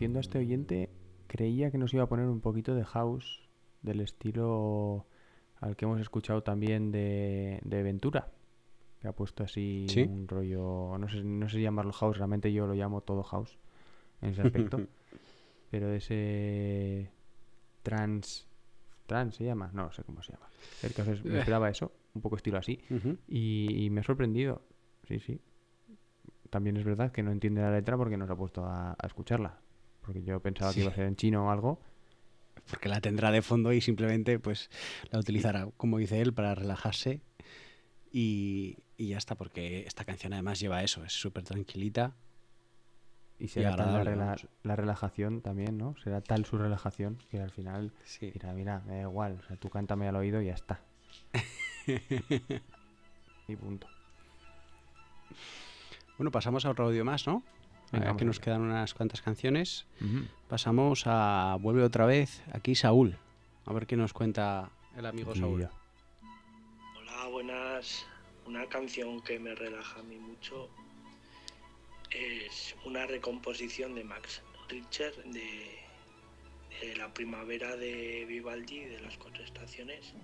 Conociendo 0.00 0.18
a 0.18 0.22
este 0.22 0.38
oyente, 0.38 0.88
creía 1.26 1.70
que 1.70 1.76
nos 1.76 1.92
iba 1.92 2.04
a 2.04 2.08
poner 2.08 2.24
un 2.24 2.40
poquito 2.40 2.74
de 2.74 2.86
house 2.86 3.46
del 3.82 4.00
estilo 4.00 5.04
al 5.56 5.76
que 5.76 5.84
hemos 5.84 6.00
escuchado 6.00 6.42
también 6.42 6.90
de, 6.90 7.60
de 7.64 7.82
Ventura, 7.82 8.30
que 8.98 9.08
ha 9.08 9.12
puesto 9.12 9.44
así 9.44 9.84
¿Sí? 9.90 10.00
un 10.00 10.26
rollo, 10.26 10.96
no 10.96 11.06
sé, 11.06 11.22
no 11.22 11.50
sé 11.50 11.60
llamarlo 11.60 11.92
house, 11.92 12.16
realmente 12.16 12.50
yo 12.50 12.66
lo 12.66 12.72
llamo 12.72 13.02
todo 13.02 13.22
house 13.24 13.58
en 14.22 14.30
ese 14.30 14.40
aspecto, 14.40 14.80
pero 15.70 15.88
de 15.88 15.98
ese 15.98 17.10
trans, 17.82 18.48
trans 19.04 19.34
se 19.36 19.44
llama, 19.44 19.70
no, 19.74 19.92
sé 19.92 20.02
cómo 20.04 20.22
se 20.22 20.32
llama. 20.32 20.48
El 20.82 20.94
caso 20.94 21.12
es, 21.12 21.22
me 21.22 21.40
esperaba 21.40 21.68
eso, 21.68 21.92
un 22.14 22.22
poco 22.22 22.36
estilo 22.36 22.56
así, 22.56 22.80
y, 23.28 23.84
y 23.84 23.90
me 23.90 24.00
ha 24.00 24.04
sorprendido, 24.04 24.62
sí, 25.06 25.20
sí. 25.20 25.42
También 26.48 26.78
es 26.78 26.84
verdad 26.84 27.12
que 27.12 27.22
no 27.22 27.32
entiende 27.32 27.60
la 27.60 27.70
letra 27.70 27.98
porque 27.98 28.16
nos 28.16 28.30
ha 28.30 28.34
puesto 28.34 28.64
a, 28.64 28.92
a 28.98 29.06
escucharla. 29.06 29.60
Porque 30.02 30.22
yo 30.22 30.40
pensaba 30.40 30.72
Sí. 30.72 30.76
que 30.76 30.80
iba 30.82 30.92
a 30.92 30.94
ser 30.94 31.04
en 31.06 31.16
chino 31.16 31.46
o 31.46 31.50
algo. 31.50 31.80
Porque 32.68 32.88
la 32.88 33.00
tendrá 33.00 33.30
de 33.30 33.42
fondo 33.42 33.72
y 33.72 33.80
simplemente 33.80 34.38
pues 34.38 34.70
la 35.10 35.18
utilizará, 35.18 35.68
como 35.76 35.98
dice 35.98 36.20
él, 36.20 36.32
para 36.32 36.54
relajarse. 36.54 37.20
Y, 38.12 38.78
y 38.96 39.08
ya 39.08 39.18
está, 39.18 39.34
porque 39.36 39.84
esta 39.86 40.04
canción 40.04 40.32
además 40.32 40.58
lleva 40.60 40.82
eso, 40.82 41.04
es 41.04 41.12
súper 41.12 41.44
tranquilita. 41.44 42.14
Y 43.38 43.48
será 43.48 43.74
tal 43.74 43.92
la, 43.94 44.04
rela- 44.04 44.48
la 44.64 44.76
relajación 44.76 45.40
también, 45.40 45.78
¿no? 45.78 45.94
Será 46.04 46.20
tal 46.20 46.44
su 46.44 46.58
relajación 46.58 47.16
que 47.30 47.40
al 47.40 47.50
final 47.50 47.92
Sí. 48.04 48.30
dirá, 48.32 48.52
mira, 48.52 48.80
me 48.86 48.96
da 48.96 49.02
igual, 49.02 49.38
o 49.42 49.46
sea, 49.46 49.56
tú 49.56 49.70
cántame 49.70 50.06
al 50.08 50.16
oído 50.16 50.42
y 50.42 50.46
ya 50.46 50.54
está. 50.54 50.80
y 53.48 53.56
punto. 53.56 53.86
Bueno, 56.18 56.30
pasamos 56.30 56.64
a 56.66 56.70
otro 56.70 56.86
audio 56.86 57.04
más, 57.04 57.26
¿no? 57.26 57.42
Venga, 57.92 58.16
que 58.16 58.24
nos 58.24 58.38
quedan 58.38 58.60
unas 58.62 58.94
cuantas 58.94 59.20
canciones. 59.20 59.86
Pasamos 60.48 61.04
a 61.06 61.56
Vuelve 61.60 61.82
otra 61.82 62.06
vez 62.06 62.42
aquí 62.52 62.74
Saúl. 62.74 63.16
A 63.66 63.72
ver 63.72 63.86
qué 63.86 63.96
nos 63.96 64.12
cuenta 64.12 64.70
el 64.96 65.06
amigo 65.06 65.34
Saúl. 65.34 65.68
Hola, 66.96 67.26
buenas. 67.30 68.06
Una 68.46 68.66
canción 68.66 69.20
que 69.22 69.38
me 69.38 69.54
relaja 69.54 70.00
a 70.00 70.02
mí 70.02 70.16
mucho 70.16 70.68
es 72.10 72.74
una 72.84 73.06
recomposición 73.06 73.94
de 73.94 74.04
Max 74.04 74.42
Richter 74.68 75.14
de, 75.24 75.78
de 76.80 76.96
la 76.96 77.12
primavera 77.12 77.76
de 77.76 78.24
Vivaldi, 78.26 78.80
de 78.80 79.00
las 79.00 79.16
cuatro 79.18 79.44
estaciones, 79.44 80.14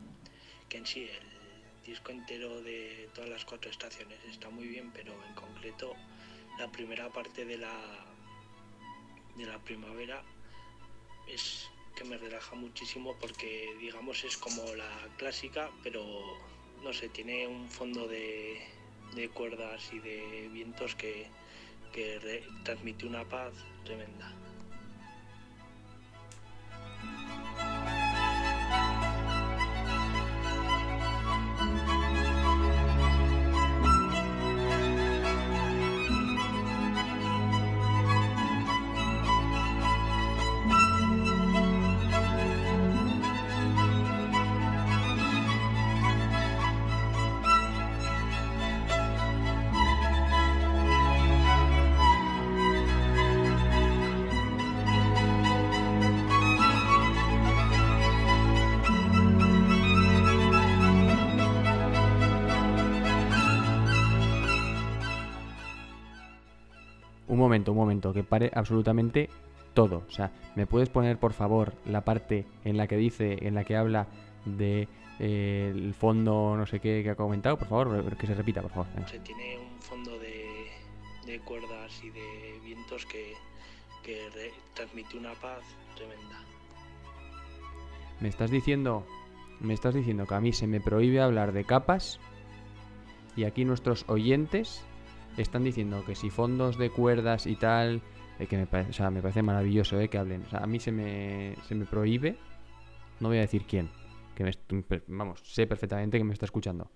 que 0.68 0.78
en 0.78 0.86
sí 0.86 1.04
el 1.04 1.84
disco 1.84 2.10
entero 2.10 2.62
de 2.62 3.08
todas 3.14 3.30
las 3.30 3.44
cuatro 3.44 3.70
estaciones 3.70 4.18
está 4.28 4.50
muy 4.50 4.66
bien, 4.66 4.90
pero 4.92 5.12
en 5.28 5.34
concreto 5.34 5.94
la 6.58 6.68
primera 6.68 7.08
parte 7.10 7.44
de 7.44 7.58
la, 7.58 7.74
de 9.36 9.44
la 9.44 9.58
primavera 9.58 10.22
es 11.28 11.68
que 11.94 12.04
me 12.04 12.18
relaja 12.18 12.54
muchísimo 12.54 13.16
porque 13.20 13.74
digamos 13.80 14.24
es 14.24 14.36
como 14.36 14.62
la 14.74 15.08
clásica, 15.16 15.70
pero 15.82 16.04
no 16.82 16.92
sé, 16.92 17.08
tiene 17.08 17.46
un 17.46 17.68
fondo 17.68 18.06
de, 18.06 18.60
de 19.14 19.28
cuerdas 19.30 19.90
y 19.92 19.98
de 20.00 20.48
vientos 20.52 20.94
que, 20.94 21.26
que 21.92 22.44
transmite 22.64 23.06
una 23.06 23.24
paz 23.24 23.52
tremenda. 23.84 24.45
Momento, 67.46 67.72
un 67.72 67.78
momento, 67.78 68.12
que 68.12 68.22
pare 68.24 68.50
absolutamente 68.54 69.28
todo. 69.74 70.02
O 70.08 70.10
sea, 70.10 70.30
¿me 70.54 70.66
puedes 70.66 70.88
poner 70.88 71.18
por 71.18 71.32
favor 71.32 71.74
la 71.86 72.02
parte 72.02 72.44
en 72.64 72.76
la 72.76 72.86
que 72.86 72.96
dice, 72.96 73.46
en 73.46 73.54
la 73.54 73.64
que 73.64 73.76
habla 73.76 74.06
de 74.44 74.88
eh, 75.18 75.72
el 75.74 75.94
fondo 75.94 76.56
no 76.56 76.66
sé 76.66 76.80
qué 76.80 77.02
que 77.02 77.10
ha 77.10 77.14
comentado? 77.14 77.56
Por 77.58 77.68
favor, 77.68 78.16
que 78.16 78.26
se 78.26 78.34
repita, 78.34 78.62
por 78.62 78.70
favor. 78.70 78.86
Se 79.08 79.18
tiene 79.20 79.58
un 79.58 79.80
fondo 79.82 80.18
de, 80.18 80.68
de 81.26 81.38
cuerdas 81.40 82.02
y 82.02 82.10
de 82.10 82.58
vientos 82.64 83.04
que, 83.06 83.32
que 84.02 84.28
re- 84.34 84.52
transmite 84.74 85.16
una 85.18 85.32
paz 85.34 85.60
tremenda. 85.94 86.40
Me 88.20 88.28
estás 88.28 88.50
diciendo, 88.50 89.04
me 89.60 89.74
estás 89.74 89.94
diciendo 89.94 90.26
que 90.26 90.34
a 90.34 90.40
mí 90.40 90.52
se 90.52 90.66
me 90.66 90.80
prohíbe 90.80 91.20
hablar 91.20 91.52
de 91.52 91.64
capas 91.64 92.18
y 93.36 93.44
aquí 93.44 93.64
nuestros 93.66 94.04
oyentes 94.08 94.82
están 95.42 95.64
diciendo 95.64 96.04
que 96.04 96.14
si 96.14 96.30
fondos 96.30 96.78
de 96.78 96.90
cuerdas 96.90 97.46
y 97.46 97.56
tal, 97.56 98.02
eh, 98.38 98.46
que 98.46 98.56
me 98.56 98.66
parece, 98.66 98.90
o 98.90 98.92
sea, 98.92 99.10
me 99.10 99.22
parece 99.22 99.42
maravilloso 99.42 100.00
eh, 100.00 100.08
que 100.08 100.18
hablen. 100.18 100.42
O 100.42 100.50
sea, 100.50 100.60
a 100.60 100.66
mí 100.66 100.78
se 100.80 100.92
me, 100.92 101.54
se 101.66 101.74
me 101.74 101.86
prohíbe, 101.86 102.36
no 103.20 103.28
voy 103.28 103.38
a 103.38 103.42
decir 103.42 103.64
quién, 103.66 103.88
que 104.34 104.44
me, 104.44 104.52
vamos, 105.08 105.40
sé 105.44 105.66
perfectamente 105.66 106.18
que 106.18 106.24
me 106.24 106.32
está 106.32 106.44
escuchando, 106.44 106.90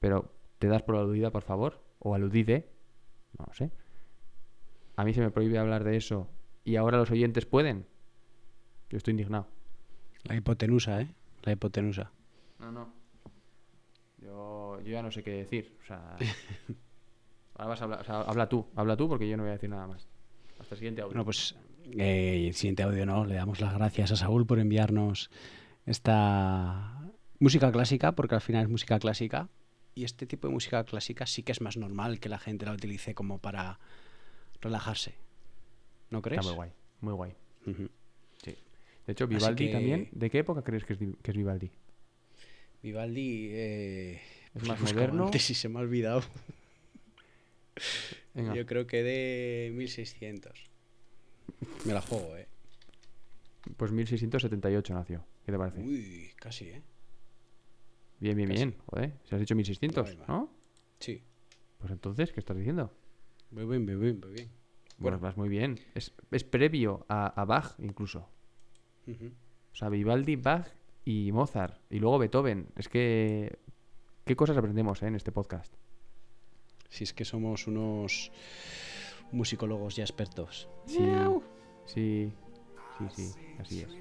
pero 0.00 0.32
te 0.58 0.68
das 0.68 0.82
por 0.82 0.96
aludida, 0.96 1.30
por 1.30 1.42
favor, 1.42 1.82
o 1.98 2.14
aludide, 2.14 2.68
no 3.38 3.46
lo 3.46 3.54
sé. 3.54 3.70
A 4.96 5.04
mí 5.04 5.14
se 5.14 5.20
me 5.20 5.30
prohíbe 5.30 5.58
hablar 5.58 5.84
de 5.84 5.96
eso 5.96 6.28
y 6.64 6.76
ahora 6.76 6.98
los 6.98 7.10
oyentes 7.10 7.46
pueden. 7.46 7.86
Yo 8.90 8.98
estoy 8.98 9.12
indignado. 9.12 9.48
La 10.24 10.36
hipotenusa, 10.36 11.00
¿eh? 11.00 11.14
La 11.42 11.52
hipotenusa. 11.52 12.12
No, 12.58 12.70
no. 12.70 12.92
Yo, 14.18 14.80
yo 14.82 14.92
ya 14.92 15.02
no 15.02 15.10
sé 15.10 15.22
qué 15.22 15.30
decir. 15.30 15.76
O 15.82 15.86
sea, 15.86 16.16
ahora 17.54 17.68
vas 17.68 17.80
a 17.80 17.84
hablar, 17.84 18.00
o 18.00 18.04
sea, 18.04 18.20
habla 18.22 18.48
tú, 18.48 18.66
habla 18.76 18.96
tú 18.96 19.08
porque 19.08 19.28
yo 19.28 19.36
no 19.36 19.42
voy 19.42 19.50
a 19.50 19.54
decir 19.54 19.70
nada 19.70 19.86
más. 19.86 20.08
Hasta 20.58 20.74
el 20.74 20.78
siguiente 20.78 21.02
audio. 21.02 21.10
Bueno, 21.12 21.24
pues 21.24 21.54
eh, 21.98 22.44
el 22.48 22.54
siguiente 22.54 22.82
audio 22.82 23.04
no. 23.06 23.24
Le 23.24 23.34
damos 23.34 23.60
las 23.60 23.74
gracias 23.74 24.12
a 24.12 24.16
Saúl 24.16 24.46
por 24.46 24.58
enviarnos 24.58 25.30
esta 25.86 26.98
música 27.38 27.70
clásica, 27.72 28.12
porque 28.12 28.34
al 28.36 28.40
final 28.40 28.62
es 28.64 28.68
música 28.68 28.98
clásica. 28.98 29.48
Y 29.94 30.04
este 30.04 30.26
tipo 30.26 30.48
de 30.48 30.54
música 30.54 30.84
clásica 30.84 31.26
sí 31.26 31.42
que 31.42 31.52
es 31.52 31.60
más 31.60 31.76
normal 31.76 32.18
que 32.20 32.28
la 32.28 32.38
gente 32.38 32.64
la 32.64 32.72
utilice 32.72 33.14
como 33.14 33.38
para 33.38 33.78
relajarse. 34.60 35.14
¿No 36.10 36.22
crees? 36.22 36.38
Está 36.40 36.48
muy 36.50 36.56
guay, 36.56 36.70
muy 37.00 37.12
guay. 37.14 37.32
Sí. 38.44 38.56
De 39.06 39.12
hecho, 39.12 39.26
Vivaldi 39.26 39.66
que- 39.66 39.72
también. 39.72 40.08
¿De 40.12 40.30
qué 40.30 40.38
época 40.38 40.62
crees 40.62 40.84
que 40.84 40.92
es, 40.94 40.98
Di- 41.00 41.14
que 41.22 41.30
es 41.32 41.36
Vivaldi? 41.36 41.70
Vivaldi 42.82 43.48
eh, 43.52 44.20
¿Es 44.54 44.62
más 44.66 44.80
busco 44.80 44.94
moderno? 44.96 45.24
antes 45.26 45.50
y 45.50 45.54
se 45.54 45.68
me 45.68 45.78
ha 45.78 45.82
olvidado. 45.82 46.22
Venga. 48.34 48.54
Yo 48.54 48.66
creo 48.66 48.86
que 48.86 49.02
de 49.02 49.72
1600. 49.74 50.70
Me 51.84 51.92
la 51.92 52.00
juego, 52.00 52.36
¿eh? 52.36 52.48
Pues 53.76 53.92
1678 53.92 54.94
nació. 54.94 55.24
¿Qué 55.44 55.52
te 55.52 55.58
parece? 55.58 55.80
Uy, 55.80 56.30
casi, 56.36 56.66
¿eh? 56.66 56.82
bien, 58.20 58.36
bien, 58.36 58.48
casi. 58.48 58.58
bien. 58.64 58.76
Joder, 58.86 59.12
si 59.24 59.34
has 59.34 59.40
dicho 59.40 59.54
1600, 59.54 60.08
Ahí 60.08 60.16
va. 60.16 60.26
¿no? 60.26 60.52
Sí. 60.98 61.22
Pues 61.78 61.90
entonces, 61.92 62.32
¿qué 62.32 62.40
estás 62.40 62.56
diciendo? 62.56 62.92
Muy 63.50 63.64
bien, 63.66 63.84
muy 63.84 63.96
bien, 63.96 64.20
muy 64.20 64.32
bien. 64.32 64.50
Bueno, 64.98 65.18
vas 65.18 65.36
muy 65.36 65.48
bien. 65.48 65.80
Es, 65.94 66.14
es 66.30 66.44
previo 66.44 67.04
a, 67.08 67.26
a 67.26 67.44
Bach, 67.44 67.74
incluso. 67.78 68.28
O 69.08 69.74
sea, 69.74 69.88
Vivaldi, 69.88 70.36
Bach 70.36 70.68
y 71.04 71.32
Mozart. 71.32 71.80
Y 71.90 71.98
luego 71.98 72.18
Beethoven. 72.18 72.68
Es 72.76 72.88
que. 72.88 73.58
¿Qué 74.24 74.36
cosas 74.36 74.56
aprendemos 74.56 75.02
eh, 75.02 75.06
en 75.08 75.16
este 75.16 75.32
podcast? 75.32 75.74
Si 76.92 77.04
es 77.04 77.14
que 77.14 77.24
somos 77.24 77.66
unos 77.66 78.30
musicólogos 79.32 79.96
ya 79.96 80.04
expertos. 80.04 80.68
Sí, 80.84 80.98
sí, 81.86 82.32
sí, 82.98 83.08
sí, 83.08 83.32
así 83.58 83.80
es. 83.80 83.98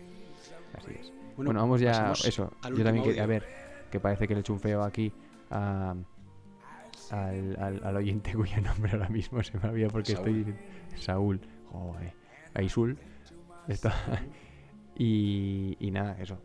Así 0.73 0.91
es. 0.99 1.09
Bueno, 1.11 1.33
Bueno, 1.37 1.59
vamos 1.61 1.79
ya. 1.79 2.11
Eso, 2.11 2.51
yo 2.75 2.83
también 2.83 3.05
quería 3.05 3.23
audio. 3.23 3.27
ver 3.27 3.47
que 3.89 3.99
parece 4.01 4.27
que 4.27 4.33
le 4.33 4.39
he 4.39 4.41
hecho 4.41 4.51
un 4.51 4.59
feo 4.59 4.83
aquí 4.83 5.13
a- 5.49 5.95
al, 7.11 7.57
al- 7.59 7.81
al 7.83 7.95
oyente 7.95 8.33
cuyo 8.35 8.59
nombre 8.61 8.91
ahora 8.91 9.07
mismo 9.07 9.41
se 9.41 9.57
me 9.57 9.69
había 9.69 9.87
porque 9.87 10.11
Saúl. 10.13 10.27
estoy 10.27 10.33
diciendo. 10.43 10.61
Saúl, 10.97 11.41
joder, 11.71 12.13
a 12.53 12.61
Isul. 12.61 12.97
Está. 13.69 13.93
Y, 14.97 15.77
y 15.79 15.91
nada, 15.91 16.17
eso. 16.21 16.37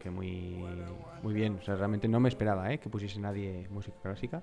Que 0.00 0.10
muy, 0.10 0.84
muy 1.22 1.32
bien. 1.32 1.54
O 1.54 1.62
sea, 1.62 1.76
realmente 1.76 2.08
no 2.08 2.18
me 2.18 2.28
esperaba 2.28 2.72
¿eh? 2.72 2.80
que 2.80 2.90
pusiese 2.90 3.20
nadie 3.20 3.68
música 3.70 3.96
clásica. 4.02 4.42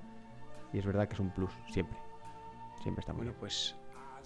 Y 0.73 0.77
es 0.79 0.85
verdad 0.85 1.07
que 1.07 1.13
es 1.15 1.19
un 1.19 1.31
plus, 1.31 1.51
siempre. 1.71 1.97
Siempre 2.83 3.01
está 3.01 3.13
muy 3.13 3.19
Bueno, 3.19 3.31
bien. 3.31 3.39
pues, 3.39 3.75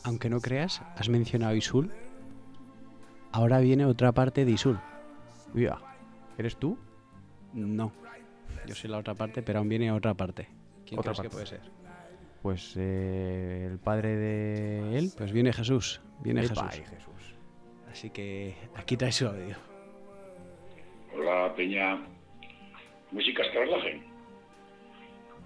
aunque 0.04 0.30
no 0.30 0.40
creas, 0.42 0.82
has 0.98 1.10
mencionado 1.10 1.56
Isul. 1.56 1.92
Ahora 3.32 3.60
viene 3.60 3.86
otra 3.86 4.12
parte 4.12 4.46
de 4.46 4.52
Isul. 4.52 4.80
Uia, 5.56 5.78
¿Eres 6.38 6.58
tú? 6.58 6.78
No. 7.54 7.92
Yo 8.66 8.74
soy 8.76 8.90
la 8.90 8.98
otra 8.98 9.14
parte, 9.14 9.44
pero 9.44 9.60
aún 9.60 9.70
viene 9.70 9.92
otra 9.92 10.14
parte. 10.16 10.48
¿Quién 10.86 11.00
Otra 11.00 11.14
crees 11.14 11.22
que 11.22 11.30
parte. 11.30 11.30
puede 11.30 11.46
ser? 11.46 11.62
Pues 12.42 12.74
eh, 12.78 13.68
el 13.72 13.78
padre 13.80 14.16
de 14.16 14.98
él. 14.98 15.12
Pues 15.18 15.32
viene 15.32 15.54
Jesús. 15.54 16.02
Viene 16.22 16.42
Jesús. 16.42 16.58
y 16.74 16.84
Jesús. 16.84 17.36
Así 17.92 18.10
que 18.10 18.56
aquí 18.76 18.98
trae 18.98 19.12
su 19.12 19.28
audio. 19.28 19.56
Hola, 21.16 21.54
Peña. 21.56 22.02
Músicas 23.12 23.46
que 23.52 23.60
relajen. 23.60 24.04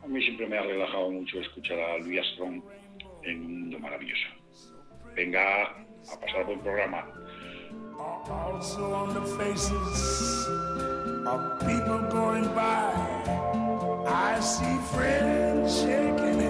A 0.07 0.09
mí 0.09 0.21
siempre 0.21 0.47
me 0.47 0.57
ha 0.57 0.61
relajado 0.61 1.11
mucho 1.11 1.41
escuchar 1.41 1.77
a 1.77 1.97
Louis 1.97 2.19
Armstrong 2.19 2.63
en 3.23 3.45
un 3.45 3.59
mundo 3.59 3.79
maravilloso. 3.79 4.27
Venga, 5.15 5.63
a 5.65 6.19
pasar 6.21 6.45
programa. 6.61 7.05
People 11.59 11.99
going 12.09 12.47
by, 12.55 12.93
I 14.07 14.39
see 14.39 14.77
friends 14.95 15.81
shaking 15.81 16.46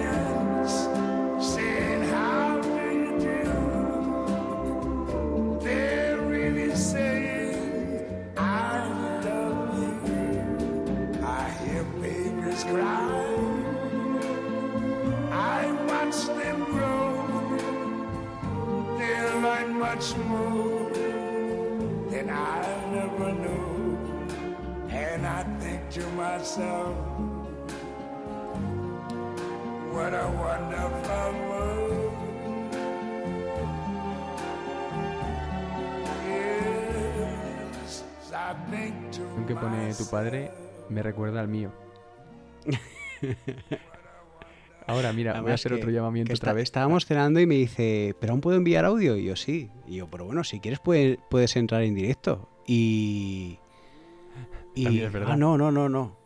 much 19.88 20.16
more 20.28 20.90
than 22.10 22.28
I 22.28 22.60
never 22.92 23.32
knew. 23.32 23.96
And 24.90 25.26
I 25.26 25.42
think 25.60 25.80
to 25.96 26.04
myself, 26.22 26.94
what 29.94 30.12
a 30.12 30.28
wonderful 30.44 31.30
world. 31.48 32.12
Yes, 36.28 38.04
I 38.34 38.54
think 38.70 38.94
to 39.12 39.22
El 39.38 39.46
que 39.46 39.54
pone 39.54 39.94
tu 39.94 40.04
padre 40.10 40.50
me 40.90 41.02
recuerda 41.02 41.40
al 41.40 41.48
mío. 41.48 41.72
Ahora, 44.88 45.12
mira, 45.12 45.32
voy 45.32 45.36
a 45.36 45.40
Además 45.42 45.60
hacer 45.60 45.72
que- 45.72 45.78
otro 45.78 45.90
llamamiento 45.90 46.32
otra 46.32 46.34
está- 46.34 46.52
vez. 46.54 46.62
Estábamos 46.64 47.06
cenando 47.06 47.40
y 47.40 47.46
me 47.46 47.54
dice, 47.56 48.14
¿pero 48.20 48.32
aún 48.32 48.40
puedo 48.40 48.56
enviar 48.56 48.84
audio? 48.84 49.16
Y 49.16 49.24
yo, 49.24 49.36
sí. 49.36 49.70
Y 49.86 49.96
yo, 49.96 50.08
pero 50.10 50.24
bueno, 50.24 50.42
si 50.44 50.60
quieres 50.60 50.80
puedes, 50.80 51.18
puedes 51.30 51.54
entrar 51.56 51.82
en 51.82 51.94
directo. 51.94 52.48
Y. 52.66 53.58
y 54.74 55.00
es 55.00 55.12
verdad. 55.12 55.32
ah, 55.32 55.36
no, 55.36 55.56
no, 55.58 55.70
no, 55.70 55.88
no. 55.88 56.16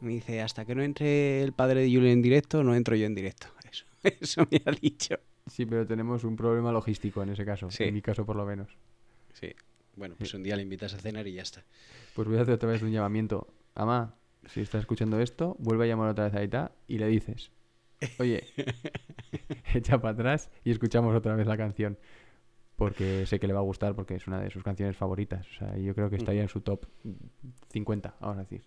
Me 0.00 0.12
dice, 0.12 0.40
hasta 0.40 0.64
que 0.64 0.74
no 0.74 0.82
entre 0.82 1.42
el 1.42 1.52
padre 1.52 1.80
de 1.82 1.86
Julio 1.92 2.10
en 2.10 2.22
directo, 2.22 2.62
no 2.64 2.74
entro 2.74 2.96
yo 2.96 3.06
en 3.06 3.14
directo. 3.14 3.48
Eso, 3.70 3.84
eso 4.02 4.46
me 4.50 4.62
ha 4.64 4.70
dicho. 4.70 5.16
Sí, 5.46 5.66
pero 5.66 5.86
tenemos 5.86 6.24
un 6.24 6.36
problema 6.36 6.72
logístico 6.72 7.22
en 7.22 7.30
ese 7.30 7.44
caso. 7.44 7.70
Sí. 7.70 7.84
En 7.84 7.94
mi 7.94 8.00
caso, 8.02 8.24
por 8.24 8.36
lo 8.36 8.46
menos. 8.46 8.68
Sí. 9.34 9.52
Bueno, 9.96 10.14
pues 10.16 10.32
un 10.34 10.42
día 10.42 10.56
le 10.56 10.62
invitas 10.62 10.94
a 10.94 10.98
cenar 10.98 11.26
y 11.26 11.34
ya 11.34 11.42
está. 11.42 11.64
Pues 12.14 12.26
voy 12.28 12.38
a 12.38 12.42
hacer 12.42 12.54
otra 12.54 12.70
vez 12.70 12.80
un 12.82 12.90
llamamiento. 12.92 13.48
Ama, 13.74 14.14
si 14.46 14.60
estás 14.60 14.80
escuchando 14.80 15.20
esto, 15.20 15.56
vuelve 15.58 15.84
a 15.84 15.88
llamar 15.88 16.08
otra 16.08 16.24
vez 16.24 16.34
a 16.34 16.38
Aita 16.38 16.72
y 16.88 16.96
le 16.98 17.08
dices, 17.08 17.50
oye, 18.18 18.44
echa 19.74 20.00
para 20.00 20.12
atrás 20.14 20.50
y 20.64 20.70
escuchamos 20.70 21.14
otra 21.14 21.34
vez 21.34 21.46
la 21.46 21.56
canción. 21.56 21.98
Porque 22.76 23.26
sé 23.26 23.38
que 23.38 23.46
le 23.46 23.52
va 23.52 23.58
a 23.60 23.62
gustar 23.64 23.94
porque 23.94 24.14
es 24.14 24.26
una 24.26 24.40
de 24.40 24.50
sus 24.50 24.62
canciones 24.62 24.96
favoritas. 24.96 25.46
O 25.48 25.54
sea, 25.58 25.76
yo 25.76 25.94
creo 25.94 26.08
que 26.08 26.16
estaría 26.16 26.40
en 26.42 26.48
su 26.48 26.62
top 26.62 26.86
50, 27.68 28.14
vamos 28.20 28.38
a 28.38 28.40
decir. 28.40 28.64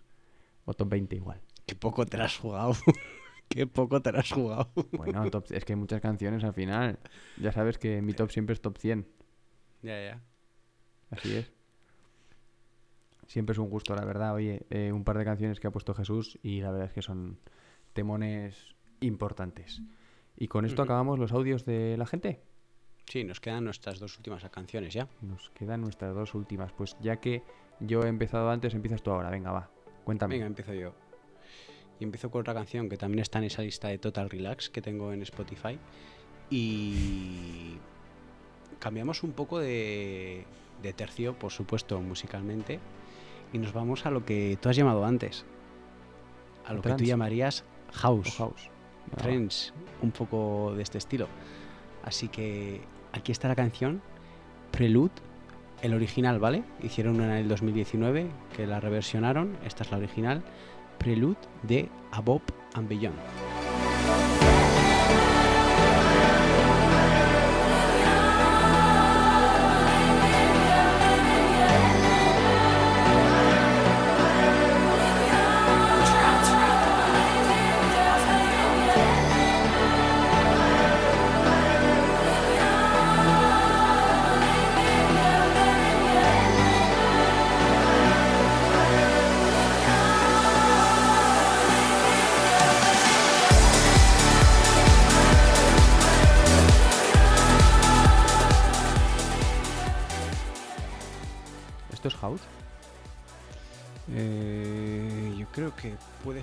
O 0.65 0.73
top 0.75 0.89
20 0.89 1.15
igual. 1.15 1.41
Qué 1.65 1.75
poco 1.75 2.05
te 2.05 2.17
la 2.17 2.25
has 2.25 2.37
jugado. 2.37 2.73
Qué 3.49 3.65
poco 3.67 4.01
te 4.01 4.11
la 4.11 4.19
has 4.19 4.31
jugado. 4.31 4.69
Bueno, 4.91 5.29
top- 5.31 5.51
es 5.51 5.65
que 5.65 5.73
hay 5.73 5.79
muchas 5.79 5.99
canciones 5.99 6.43
al 6.43 6.53
final. 6.53 6.99
Ya 7.37 7.51
sabes 7.51 7.77
que 7.79 8.01
mi 8.03 8.13
top 8.13 8.29
siempre 8.31 8.53
es 8.53 8.61
top 8.61 8.77
100. 8.77 9.07
Ya, 9.81 9.99
ya. 9.99 10.21
Así 11.09 11.35
es. 11.35 11.51
Siempre 13.27 13.53
es 13.53 13.57
un 13.59 13.69
gusto, 13.69 13.95
la 13.95 14.05
verdad. 14.05 14.33
Oye, 14.35 14.65
eh, 14.69 14.91
un 14.91 15.03
par 15.03 15.17
de 15.17 15.25
canciones 15.25 15.59
que 15.59 15.67
ha 15.67 15.71
puesto 15.71 15.93
Jesús 15.95 16.37
y 16.43 16.61
la 16.61 16.71
verdad 16.71 16.87
es 16.87 16.93
que 16.93 17.01
son 17.01 17.39
temones 17.93 18.75
importantes. 19.01 19.81
Y 20.35 20.47
con 20.47 20.65
esto 20.65 20.81
acabamos 20.81 21.19
los 21.19 21.31
audios 21.31 21.65
de 21.65 21.95
la 21.97 22.05
gente. 22.05 22.41
Sí, 23.07 23.23
nos 23.23 23.39
quedan 23.39 23.65
nuestras 23.65 23.99
dos 23.99 24.17
últimas 24.17 24.43
canciones 24.49 24.93
ya. 24.93 25.07
Nos 25.21 25.49
quedan 25.51 25.81
nuestras 25.81 26.15
dos 26.15 26.33
últimas. 26.33 26.71
Pues 26.71 26.97
ya 27.01 27.17
que 27.17 27.43
yo 27.79 28.03
he 28.03 28.07
empezado 28.07 28.49
antes, 28.49 28.73
empiezas 28.73 29.03
tú 29.03 29.11
ahora. 29.11 29.29
Venga, 29.29 29.51
va. 29.51 29.69
Cuéntame. 30.03 30.35
Venga, 30.35 30.47
empiezo 30.47 30.73
yo. 30.73 30.93
Y 31.99 32.03
empiezo 32.03 32.31
con 32.31 32.41
otra 32.41 32.53
canción 32.53 32.89
que 32.89 32.97
también 32.97 33.19
está 33.19 33.39
en 33.39 33.45
esa 33.45 33.61
lista 33.61 33.89
de 33.89 33.97
Total 33.97 34.29
Relax 34.29 34.69
que 34.69 34.81
tengo 34.81 35.13
en 35.13 35.21
Spotify. 35.21 35.77
Y 36.49 37.77
cambiamos 38.79 39.23
un 39.23 39.33
poco 39.33 39.59
de, 39.59 40.45
de 40.81 40.93
tercio, 40.93 41.37
por 41.37 41.51
supuesto, 41.51 42.01
musicalmente. 42.01 42.79
Y 43.51 43.59
nos 43.59 43.73
vamos 43.73 44.05
a 44.05 44.11
lo 44.11 44.25
que 44.25 44.57
tú 44.59 44.69
has 44.69 44.75
llamado 44.75 45.05
antes. 45.05 45.45
A 46.65 46.73
lo 46.73 46.81
que 46.81 46.93
tú 46.93 47.03
llamarías 47.03 47.63
house. 47.91 48.27
O 48.27 48.31
house. 48.31 48.72
Va. 49.11 49.23
Trance, 49.23 49.71
un 50.01 50.11
poco 50.11 50.73
de 50.75 50.83
este 50.83 50.97
estilo. 50.97 51.27
Así 52.03 52.27
que 52.27 52.81
aquí 53.11 53.31
está 53.31 53.47
la 53.47 53.55
canción 53.55 54.01
Prelude, 54.71 55.13
el 55.81 55.93
original, 55.93 56.39
¿vale? 56.39 56.63
Hicieron 56.81 57.15
una 57.15 57.37
en 57.37 57.43
el 57.43 57.47
2019 57.47 58.27
que 58.55 58.65
la 58.65 58.79
reversionaron, 58.79 59.55
esta 59.65 59.83
es 59.83 59.91
la 59.91 59.97
original, 59.97 60.43
Prelude 60.97 61.37
de 61.63 61.89
Above 62.11 62.43
and 62.73 62.87
Beyond. 62.89 63.52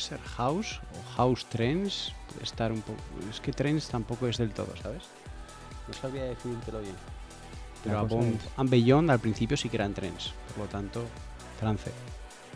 Puede 0.08 0.20
ser 0.20 0.28
house 0.36 0.80
o 0.94 1.16
house 1.16 1.44
trends, 1.46 2.12
puede 2.32 2.44
estar 2.44 2.72
un 2.72 2.80
poco... 2.80 2.98
Es 3.30 3.40
que 3.40 3.52
trends 3.52 3.88
tampoco 3.88 4.26
es 4.28 4.38
del 4.38 4.50
todo, 4.52 4.74
¿sabes? 4.82 5.02
No 5.88 5.94
sabría 5.94 6.24
definírtelo 6.24 6.80
bien. 6.80 6.94
Pero 7.84 8.06
es- 8.06 8.38
and 8.56 8.70
Beyond 8.70 9.10
al 9.10 9.18
principio 9.20 9.56
sí 9.56 9.68
que 9.68 9.76
eran 9.76 9.94
trends, 9.94 10.32
por 10.54 10.64
lo 10.64 10.70
tanto, 10.70 11.04
trance. 11.58 11.90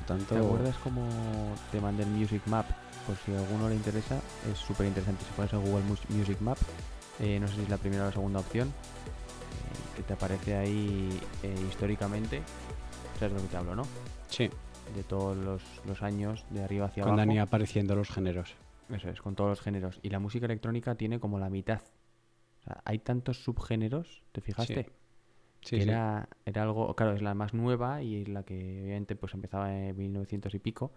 Por 0.07 0.19
lo 0.19 0.25
¿Te 0.25 0.25
tanto, 0.35 0.47
acuerdas 0.47 0.77
cómo 0.83 1.07
te 1.73 1.81
mandé 1.81 2.03
el 2.05 2.11
Music 2.11 2.43
Map? 2.47 2.67
Por 3.07 3.17
si 3.25 3.33
a 3.35 3.39
alguno 3.39 3.69
le 3.69 3.75
interesa, 3.75 4.19
es 4.51 4.59
súper 4.59 4.87
interesante. 4.87 5.25
Si 5.27 5.33
pones 5.33 5.53
en 5.53 5.61
Google 5.63 5.85
Mus- 5.85 6.09
Music 6.11 6.41
Map, 6.41 6.59
eh, 7.21 7.39
no 7.41 7.49
sé 7.49 7.55
si 7.57 7.63
es 7.63 7.69
la 7.69 7.77
primera 7.77 8.05
o 8.05 8.07
la 8.07 8.13
segunda 8.13 8.41
opción, 8.41 8.69
eh, 8.69 9.97
que 9.97 10.03
te 10.03 10.13
aparece 10.15 10.57
ahí 10.57 11.21
eh, 11.43 11.55
históricamente. 11.69 12.43
¿Sabes 13.19 13.35
de 13.35 13.41
lo 13.41 13.43
que 13.47 13.51
te 13.51 13.57
hablo, 13.59 13.75
no? 13.77 13.87
Sí. 14.31 14.51
De 14.93 15.03
todos 15.03 15.37
los, 15.37 15.63
los 15.85 16.03
años, 16.03 16.45
de 16.51 16.63
arriba 16.63 16.87
hacia 16.87 17.05
abajo. 17.05 17.33
ido 17.33 17.43
apareciendo 17.43 17.95
los 17.95 18.11
géneros. 18.11 18.57
Eso 18.89 19.09
es, 19.09 19.21
con 19.21 19.35
todos 19.35 19.51
los 19.51 19.61
géneros. 19.61 19.99
Y 20.03 20.11
la 20.11 20.19
música 20.19 20.47
electrónica 20.47 20.95
tiene 20.95 21.19
como 21.19 21.39
la 21.39 21.49
mitad. 21.49 21.81
O 22.61 22.65
sea, 22.65 22.83
hay 22.85 22.99
tantos 22.99 23.43
subgéneros, 23.43 24.23
¿te 24.33 24.41
fijaste? 24.41 24.91
Sí, 25.63 25.81
sí. 25.81 25.89
Era, 25.89 26.29
era 26.45 26.63
algo, 26.63 26.95
claro, 26.95 27.15
es 27.15 27.23
la 27.23 27.35
más 27.35 27.55
nueva 27.55 28.03
y 28.03 28.27
la 28.27 28.43
que 28.43 28.83
obviamente 28.83 29.17
pues 29.17 29.33
empezaba 29.33 29.75
en 29.75 29.97
1900 29.97 30.55
y 30.55 30.59
pico. 30.59 30.93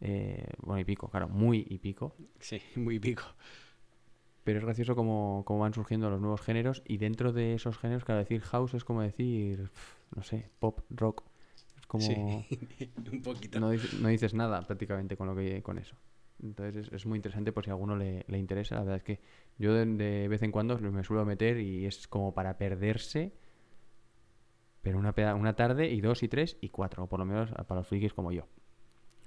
Eh, 0.00 0.46
bueno, 0.58 0.80
y 0.80 0.84
pico, 0.84 1.08
claro, 1.08 1.28
muy 1.28 1.64
y 1.68 1.78
pico. 1.78 2.16
Sí, 2.40 2.60
muy 2.76 2.98
pico. 2.98 3.22
Pero 4.42 4.58
es 4.58 4.64
gracioso 4.64 4.94
cómo, 4.94 5.42
cómo 5.46 5.60
van 5.60 5.72
surgiendo 5.72 6.10
los 6.10 6.20
nuevos 6.20 6.42
géneros 6.42 6.82
y 6.86 6.98
dentro 6.98 7.32
de 7.32 7.54
esos 7.54 7.78
géneros, 7.78 8.04
claro, 8.04 8.18
decir 8.18 8.42
house 8.42 8.74
es 8.74 8.84
como 8.84 9.00
decir, 9.00 9.70
no 10.14 10.22
sé, 10.22 10.50
pop, 10.58 10.80
rock. 10.90 11.24
Es 11.98 12.08
como... 12.08 12.44
Sí, 12.48 12.90
un 13.12 13.22
poquito. 13.22 13.60
No, 13.60 13.70
dices- 13.70 14.00
no 14.00 14.08
dices 14.08 14.34
nada 14.34 14.62
prácticamente 14.66 15.16
con, 15.16 15.26
lo 15.28 15.36
que, 15.36 15.62
con 15.62 15.78
eso. 15.78 15.96
Entonces 16.42 16.88
es, 16.88 16.92
es 16.92 17.06
muy 17.06 17.16
interesante 17.16 17.52
por 17.52 17.64
si 17.64 17.70
a 17.70 17.74
alguno 17.74 17.96
le, 17.96 18.24
le 18.28 18.38
interesa. 18.38 18.74
La 18.74 18.80
verdad 18.82 18.96
es 18.96 19.02
que 19.04 19.20
yo 19.58 19.72
de, 19.72 19.86
de 19.86 20.28
vez 20.28 20.42
en 20.42 20.50
cuando 20.52 20.78
me 20.78 21.04
suelo 21.04 21.24
meter 21.24 21.58
y 21.60 21.86
es 21.86 22.08
como 22.08 22.34
para 22.34 22.58
perderse, 22.58 23.32
pero 24.82 24.98
una, 24.98 25.14
peda- 25.14 25.34
una 25.34 25.54
tarde 25.56 25.90
y 25.90 26.00
dos 26.00 26.22
y 26.22 26.28
tres 26.28 26.58
y 26.60 26.68
cuatro, 26.68 27.04
o 27.04 27.08
por 27.08 27.18
lo 27.20 27.24
menos 27.24 27.50
para 27.52 27.76
los 27.80 27.86
frikis 27.88 28.12
como 28.12 28.32
yo. 28.32 28.46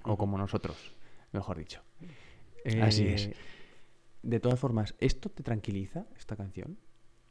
O 0.04 0.16
como 0.16 0.38
nosotros, 0.38 0.94
mejor 1.32 1.58
dicho. 1.58 1.82
Así 2.80 3.06
Eh, 3.06 3.14
es. 3.14 3.30
De 4.22 4.40
todas 4.40 4.58
formas, 4.60 4.94
¿esto 5.00 5.30
te 5.30 5.42
tranquiliza, 5.42 6.06
esta 6.16 6.36
canción? 6.36 6.78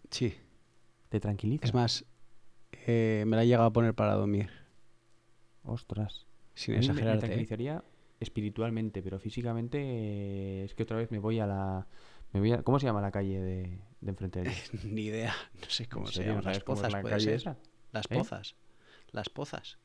Sí. 0.10 0.34
¿Te 1.10 1.20
tranquiliza? 1.20 1.66
Es 1.66 1.74
más, 1.74 2.06
eh, 2.86 3.24
me 3.28 3.36
la 3.38 3.44
he 3.44 3.48
llegado 3.48 3.68
a 3.68 3.74
poner 3.74 3.94
para 3.94 4.16
dormir. 4.16 4.50
Ostras. 5.68 6.26
Sin 6.54 6.74
A 6.74 6.78
me- 6.78 6.86
exagerarte, 6.86 7.12
Me 7.12 7.18
¿eh? 7.18 7.20
tranquilizaría 7.28 7.84
espiritualmente, 8.20 9.04
pero 9.04 9.20
físicamente 9.20 9.78
eh, 9.80 10.64
es 10.66 10.74
que 10.74 10.84
otra 10.84 10.98
vez 10.98 11.12
me 11.12 11.20
voy 11.20 11.40
a 11.40 11.46
la... 11.46 11.86
Me 12.34 12.40
voy 12.40 12.52
a, 12.52 12.64
¿Cómo 12.64 12.80
se 12.80 12.86
llama 12.88 13.02
la 13.02 13.12
calle 13.12 13.40
de, 13.40 13.80
de 14.02 14.10
enfrente 14.10 14.42
de? 14.42 14.52
Ni 14.84 15.04
idea. 15.04 15.34
No 15.62 15.70
sé 15.70 15.88
cómo 15.88 16.08
¿En 16.08 16.12
se 16.14 16.24
llama. 16.26 16.42
¿No 16.42 16.50
Las 16.50 16.60
pozas, 16.62 16.92
la 16.92 17.02
puede 17.02 17.20
ser. 17.20 17.34
esa? 17.36 17.58
Las 17.92 18.06
¿Eh? 18.10 18.16
pozas. 18.16 18.56
Las 19.12 19.30
pozas. 19.30 19.78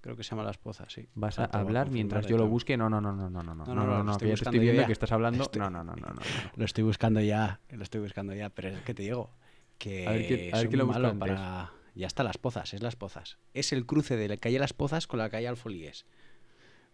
Creo 0.00 0.14
que 0.16 0.22
se 0.22 0.30
llama 0.30 0.44
las 0.44 0.58
pozas, 0.58 0.92
sí. 0.92 1.08
¿Vas 1.14 1.38
a 1.38 1.44
hablar 1.46 1.90
mientras 1.90 2.26
yo 2.26 2.36
lo 2.36 2.44
todo. 2.44 2.50
busque? 2.50 2.76
No, 2.76 2.88
no, 2.90 3.00
no, 3.00 3.12
no, 3.12 3.28
no, 3.30 3.42
no, 3.42 3.54
no, 3.54 3.64
no, 3.64 3.74
no, 3.74 3.86
lo 3.86 4.04
no, 4.04 4.12
estoy 4.12 4.28
que 4.28 4.36
ya 4.36 4.42
estoy 4.44 4.58
viendo 4.58 4.82
ya. 4.82 4.86
que 4.86 4.92
estás 4.92 5.10
hablando. 5.12 5.44
Estoy- 5.44 5.60
No, 5.60 5.70
no, 5.70 5.82
no, 5.82 5.94
no, 5.96 6.06
no, 6.06 6.14
no. 6.14 6.20
Lo 6.54 6.64
estoy 6.64 6.84
buscando 6.84 7.20
ya. 7.20 7.60
Lo 7.70 7.82
estoy 7.82 8.00
buscando 8.00 8.34
ya. 8.34 8.50
Pero 8.50 8.68
es 8.68 8.80
que 8.82 8.94
te 8.94 9.02
digo 9.02 9.30
que 9.78 10.06
A 10.06 10.10
ver 10.12 10.26
quién- 10.26 10.40
a 10.40 10.42
ver 10.44 10.56
soy 10.56 10.68
quién 10.68 10.78
lo 10.78 10.86
malo 10.86 11.18
para... 11.18 11.72
Ya 11.98 12.06
está 12.06 12.22
Las 12.22 12.38
Pozas, 12.38 12.74
es 12.74 12.80
Las 12.80 12.94
Pozas. 12.94 13.38
Es 13.54 13.72
el 13.72 13.84
cruce 13.84 14.16
de 14.16 14.28
la 14.28 14.36
calle 14.36 14.60
Las 14.60 14.72
Pozas 14.72 15.08
con 15.08 15.18
la 15.18 15.30
calle 15.30 15.48
Alfolíes. 15.48 16.06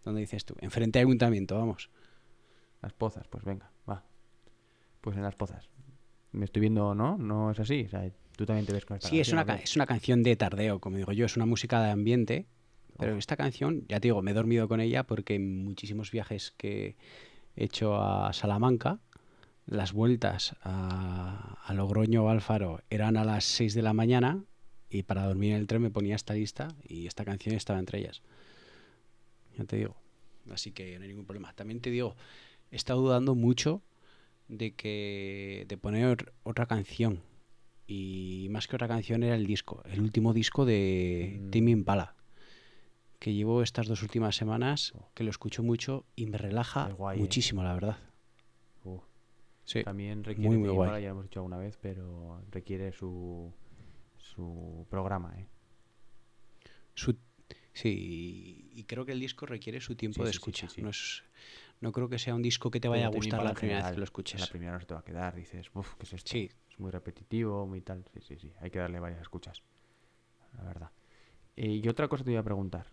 Donde 0.03 0.21
dices 0.21 0.45
tú, 0.45 0.55
enfrente 0.61 0.97
al 0.97 1.05
ayuntamiento, 1.05 1.55
vamos. 1.59 1.91
Las 2.81 2.91
pozas, 2.93 3.27
pues 3.27 3.43
venga, 3.43 3.71
va. 3.87 4.03
Pues 5.01 5.15
en 5.15 5.21
las 5.21 5.35
pozas. 5.35 5.69
Me 6.31 6.45
estoy 6.45 6.61
viendo, 6.61 6.95
¿no? 6.95 7.19
No 7.19 7.51
es 7.51 7.59
así. 7.59 7.83
O 7.85 7.89
sea, 7.89 8.11
tú 8.35 8.47
también 8.47 8.65
te 8.65 8.73
ves 8.73 8.85
con 8.85 8.97
esta 8.97 9.07
Sí, 9.07 9.19
es 9.19 9.31
una, 9.31 9.43
es 9.43 9.75
una 9.75 9.85
canción 9.85 10.23
de 10.23 10.35
tardeo, 10.35 10.79
como 10.79 10.97
digo 10.97 11.11
yo, 11.11 11.27
es 11.27 11.35
una 11.35 11.45
música 11.45 11.83
de 11.83 11.91
ambiente. 11.91 12.47
Pero 12.97 13.15
esta 13.15 13.37
canción, 13.37 13.85
ya 13.87 13.99
te 13.99 14.07
digo, 14.07 14.23
me 14.23 14.31
he 14.31 14.33
dormido 14.33 14.67
con 14.67 14.79
ella 14.79 15.03
porque 15.03 15.35
en 15.35 15.65
muchísimos 15.65 16.09
viajes 16.09 16.51
que 16.57 16.95
he 17.55 17.65
hecho 17.65 18.01
a 18.01 18.33
Salamanca, 18.33 19.01
las 19.67 19.93
vueltas 19.93 20.55
a, 20.63 21.59
a 21.63 21.73
Logroño 21.75 22.23
o 22.23 22.29
Alfaro 22.29 22.81
eran 22.89 23.17
a 23.17 23.23
las 23.23 23.43
6 23.45 23.75
de 23.75 23.81
la 23.83 23.93
mañana 23.93 24.45
y 24.95 25.03
para 25.03 25.25
dormir 25.25 25.51
en 25.51 25.57
el 25.59 25.67
tren 25.67 25.81
me 25.81 25.89
ponía 25.91 26.15
esta 26.15 26.33
lista 26.33 26.69
y 26.87 27.07
esta 27.07 27.25
canción 27.25 27.55
estaba 27.55 27.79
entre 27.79 27.99
ellas. 27.99 28.21
Ya 29.57 29.65
te 29.65 29.77
digo. 29.77 29.95
Así 30.51 30.71
que 30.71 30.97
no 30.97 31.03
hay 31.03 31.09
ningún 31.09 31.25
problema. 31.25 31.53
También 31.53 31.81
te 31.81 31.89
digo, 31.89 32.15
he 32.71 32.75
estado 32.75 33.01
dudando 33.01 33.35
mucho 33.35 33.81
de 34.47 34.73
que 34.73 35.65
de 35.67 35.77
poner 35.77 36.33
otra 36.43 36.65
canción 36.67 37.21
y 37.87 38.47
más 38.51 38.67
que 38.67 38.75
otra 38.75 38.87
canción 38.87 39.23
era 39.23 39.35
el 39.35 39.45
disco, 39.47 39.81
el 39.85 40.01
último 40.01 40.33
disco 40.33 40.65
de 40.65 41.39
Mm. 41.41 41.49
Timmy 41.51 41.71
Impala. 41.71 42.15
que 43.19 43.33
llevo 43.33 43.63
estas 43.63 43.87
dos 43.87 44.03
últimas 44.03 44.35
semanas, 44.35 44.93
que 45.15 45.23
lo 45.23 45.31
escucho 45.31 45.63
mucho 45.63 46.05
y 46.15 46.27
me 46.27 46.37
relaja 46.37 46.91
¿eh? 46.91 47.17
muchísimo, 47.17 47.63
la 47.63 47.73
verdad. 47.73 47.97
Uh, 48.83 48.99
Sí, 49.63 49.83
También 49.83 50.23
requiere, 50.23 50.47
muy, 50.49 50.57
muy 50.59 50.69
guay. 50.69 51.01
ya 51.01 51.07
lo 51.07 51.13
hemos 51.13 51.23
dicho 51.23 51.39
alguna 51.39 51.57
vez, 51.57 51.75
pero 51.81 52.39
requiere 52.51 52.91
su, 52.91 53.51
su 54.25 54.85
programa, 54.89 55.33
¿eh? 55.39 55.47
Su- 56.93 57.17
sí, 57.73 58.69
y 58.73 58.83
creo 58.85 59.05
que 59.05 59.11
el 59.11 59.19
disco 59.19 59.45
requiere 59.45 59.79
su 59.81 59.95
tiempo 59.95 60.21
Sí, 60.21 60.25
de 60.25 60.29
escucha. 60.31 60.67
No, 60.77 60.89
es, 60.89 61.23
no 61.81 61.91
creo 61.91 62.09
que 62.09 62.19
sea 62.19 62.33
un 62.35 62.41
disco 62.41 62.71
que 62.71 62.79
te 62.79 62.87
Pero 62.87 62.91
vaya 62.93 63.05
a 63.07 63.09
gustar 63.09 63.43
la 63.43 63.53
primera 63.53 63.79
vez 63.83 63.85
que 63.91 63.97
lo 63.97 63.99
La 63.99 64.03
escuches. 64.05 64.47
primera 64.49 64.71
no 64.73 64.79
se 64.79 64.85
te 64.85 64.93
va 64.93 65.01
a 65.01 65.03
quedar, 65.05 65.35
dices, 65.35 65.69
uff, 65.73 65.93
¿qué 65.95 66.03
es 66.03 66.13
esto? 66.13 66.31
Sí. 66.31 66.49
Es 66.69 66.79
muy 66.79 66.91
repetitivo, 66.91 67.65
muy 67.67 67.81
tal. 67.81 68.03
Sí, 68.13 68.21
sí, 68.21 68.37
sí. 68.37 68.53
Hay 68.59 68.71
que 68.71 68.79
darle 68.79 68.99
varias 68.99 69.21
escuchas. 69.21 69.61
La 70.57 70.63
verdad. 70.63 70.91
Eh, 71.55 71.79
y 71.83 71.87
otra 71.87 72.07
cosa 72.07 72.23
te 72.23 72.31
iba 72.31 72.39
a 72.41 72.43
preguntar. 72.43 72.87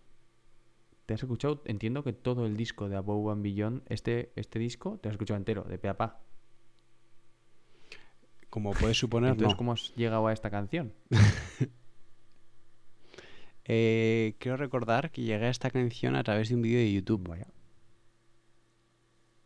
¿Te 1.05 1.13
has 1.13 1.21
escuchado? 1.23 1.61
Entiendo 1.65 2.03
que 2.03 2.13
todo 2.13 2.45
el 2.45 2.55
disco 2.55 2.87
de 2.87 2.95
Above 2.95 3.31
and 3.33 3.43
Beyond, 3.43 3.83
este, 3.89 4.31
este 4.37 4.57
disco, 4.59 4.99
te 4.99 5.09
has 5.09 5.13
escuchado 5.13 5.37
entero, 5.37 5.63
de 5.63 5.77
pe 5.77 5.89
a 5.89 5.97
pa. 5.97 6.21
Como 8.53 8.69
puedes 8.73 8.99
suponer, 8.99 9.31
Entonces, 9.31 9.53
no. 9.53 9.57
¿cómo 9.57 9.71
has 9.71 9.95
llegado 9.95 10.27
a 10.27 10.31
esta 10.33 10.51
canción? 10.51 10.93
Eh, 13.65 14.35
quiero 14.39 14.57
recordar 14.57 15.09
que 15.09 15.21
llegué 15.21 15.45
a 15.45 15.49
esta 15.49 15.71
canción 15.71 16.17
a 16.17 16.23
través 16.25 16.49
de 16.49 16.55
un 16.55 16.61
vídeo 16.61 16.79
de 16.79 16.91
YouTube. 16.91 17.29
Vaya. 17.29 17.47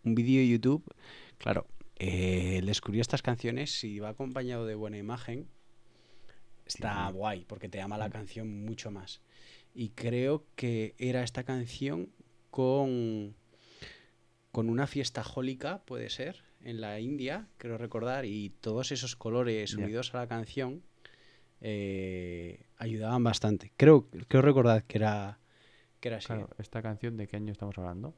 Un 0.03 0.16
vídeo 0.16 0.39
de 0.41 0.47
YouTube, 0.47 0.84
claro, 1.38 1.68
eh, 1.99 2.62
descubrí 2.66 2.99
estas 2.99 3.22
canciones 3.22 3.78
si 3.80 3.99
va 3.99 4.10
acompañado 4.10 4.66
de 4.66 4.74
buena 4.74 4.97
imagen, 4.97 5.47
está 6.66 7.08
Sí. 7.10 7.14
guay, 7.14 7.45
porque 7.45 7.70
te 7.70 7.78
llama 7.78 7.99
la 7.99 8.10
canción 8.10 8.66
mucho 8.66 8.89
más. 8.89 9.22
Y 9.76 9.89
creo 9.89 10.43
que 10.55 10.95
era 10.97 11.22
esta 11.22 11.43
canción 11.43 12.10
con, 12.49 13.36
con 14.51 14.68
una 14.68 14.88
fiesta 14.88 15.24
jólica, 15.24 15.84
puede 15.86 16.10
ser, 16.10 16.41
en 16.68 16.82
la 16.82 16.99
India, 16.99 17.47
creo 17.57 17.78
recordar, 17.78 18.26
y 18.26 18.49
todos 18.49 18.91
esos 18.91 19.15
colores 19.15 19.74
unidos 19.74 20.13
a 20.13 20.18
la 20.18 20.28
canción 20.28 20.84
eh, 21.61 22.65
ayudaban 22.78 23.24
bastante. 23.24 23.72
Creo, 23.78 24.07
creo 24.28 24.41
recordar 24.41 24.84
que 24.84 24.97
era, 24.97 25.39
que 26.01 26.09
era 26.09 26.18
así. 26.18 26.28
Claro, 26.28 26.49
¿esta 26.57 26.82
canción 26.82 27.15
de 27.15 27.26
qué 27.28 27.38
año 27.38 27.53
estamos 27.53 27.78
hablando? 27.78 28.13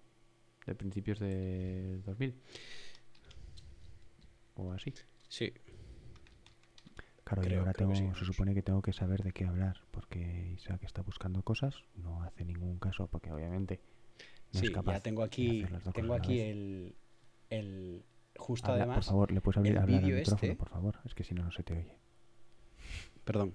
¿De 0.65 0.73
principios 0.73 1.19
de 1.19 2.01
2000? 2.05 2.33
¿O 4.55 4.71
así? 4.71 4.93
Sí. 5.27 5.53
Claro, 7.23 7.43
y 7.43 7.45
Creo- 7.45 7.59
ahora 7.59 7.73
creo 7.73 7.87
que 7.89 7.93
tengo, 7.95 8.13
sí, 8.15 8.19
se 8.19 8.25
supone 8.25 8.55
que 8.55 8.63
tengo 8.63 8.81
que 8.81 8.93
saber 8.93 9.21
de 9.21 9.31
qué 9.31 9.45
hablar, 9.45 9.77
porque 9.91 10.53
Isaac 10.55 10.81
está 10.83 11.03
buscando 11.03 11.43
cosas, 11.43 11.75
no 11.95 12.23
hace 12.23 12.43
ningún 12.45 12.79
caso, 12.79 13.05
porque 13.05 13.31
obviamente 13.31 13.79
no 14.53 14.59
sí, 14.59 14.65
es 14.65 14.71
capaz 14.71 14.93
ya 14.93 14.99
tengo 15.01 15.21
aquí, 15.21 15.63
tengo 15.93 16.15
aquí 16.15 16.39
el, 16.39 16.95
el 17.51 18.03
justo 18.39 18.71
Habla, 18.71 18.83
además. 18.85 19.05
por 19.05 19.11
favor, 19.13 19.31
¿le 19.31 19.41
puedes 19.41 19.57
abrir 19.57 19.73
el 19.73 19.77
hablar 19.79 19.99
al 20.03 20.05
micrófono, 20.09 20.35
este- 20.35 20.55
por 20.55 20.69
favor? 20.69 20.95
Es 21.05 21.13
que 21.13 21.23
si 21.23 21.33
no, 21.35 21.43
no 21.43 21.51
se 21.51 21.61
te 21.63 21.73
oye. 21.73 21.95
Perdón. 23.23 23.53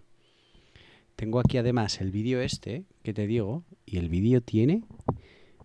Tengo 1.16 1.41
aquí 1.41 1.59
además 1.59 2.01
el 2.01 2.11
vídeo 2.11 2.41
este 2.41 2.85
que 3.03 3.12
te 3.14 3.26
digo 3.26 3.64
y 3.87 3.99
el 3.99 4.09
vídeo 4.09 4.41
tiene 4.41 4.82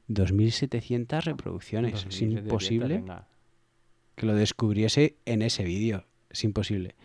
2.700 0.07 1.23
reproducciones. 1.25 1.93
Es 1.95 2.03
2700, 2.05 2.43
imposible 2.45 2.95
venga. 2.97 3.27
que 4.15 4.25
lo 4.25 4.35
descubriese 4.35 5.17
en 5.25 5.41
ese 5.41 5.63
vídeo. 5.63 6.05
Es 6.29 6.43
imposible. 6.43 6.95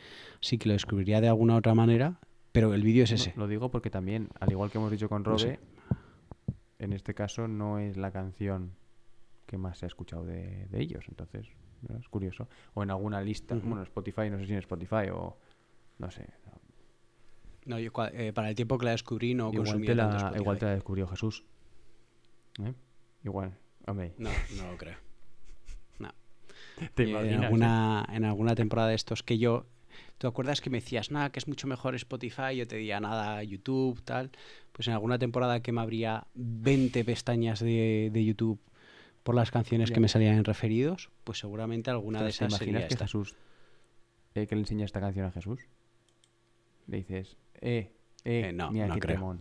Sí 0.41 0.59
que 0.59 0.69
lo 0.69 0.75
descubriría 0.75 1.21
de 1.21 1.29
alguna 1.29 1.57
otra 1.57 1.75
manera, 1.75 2.21
pero 2.53 2.75
el 2.75 2.83
vídeo 2.83 3.05
es 3.05 3.11
No, 3.11 3.17
ese. 3.17 3.33
Lo 3.37 3.49
digo 3.49 3.71
porque 3.71 3.91
también, 3.91 4.29
al 4.41 4.51
igual 4.51 4.71
que 4.71 4.79
hemos 4.79 4.91
dicho 4.91 5.09
con 5.09 5.23
No 5.23 5.31
Robe, 5.31 5.39
sé. 5.41 5.59
en 6.79 6.93
este 6.93 7.15
caso 7.15 7.49
no 7.49 7.79
es 7.79 7.97
la 7.97 8.11
canción 8.11 8.73
que 9.47 9.57
más 9.59 9.79
se 9.79 9.87
ha 9.87 9.89
escuchado 9.89 10.25
de, 10.27 10.67
de 10.67 10.81
ellos, 10.83 11.05
entonces 11.09 11.49
es 11.99 12.09
curioso. 12.09 12.49
O 12.74 12.82
en 12.82 12.91
alguna 12.91 13.20
lista, 13.20 13.55
Ujú. 13.55 13.68
bueno, 13.68 13.82
Spotify, 13.82 14.30
no 14.30 14.39
sé 14.39 14.47
si 14.47 14.53
en 14.53 14.59
Spotify 14.59 15.11
o 15.12 15.37
no 15.99 16.11
sé. 16.11 16.26
No, 17.66 17.78
yo 17.78 17.91
eh, 18.12 18.32
para 18.35 18.51
el 18.51 18.55
tiempo 18.55 18.76
que 18.76 18.85
la 18.85 18.91
descubrí 18.91 19.35
no 19.35 19.49
igual, 19.49 19.64
consumía 19.64 19.91
te 19.91 19.95
la, 19.95 20.32
igual 20.37 20.59
te 20.59 20.66
la 20.66 20.74
descubrió 20.74 21.07
Jesús. 21.09 21.45
¿Eh? 22.62 22.74
Igual, 23.24 23.57
hombre. 23.87 24.12
No, 24.18 24.30
no 24.57 24.70
lo 24.70 24.76
creo. 24.76 24.97
No. 25.99 26.12
¿Te 26.95 27.05
Eh, 27.05 27.32
en, 27.32 27.45
alguna, 27.45 28.07
en 28.12 28.24
alguna 28.24 28.55
temporada 28.55 28.89
de 28.89 28.95
estos 28.95 29.22
que 29.22 29.39
yo... 29.39 29.66
¿Tú 30.18 30.26
acuerdas 30.26 30.61
que 30.61 30.70
me 30.70 30.78
decías, 30.78 31.11
nada, 31.11 31.30
que 31.30 31.39
es 31.39 31.49
mucho 31.49 31.66
mejor 31.66 31.95
Spotify? 31.95 32.57
Yo 32.57 32.66
te 32.66 32.76
decía, 32.76 33.01
nada, 33.01 33.43
YouTube, 33.43 34.03
tal. 34.03 34.30
Pues 34.72 34.89
en 34.89 34.95
alguna 34.95 35.18
temporada 35.18 35.61
que 35.61 35.72
me 35.72 35.80
abría 35.80 36.26
20 36.35 37.05
pestañas 37.05 37.61
de, 37.61 38.11
de 38.12 38.24
YouTube 38.24 38.61
por 39.25 39.35
las 39.35 39.51
canciones 39.51 39.91
que 39.91 40.01
me 40.01 40.09
salían 40.09 40.37
en 40.37 40.45
referidos, 40.45 41.11
pues 41.25 41.39
seguramente 41.39 41.91
alguna 41.91 42.22
de 42.22 42.29
esas 42.31 42.53
¿Te 42.53 42.59
sería 42.59 42.87
que 42.87 42.93
esta. 42.95 43.07
Jesús, 43.07 43.35
eh, 44.35 44.47
que 44.47 44.55
le 44.55 44.61
enseña 44.61 44.85
esta 44.85 45.01
canción 45.01 45.27
a 45.27 45.33
Jesús? 45.33 45.61
Le 46.87 46.99
dices, 46.99 47.37
eh, 47.61 47.91
eh, 48.25 48.49
Eh, 48.49 48.53
no, 48.53 48.70
mira 48.70 48.87
no 48.87 48.99
creo. 48.99 49.39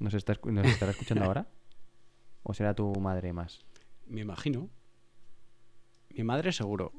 ¿Nos, 0.00 0.14
está, 0.14 0.36
¿Nos 0.44 0.66
estará 0.66 0.90
escuchando 0.90 1.24
ahora? 1.26 1.46
¿O 2.42 2.52
será 2.52 2.74
tu 2.74 2.92
madre 3.00 3.32
más? 3.32 3.64
Me 4.06 4.22
imagino. 4.22 4.68
Mi 6.10 6.24
madre 6.24 6.50
seguro. 6.52 6.92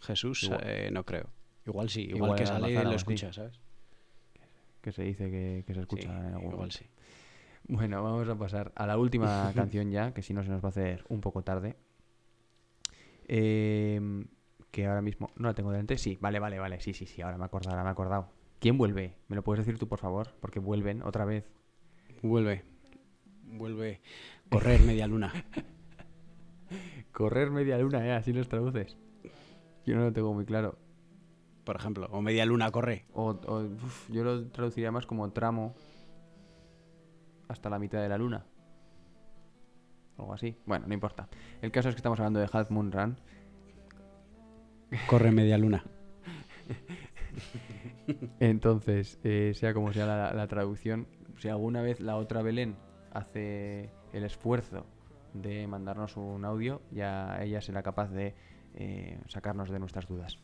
Jesús, 0.00 0.50
eh, 0.62 0.88
no 0.90 1.04
creo. 1.04 1.28
Igual 1.66 1.90
sí, 1.90 2.02
igual, 2.02 2.16
Igual 2.16 2.38
que 2.38 2.46
sale 2.46 2.78
o 2.78 2.84
lo 2.84 2.94
escucha, 2.94 3.32
¿sabes? 3.32 3.60
Que 4.80 4.92
se 4.92 5.02
dice 5.02 5.30
que, 5.30 5.64
que 5.66 5.74
se 5.74 5.80
escucha 5.80 6.02
Sí, 6.04 6.08
en 6.08 6.24
algún 6.26 6.40
igual 6.40 6.56
momento. 6.56 6.78
sí. 6.78 6.86
Bueno, 7.68 8.02
vamos 8.02 8.26
a 8.26 8.34
pasar 8.34 8.72
a 8.74 8.86
la 8.86 8.96
última 8.96 9.52
canción 9.54 9.90
ya, 9.90 10.12
que 10.14 10.22
si 10.22 10.32
no 10.32 10.42
se 10.42 10.48
nos 10.48 10.62
va 10.62 10.68
a 10.68 10.70
hacer 10.70 11.04
un 11.08 11.20
poco 11.20 11.42
tarde. 11.42 11.76
Em, 13.28 14.26
que 14.70 14.86
ahora 14.86 15.02
mismo 15.02 15.30
no 15.36 15.48
la 15.48 15.54
tengo 15.54 15.70
delante. 15.70 15.98
Sí, 15.98 16.16
vale, 16.20 16.38
vale, 16.38 16.58
vale. 16.58 16.80
Sí, 16.80 16.94
sí, 16.94 17.04
sí, 17.04 17.20
ahora 17.20 17.36
me 17.36 17.44
he 17.44 17.46
acordado, 17.46 17.72
ahora 17.72 17.84
me 17.84 17.90
he 17.90 17.92
acordado. 17.92 18.28
¿Quién 18.58 18.78
vuelve? 18.78 19.16
¿Me 19.28 19.36
lo 19.36 19.44
puedes 19.44 19.64
decir 19.64 19.78
tú, 19.78 19.86
por 19.86 19.98
favor? 19.98 20.28
Porque 20.40 20.60
vuelven 20.60 21.02
otra 21.02 21.26
vez. 21.26 21.44
Vuelve. 22.22 22.64
Vuelve. 23.44 24.00
Correr 24.48 24.80
media 24.80 25.06
luna. 25.06 25.32
Correr 27.12 27.50
media 27.50 27.78
luna, 27.78 28.06
¿eh? 28.06 28.12
Así 28.12 28.32
los 28.32 28.48
traduces. 28.48 28.96
Yo 29.84 29.94
no 29.94 30.04
lo 30.04 30.12
tengo 30.12 30.32
muy 30.32 30.46
claro. 30.46 30.78
Por 31.64 31.76
ejemplo. 31.76 32.08
O 32.12 32.22
media 32.22 32.46
luna 32.46 32.70
corre. 32.70 33.04
O, 33.12 33.30
o, 33.30 33.60
uf, 33.60 34.10
yo 34.10 34.24
lo 34.24 34.46
traduciría 34.48 34.90
más 34.90 35.04
como 35.04 35.30
tramo 35.32 35.74
hasta 37.48 37.70
la 37.70 37.78
mitad 37.78 38.00
de 38.00 38.08
la 38.08 38.18
luna. 38.18 38.44
Algo 40.18 40.34
así. 40.34 40.56
Bueno, 40.66 40.86
no 40.86 40.94
importa. 40.94 41.28
El 41.62 41.70
caso 41.70 41.88
es 41.88 41.94
que 41.94 42.00
estamos 42.00 42.18
hablando 42.18 42.40
de 42.40 42.48
Half 42.52 42.70
Moon 42.70 42.92
Run. 42.92 43.18
Corre 45.06 45.30
media 45.30 45.58
luna. 45.58 45.84
Entonces, 48.40 49.18
eh, 49.22 49.52
sea 49.54 49.74
como 49.74 49.92
sea 49.92 50.06
la, 50.06 50.32
la 50.32 50.46
traducción, 50.48 51.06
si 51.36 51.48
alguna 51.48 51.82
vez 51.82 52.00
la 52.00 52.16
otra 52.16 52.42
Belén 52.42 52.76
hace 53.12 53.90
el 54.12 54.24
esfuerzo 54.24 54.86
de 55.34 55.66
mandarnos 55.66 56.16
un 56.16 56.44
audio, 56.44 56.80
ya 56.90 57.38
ella 57.42 57.60
será 57.60 57.82
capaz 57.82 58.10
de 58.10 58.34
eh, 58.74 59.20
sacarnos 59.28 59.70
de 59.70 59.78
nuestras 59.78 60.06
dudas. 60.06 60.38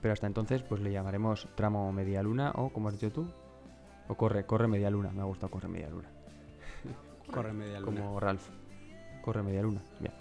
Pero 0.00 0.12
hasta 0.12 0.26
entonces, 0.26 0.62
pues 0.62 0.80
le 0.80 0.92
llamaremos 0.92 1.48
tramo 1.54 1.92
media 1.92 2.22
luna 2.22 2.52
o, 2.54 2.70
como 2.70 2.88
has 2.88 2.94
dicho 2.94 3.12
tú, 3.12 3.30
o 4.10 4.14
corre, 4.16 4.44
corre 4.44 4.66
media 4.68 4.90
luna. 4.90 5.10
Me 5.12 5.20
ha 5.20 5.24
gustado 5.24 5.50
corre 5.50 5.68
media 5.68 5.88
luna. 5.88 6.08
Corre 7.32 7.52
media 7.52 7.78
luna. 7.80 8.00
Como 8.00 8.18
Ralph. 8.18 8.48
Corre 9.22 9.42
media 9.42 9.62
luna. 9.62 9.80
Bien. 10.00 10.12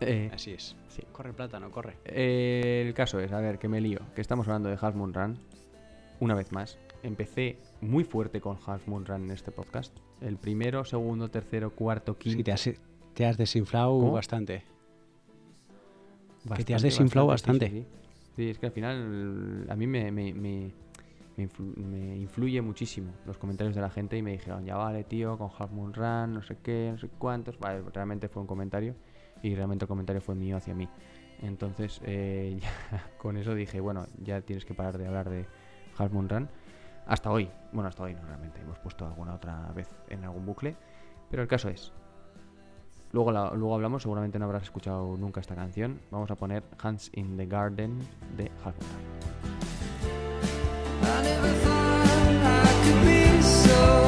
Eh, 0.00 0.30
Así 0.32 0.52
es. 0.52 0.76
sí. 0.88 1.02
Corre 1.10 1.32
plátano, 1.32 1.70
corre. 1.70 1.96
Eh, 2.04 2.84
el 2.86 2.92
caso 2.94 3.18
es, 3.18 3.32
a 3.32 3.40
ver, 3.40 3.58
que 3.58 3.66
me 3.68 3.80
lío. 3.80 4.00
Que 4.14 4.20
estamos 4.20 4.46
hablando 4.46 4.68
de 4.68 4.78
Half 4.80 4.94
Moon 4.94 5.14
Run. 5.14 5.38
Una 6.20 6.34
vez 6.34 6.52
más. 6.52 6.78
Empecé 7.02 7.56
muy 7.80 8.04
fuerte 8.04 8.40
con 8.40 8.58
Half 8.66 8.86
Moon 8.88 9.06
Run 9.06 9.24
en 9.24 9.30
este 9.30 9.50
podcast. 9.52 9.96
El 10.20 10.36
primero, 10.36 10.84
segundo, 10.84 11.30
tercero, 11.30 11.70
cuarto, 11.74 12.18
quinto. 12.18 12.36
Sí, 12.38 12.44
te 12.44 12.52
has, 12.52 12.70
te 13.14 13.24
has 13.26 13.36
desinflado 13.38 13.98
bastante. 14.10 14.64
que 16.54 16.64
te 16.64 16.74
has 16.74 16.82
Bastante, 16.82 16.82
desinflado 16.82 17.26
sí, 17.28 17.30
bastante. 17.30 17.70
Sí, 17.70 17.80
sí. 17.80 17.86
Sí, 18.36 18.50
es 18.50 18.58
que 18.58 18.66
al 18.66 18.72
final 18.72 19.66
a 19.68 19.74
mí 19.76 19.86
me, 19.86 20.12
me, 20.12 20.32
me- 20.34 20.72
me 21.38 21.48
influ- 21.48 21.74
me 21.76 22.16
influye 22.16 22.60
muchísimo 22.60 23.12
los 23.24 23.38
comentarios 23.38 23.74
de 23.74 23.80
la 23.80 23.88
gente 23.90 24.16
y 24.18 24.22
me 24.22 24.32
dijeron, 24.32 24.64
ya 24.66 24.76
vale, 24.76 25.04
tío, 25.04 25.38
con 25.38 25.48
Half 25.56 25.70
Moon 25.70 25.94
Run, 25.94 26.34
no 26.34 26.42
sé 26.42 26.58
qué, 26.62 26.90
no 26.92 26.98
sé 26.98 27.08
cuántos. 27.16 27.58
Vale, 27.58 27.82
realmente 27.94 28.28
fue 28.28 28.42
un 28.42 28.48
comentario 28.48 28.94
y 29.42 29.54
realmente 29.54 29.84
el 29.84 29.88
comentario 29.88 30.20
fue 30.20 30.34
mío 30.34 30.56
hacia 30.56 30.74
mí. 30.74 30.88
Entonces, 31.40 32.00
eh, 32.04 32.58
con 33.18 33.36
eso 33.36 33.54
dije, 33.54 33.80
bueno, 33.80 34.06
ya 34.22 34.40
tienes 34.42 34.64
que 34.64 34.74
parar 34.74 34.98
de 34.98 35.06
hablar 35.06 35.30
de 35.30 35.46
Half 35.96 36.12
Moon 36.12 36.28
Run. 36.28 36.48
Hasta 37.06 37.30
hoy, 37.30 37.48
bueno, 37.72 37.88
hasta 37.88 38.02
hoy 38.02 38.14
no 38.14 38.22
realmente, 38.26 38.60
hemos 38.60 38.78
puesto 38.80 39.06
alguna 39.06 39.34
otra 39.34 39.70
vez 39.72 39.88
en 40.08 40.24
algún 40.24 40.44
bucle. 40.44 40.76
Pero 41.30 41.42
el 41.42 41.48
caso 41.48 41.68
es, 41.68 41.92
Luego, 43.12 43.30
luego 43.32 43.74
hablamos, 43.74 44.02
seguramente 44.02 44.38
no 44.38 44.44
habrás 44.44 44.64
escuchado 44.64 45.16
nunca 45.16 45.40
esta 45.40 45.54
canción. 45.54 45.98
Vamos 46.10 46.30
a 46.30 46.34
poner 46.34 46.62
Hands 46.82 47.10
in 47.14 47.38
the 47.38 47.46
Garden 47.46 47.98
de 48.36 48.50
Half 48.62 48.76
Moon 48.80 49.52
Run. 49.52 49.57
I 51.02 51.22
never 51.22 51.52
thought 51.64 52.06
I 52.44 52.82
could 52.84 53.06
be 53.06 53.42
so 53.42 54.07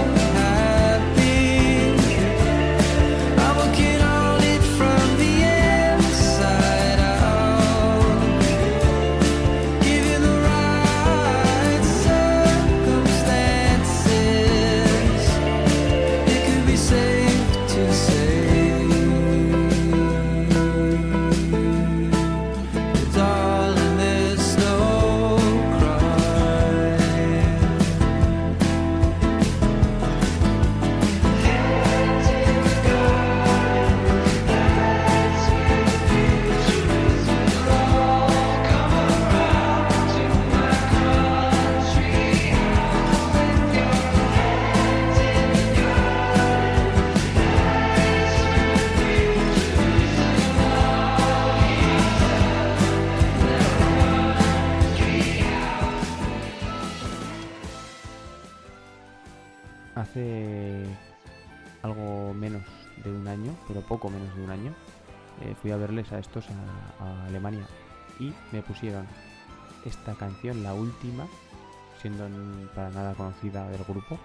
hace 60.20 60.84
algo 61.82 62.34
menos 62.34 62.62
de 63.02 63.10
un 63.10 63.26
año, 63.26 63.54
pero 63.66 63.80
poco 63.80 64.10
menos 64.10 64.34
de 64.36 64.42
un 64.44 64.50
año, 64.50 64.72
eh, 65.42 65.54
fui 65.60 65.70
a 65.70 65.76
verles 65.76 66.12
a 66.12 66.18
estos 66.18 66.46
a, 66.50 67.04
a 67.04 67.26
Alemania 67.26 67.66
y 68.18 68.32
me 68.52 68.62
pusieron 68.62 69.06
esta 69.86 70.14
canción, 70.14 70.62
la 70.62 70.74
última, 70.74 71.26
siendo 72.02 72.28
para 72.74 72.90
nada 72.90 73.14
conocida 73.14 73.68
del 73.70 73.82
grupo, 73.84 74.18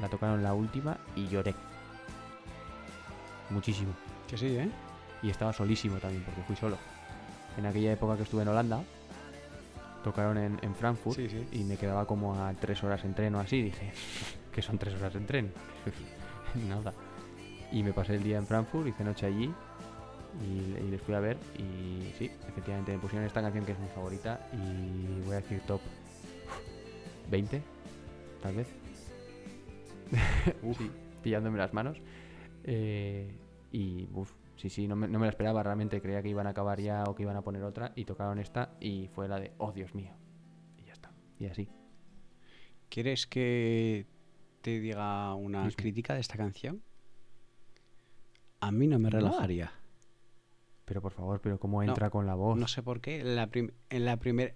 la 0.00 0.08
tocaron 0.08 0.42
la 0.42 0.52
última 0.54 0.98
y 1.16 1.28
lloré. 1.28 1.54
Muchísimo. 3.50 3.92
Que 4.28 4.36
sí, 4.36 4.46
¿eh? 4.56 4.70
Y 5.22 5.30
estaba 5.30 5.52
solísimo 5.52 5.96
también, 5.96 6.24
porque 6.24 6.42
fui 6.42 6.56
solo. 6.56 6.76
En 7.56 7.66
aquella 7.66 7.92
época 7.92 8.16
que 8.16 8.22
estuve 8.24 8.42
en 8.42 8.48
Holanda, 8.48 8.82
tocaron 10.04 10.36
en, 10.36 10.58
en 10.62 10.74
Frankfurt 10.74 11.16
Sí, 11.16 11.28
sí. 11.28 11.46
y 11.52 11.64
me 11.64 11.76
quedaba 11.76 12.06
como 12.06 12.34
a 12.42 12.52
tres 12.54 12.82
horas 12.82 13.04
en 13.04 13.14
tren 13.14 13.34
o 13.34 13.40
así. 13.40 13.62
Dije, 13.62 13.92
que 14.52 14.62
son 14.62 14.78
tres 14.78 14.94
horas 14.94 15.14
en 15.14 15.26
tren? 15.26 15.52
Nada. 16.68 16.92
Y 17.70 17.82
me 17.82 17.92
pasé 17.92 18.16
el 18.16 18.22
día 18.22 18.38
en 18.38 18.46
Frankfurt, 18.46 18.86
hice 18.86 19.02
noche 19.02 19.26
allí 19.26 19.52
y, 20.40 20.84
y 20.84 20.90
les 20.90 21.00
fui 21.00 21.14
a 21.14 21.20
ver. 21.20 21.38
Y 21.58 22.12
sí, 22.18 22.30
efectivamente 22.48 22.92
me 22.92 22.98
pusieron 22.98 23.26
esta 23.26 23.40
canción 23.40 23.64
que 23.64 23.72
es 23.72 23.78
mi 23.78 23.88
favorita 23.88 24.40
y 24.52 25.20
voy 25.24 25.34
a 25.34 25.40
decir 25.40 25.60
top 25.66 25.80
20, 27.30 27.62
tal 28.42 28.54
vez. 28.54 28.68
sí, 30.78 30.90
pillándome 31.22 31.58
las 31.58 31.72
manos. 31.72 31.98
Eh, 32.64 33.34
y 33.70 34.08
uff, 34.12 34.32
sí, 34.56 34.68
sí, 34.68 34.86
no 34.86 34.96
me, 34.96 35.08
no 35.08 35.18
me 35.18 35.26
la 35.26 35.30
esperaba 35.30 35.62
realmente. 35.62 36.00
Creía 36.00 36.22
que 36.22 36.28
iban 36.28 36.46
a 36.46 36.50
acabar 36.50 36.80
ya 36.80 37.04
o 37.04 37.14
que 37.14 37.22
iban 37.22 37.36
a 37.36 37.42
poner 37.42 37.62
otra. 37.62 37.92
Y 37.96 38.04
tocaron 38.04 38.38
esta 38.38 38.76
y 38.80 39.08
fue 39.08 39.28
la 39.28 39.40
de, 39.40 39.52
oh 39.58 39.72
Dios 39.72 39.94
mío. 39.94 40.12
Y 40.76 40.84
ya 40.84 40.92
está. 40.92 41.10
Y 41.38 41.46
así. 41.46 41.68
¿Quieres 42.88 43.26
que 43.26 44.06
te 44.62 44.80
diga 44.80 45.34
una 45.34 45.68
crítica 45.72 46.14
de 46.14 46.20
esta 46.20 46.36
canción? 46.36 46.82
A 48.60 48.70
mí 48.70 48.86
no 48.86 48.98
me 48.98 49.10
No. 49.10 49.18
relajaría. 49.18 49.72
Pero 50.84 51.00
por 51.02 51.12
favor, 51.12 51.40
pero 51.40 51.58
cómo 51.58 51.82
No, 51.82 51.88
entra 51.90 52.10
con 52.10 52.26
la 52.26 52.34
voz. 52.34 52.58
No 52.58 52.68
sé 52.68 52.82
por 52.82 53.00
qué. 53.00 53.20
En 53.20 53.36
la, 53.36 53.48
en 53.90 54.04
la 54.04 54.16
primera. 54.18 54.54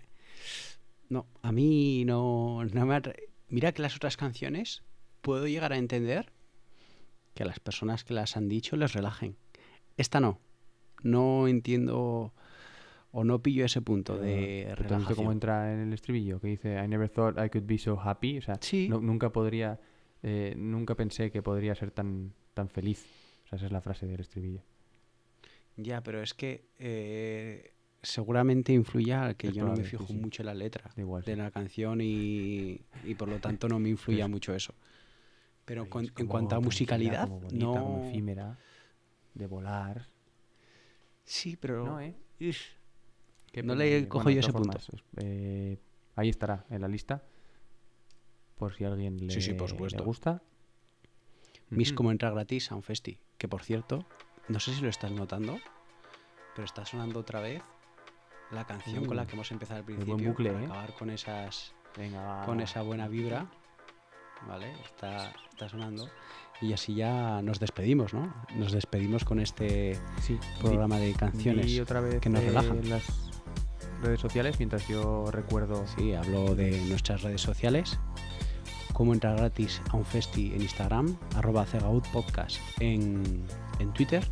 No, 1.09 1.27
a 1.43 1.53
mí 1.53 2.05
no, 2.05 2.65
no 2.65 2.87
me 2.87 3.01
Mira 3.49 3.73
que 3.73 3.83
las 3.83 3.95
otras 3.97 4.17
canciones 4.17 4.83
puedo 5.23 5.47
llegar 5.47 5.73
a 5.73 5.77
entender 5.79 6.33
que 7.35 7.45
a 7.45 7.47
las 7.47 7.61
personas 7.61 8.03
que 8.03 8.13
las 8.15 8.37
han 8.37 8.49
dicho 8.49 8.77
les 8.77 8.93
relajen. 8.93 9.37
Esta 9.97 10.21
no. 10.21 10.41
No 11.03 11.47
entiendo 11.47 12.33
o 13.13 13.25
no 13.25 13.41
pillo 13.41 13.65
ese 13.65 13.81
punto 13.83 14.19
de 14.19 14.65
Pero 14.69 14.89
¿tú 14.89 14.95
has 14.95 15.01
visto 15.01 15.15
cómo 15.17 15.31
relajación. 15.31 15.33
entra 15.33 15.73
en 15.73 15.81
el 15.89 15.93
estribillo? 15.93 16.41
Que 16.41 16.49
dice, 16.49 16.83
I 16.83 16.89
never 16.89 17.09
thought 17.09 17.39
I 17.39 17.49
could 17.49 17.67
be 17.67 17.79
so 17.79 17.99
happy. 18.01 18.39
O 18.39 18.43
sea, 18.43 18.57
Sí. 18.61 18.89
no- 18.89 19.01
nunca 19.01 19.31
podría, 19.31 19.79
eh, 20.27 20.55
nunca 20.57 20.95
pensé 20.95 21.31
que 21.31 21.41
podría 21.43 21.75
ser 21.75 21.91
tan, 21.93 22.33
tan 22.53 22.69
feliz. 22.69 23.07
O 23.45 23.49
sea, 23.49 23.57
esa 23.57 23.67
es 23.67 23.73
la 23.73 23.81
frase 23.81 24.07
del 24.07 24.21
estribillo. 24.21 24.61
Ya, 25.77 26.03
pero 26.03 26.23
es 26.23 26.35
que 26.35 26.65
eh, 26.79 27.73
seguramente 28.03 28.73
influya 28.73 29.35
que 29.35 29.49
Es 29.49 29.55
yo 29.55 29.65
no 29.65 29.73
me 29.77 29.85
sí, 29.85 29.91
fijo 29.91 30.07
sí. 30.09 30.15
mucho 30.15 30.43
en 30.43 30.47
la 30.47 30.55
letra 30.55 30.91
igual, 30.97 31.23
de 31.23 31.33
sí. 31.35 31.39
la 31.39 31.51
canción 31.51 32.01
y, 32.01 32.81
y 33.05 33.15
por 33.15 33.29
lo 33.29 33.39
tanto 33.39 33.69
no 33.69 33.79
me 33.79 33.89
influya 33.97 34.27
mucho 34.27 34.55
eso. 34.55 34.75
Pero 35.65 35.89
con- 35.89 36.11
en 36.17 36.27
cuanto 36.27 36.57
a 36.57 36.61
musicalidad, 36.61 37.25
como 37.25 37.41
bonita, 37.41 37.67
no. 37.67 37.83
como 37.85 37.99
efímera, 38.09 38.59
de 39.35 39.47
volar. 39.47 40.07
Sí, 41.25 41.57
pero. 41.57 41.85
No, 41.85 42.01
¿eh? 42.01 42.15
Ish, 42.39 42.77
No 43.65 43.75
le 43.75 44.09
cojo 44.09 44.25
Bueno, 44.25 44.41
yo 44.41 44.41
ese 44.41 44.53
punto. 44.53 44.79
eh, 45.17 45.77
ahí 46.15 46.29
estará, 46.31 46.65
en 46.71 46.81
la 46.81 46.89
lista. 46.89 47.23
Por 48.57 48.75
si 48.75 48.85
a 48.85 48.89
alguien 48.89 49.27
le, 49.27 49.33
Sí, 49.33 49.41
sí, 49.41 49.53
por 49.55 49.69
le 49.69 49.75
supuesto. 49.77 50.03
gusta. 50.05 50.43
Miss 51.71 51.89
Ujú. 51.91 51.97
como 51.97 52.11
entra 52.11 52.31
gratis 52.31 52.71
a 52.73 52.75
un 52.75 52.83
festi. 52.83 53.19
Que 53.39 53.49
por 53.49 53.63
cierto, 53.63 54.05
no 54.49 54.61
sé 54.61 54.73
si 54.75 54.81
lo 54.81 54.89
estás 54.89 55.11
notando, 55.13 55.59
pero 56.55 56.65
está 56.65 56.85
sonando 56.87 57.21
otra 57.21 57.41
vez 57.41 57.63
la 58.51 58.65
canción 58.67 59.05
con 59.05 59.17
la 59.17 59.27
que 59.27 59.35
hemos 59.35 59.51
empezado 59.51 59.79
al 59.79 59.83
buen 59.85 59.97
principio. 59.99 60.31
bucle, 60.31 60.51
para 60.51 60.63
¿eh? 60.63 60.67
acabar 60.67 60.95
con 60.95 61.11
esas. 61.11 61.75
Venga, 61.97 62.45
con 62.45 62.61
esa 62.61 62.83
buena 62.83 63.09
vibra. 63.09 63.47
¿Vale? 64.47 64.71
Está, 64.85 65.33
está 65.51 65.69
sonando. 65.69 66.09
Y 66.61 66.73
así 66.75 66.95
ya 66.95 67.41
nos 67.43 67.59
despedimos, 67.59 68.13
¿no? 68.15 68.35
Nos 68.55 68.71
despedimos 68.73 69.25
con 69.25 69.41
este 69.41 69.99
Sí, 70.21 70.39
programa 70.61 70.99
de 70.99 71.15
canciones 71.15 71.67
Di 71.67 71.81
otra 71.81 72.01
vez 72.01 72.21
que 72.21 72.29
nos 72.29 72.43
eh, 72.43 72.47
relajan. 72.49 72.89
las 72.89 73.05
redes 74.03 74.21
sociales 74.21 74.59
mientras 74.59 74.87
yo 74.89 75.31
recuerdo. 75.31 75.87
Sí, 75.87 76.13
hablo 76.15 76.55
de 76.55 76.79
nuestras 76.87 77.23
redes 77.23 77.41
sociales. 77.41 77.99
Cómo 78.97 79.13
entrar 79.13 79.37
gratis 79.37 79.83
a 79.91 79.97
un 79.99 80.07
festi 80.07 80.55
en 80.55 80.63
Instagram, 80.63 81.19
arroba 81.35 81.67
Cegaut 81.67 82.09
Podcast 82.13 82.57
en, 82.81 83.45
en 83.79 83.93
Twitter. 83.93 84.27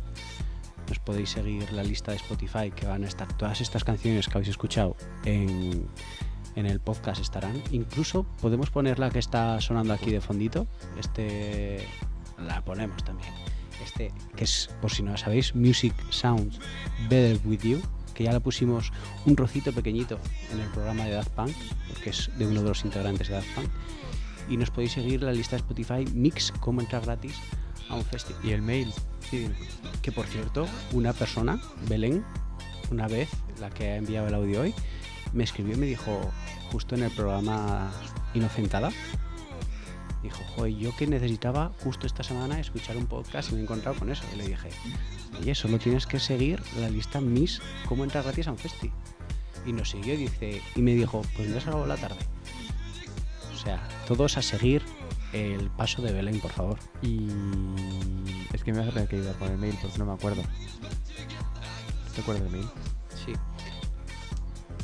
Nos 0.89 0.97
podéis 0.97 1.29
seguir 1.29 1.71
la 1.71 1.83
lista 1.83 2.09
de 2.09 2.17
Spotify 2.17 2.71
que 2.75 2.87
van 2.87 3.03
a 3.03 3.07
estar 3.07 3.31
todas 3.37 3.61
estas 3.61 3.83
canciones 3.83 4.27
que 4.27 4.33
habéis 4.33 4.49
escuchado 4.49 4.95
en, 5.23 5.85
en 6.55 6.65
el 6.65 6.79
podcast 6.79 7.21
estarán. 7.21 7.61
Incluso 7.69 8.25
podemos 8.41 8.71
poner 8.71 8.97
la 8.97 9.11
que 9.11 9.19
está 9.19 9.61
sonando 9.61 9.93
aquí 9.93 10.09
de 10.09 10.19
fondito. 10.19 10.65
Este 10.99 11.87
la 12.39 12.65
ponemos 12.65 13.03
también. 13.03 13.29
Este, 13.83 14.11
que 14.35 14.45
es, 14.45 14.71
por 14.81 14.89
si 14.89 15.03
no 15.03 15.11
lo 15.11 15.17
sabéis, 15.17 15.53
Music 15.53 15.93
Sounds 16.09 16.59
Better 17.07 17.39
With 17.45 17.61
You, 17.61 17.81
que 18.15 18.23
ya 18.23 18.33
la 18.33 18.39
pusimos 18.39 18.91
un 19.27 19.37
rocito 19.37 19.71
pequeñito 19.73 20.17
en 20.51 20.59
el 20.59 20.69
programa 20.69 21.05
de 21.05 21.11
Daft 21.11 21.29
Punk, 21.33 21.55
porque 21.93 22.09
es 22.09 22.31
de 22.35 22.47
uno 22.47 22.63
de 22.63 22.69
los 22.69 22.83
integrantes 22.83 23.27
de 23.27 23.35
Daft 23.35 23.53
Punk. 23.53 23.69
Y 24.49 24.57
nos 24.57 24.69
podéis 24.69 24.93
seguir 24.93 25.23
la 25.23 25.33
lista 25.33 25.55
de 25.55 25.61
Spotify 25.61 26.05
Mix, 26.13 26.51
cómo 26.59 26.81
entrar 26.81 27.03
gratis 27.03 27.35
a 27.89 27.95
un 27.95 28.03
festival. 28.03 28.41
Y 28.43 28.51
el 28.51 28.61
mail. 28.61 28.93
Sí. 29.29 29.49
Que 30.01 30.11
por 30.11 30.25
cierto, 30.25 30.67
una 30.91 31.13
persona, 31.13 31.59
Belén, 31.87 32.23
una 32.91 33.07
vez, 33.07 33.29
la 33.59 33.69
que 33.69 33.91
ha 33.91 33.95
enviado 33.97 34.27
el 34.27 34.35
audio 34.35 34.61
hoy, 34.61 34.73
me 35.33 35.43
escribió 35.43 35.73
y 35.75 35.77
me 35.77 35.85
dijo, 35.85 36.19
justo 36.71 36.95
en 36.95 37.03
el 37.03 37.11
programa 37.11 37.91
Inocentada, 38.33 38.91
dijo, 40.21 40.43
joder, 40.55 40.73
yo 40.75 40.95
que 40.95 41.07
necesitaba 41.07 41.71
justo 41.83 42.07
esta 42.07 42.23
semana 42.23 42.59
escuchar 42.59 42.97
un 42.97 43.05
podcast 43.05 43.49
y 43.49 43.53
me 43.53 43.59
he 43.59 43.63
encontrado 43.63 43.97
con 43.97 44.11
eso. 44.11 44.23
Y 44.33 44.37
le 44.37 44.47
dije, 44.47 44.69
oye, 45.39 45.55
solo 45.55 45.79
tienes 45.79 46.05
que 46.05 46.19
seguir 46.19 46.61
la 46.79 46.89
lista 46.89 47.21
Miss, 47.21 47.61
cómo 47.87 48.03
entrar 48.03 48.23
gratis 48.23 48.47
a 48.47 48.51
un 48.51 48.57
festi. 48.57 48.91
Y 49.65 49.73
nos 49.73 49.89
siguió 49.89 50.13
y, 50.13 50.17
dice, 50.17 50.61
y 50.75 50.81
me 50.81 50.93
dijo, 50.93 51.21
pues 51.35 51.49
me 51.49 51.57
has 51.57 51.63
salvado 51.63 51.87
la 51.87 51.97
tarde. 51.97 52.19
O 53.65 53.67
sea, 53.67 53.81
todos 54.07 54.37
a 54.37 54.43
seguir 54.43 54.83
el 55.33 55.71
paso 55.71 56.03
de 56.03 56.13
Belén, 56.13 56.39
por 56.39 56.51
favor. 56.51 56.77
Y 57.01 57.29
es 58.53 58.63
que 58.63 58.71
me 58.71 58.77
vas 58.77 58.89
a 58.89 58.91
tener 58.91 59.07
que 59.07 59.15
ayudar 59.15 59.35
con 59.37 59.51
el 59.51 59.57
mail 59.57 59.75
porque 59.81 59.97
no 59.97 60.05
me 60.05 60.13
acuerdo. 60.13 60.43
¿Te 62.13 62.21
acuerdas 62.21 62.43
del 62.43 62.51
mail? 62.51 62.69
Sí. 63.25 63.33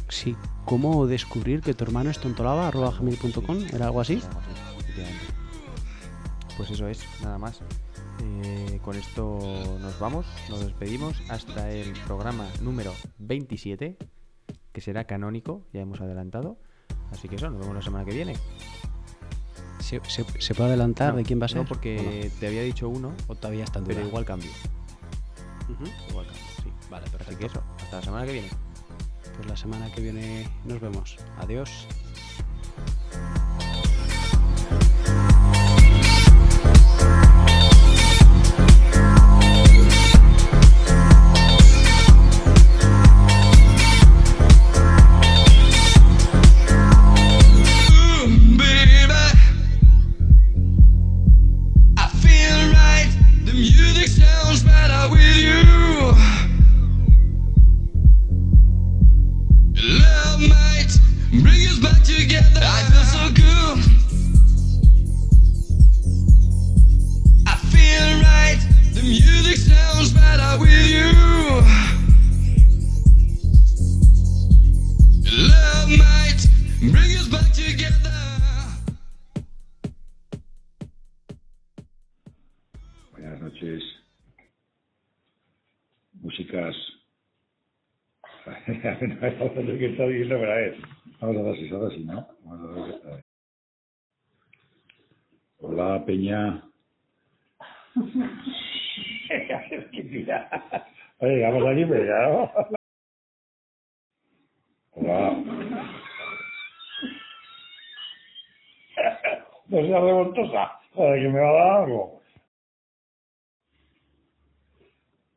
Sí. 0.09 0.35
¿Cómo 0.65 1.05
descubrir 1.05 1.61
que 1.61 1.75
tu 1.75 1.83
hermano 1.83 2.09
es 2.09 2.17
tontolaba? 2.17 2.69
arroba 2.69 2.89
gmail.com? 2.89 3.65
¿Era 3.71 3.85
algo 3.85 4.01
así? 4.01 4.19
Pues 6.57 6.71
eso 6.71 6.87
es, 6.87 7.05
nada 7.21 7.37
más. 7.37 7.61
Eh, 8.43 8.79
con 8.83 8.95
esto 8.95 9.37
nos 9.79 9.99
vamos, 9.99 10.25
nos 10.49 10.61
despedimos 10.61 11.21
hasta 11.29 11.69
el 11.69 11.93
programa 12.07 12.47
número 12.61 12.93
27, 13.19 13.95
que 14.71 14.81
será 14.81 15.05
canónico, 15.05 15.67
ya 15.71 15.81
hemos 15.81 16.01
adelantado. 16.01 16.57
Así 17.11 17.27
que 17.27 17.35
eso, 17.35 17.49
nos 17.49 17.59
vemos 17.59 17.75
la 17.75 17.81
semana 17.81 18.05
que 18.05 18.11
viene. 18.11 18.35
¿Se, 19.79 19.99
se- 20.07 20.25
se 20.41 20.53
puede 20.55 20.69
adelantar 20.69 21.11
No, 21.11 21.17
de 21.17 21.23
quién 21.23 21.41
va 21.41 21.45
a 21.45 21.49
ser? 21.49 21.57
No, 21.57 21.65
porque 21.65 22.31
te 22.39 22.47
había 22.47 22.61
dicho 22.63 22.87
uno, 22.87 23.13
¿O 23.27 23.35
todavía 23.35 23.63
está 23.63 23.79
en 23.79 23.85
pero 23.85 23.99
duda? 23.99 24.07
igual 24.09 24.25
cambio. 24.25 24.51
Igual 26.09 26.25
cambio, 26.27 26.43
sí. 26.63 26.69
Vale, 26.89 27.05
Así 27.05 27.11
perfecto. 27.17 27.39
que 27.39 27.45
eso, 27.47 27.63
hasta 27.77 27.95
la 27.97 28.01
semana 28.03 28.25
que 28.25 28.33
viene. 28.33 28.49
Pues 29.35 29.47
la 29.47 29.57
semana 29.57 29.91
que 29.91 30.01
viene 30.01 30.47
nos 30.65 30.79
vemos. 30.79 31.17
Adiós. 31.39 31.87
Hola, 95.81 96.05
Peña. 96.05 96.61
Qué 99.91 100.03
tira. 100.11 100.49
Oye, 101.19 101.41
vamos 101.41 101.65
aquí, 101.71 101.85
pero 101.85 102.05
ya, 102.05 102.29
¿no? 102.29 102.51
Hola. 104.91 105.31
No 109.69 109.81
revoltosa, 110.05 110.79
que 110.93 111.29
me 111.29 111.39
va 111.39 111.49
a 111.49 111.53
dar 111.53 111.83
algo. 111.83 112.21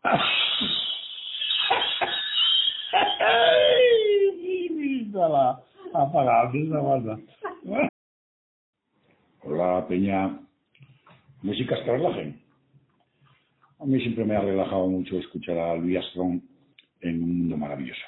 ¡Ay! 0.02 0.20
la 5.14 5.58
apagada, 5.94 6.50
guarda. 6.80 7.18
Hola, 9.46 9.86
Peña. 9.86 10.40
Músicas 11.42 11.78
que 11.80 11.92
relajen. 11.92 12.40
A 13.78 13.84
mí 13.84 14.00
siempre 14.00 14.24
me 14.24 14.34
ha 14.34 14.40
relajado 14.40 14.88
mucho 14.88 15.18
escuchar 15.18 15.58
a 15.58 15.74
Louis 15.76 15.98
Armstrong 15.98 16.40
en 17.02 17.22
un 17.22 17.38
mundo 17.40 17.58
maravilloso. 17.58 18.00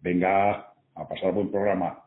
Venga, 0.00 0.72
a 0.94 1.08
pasar 1.08 1.32
buen 1.32 1.50
programa. 1.50 2.03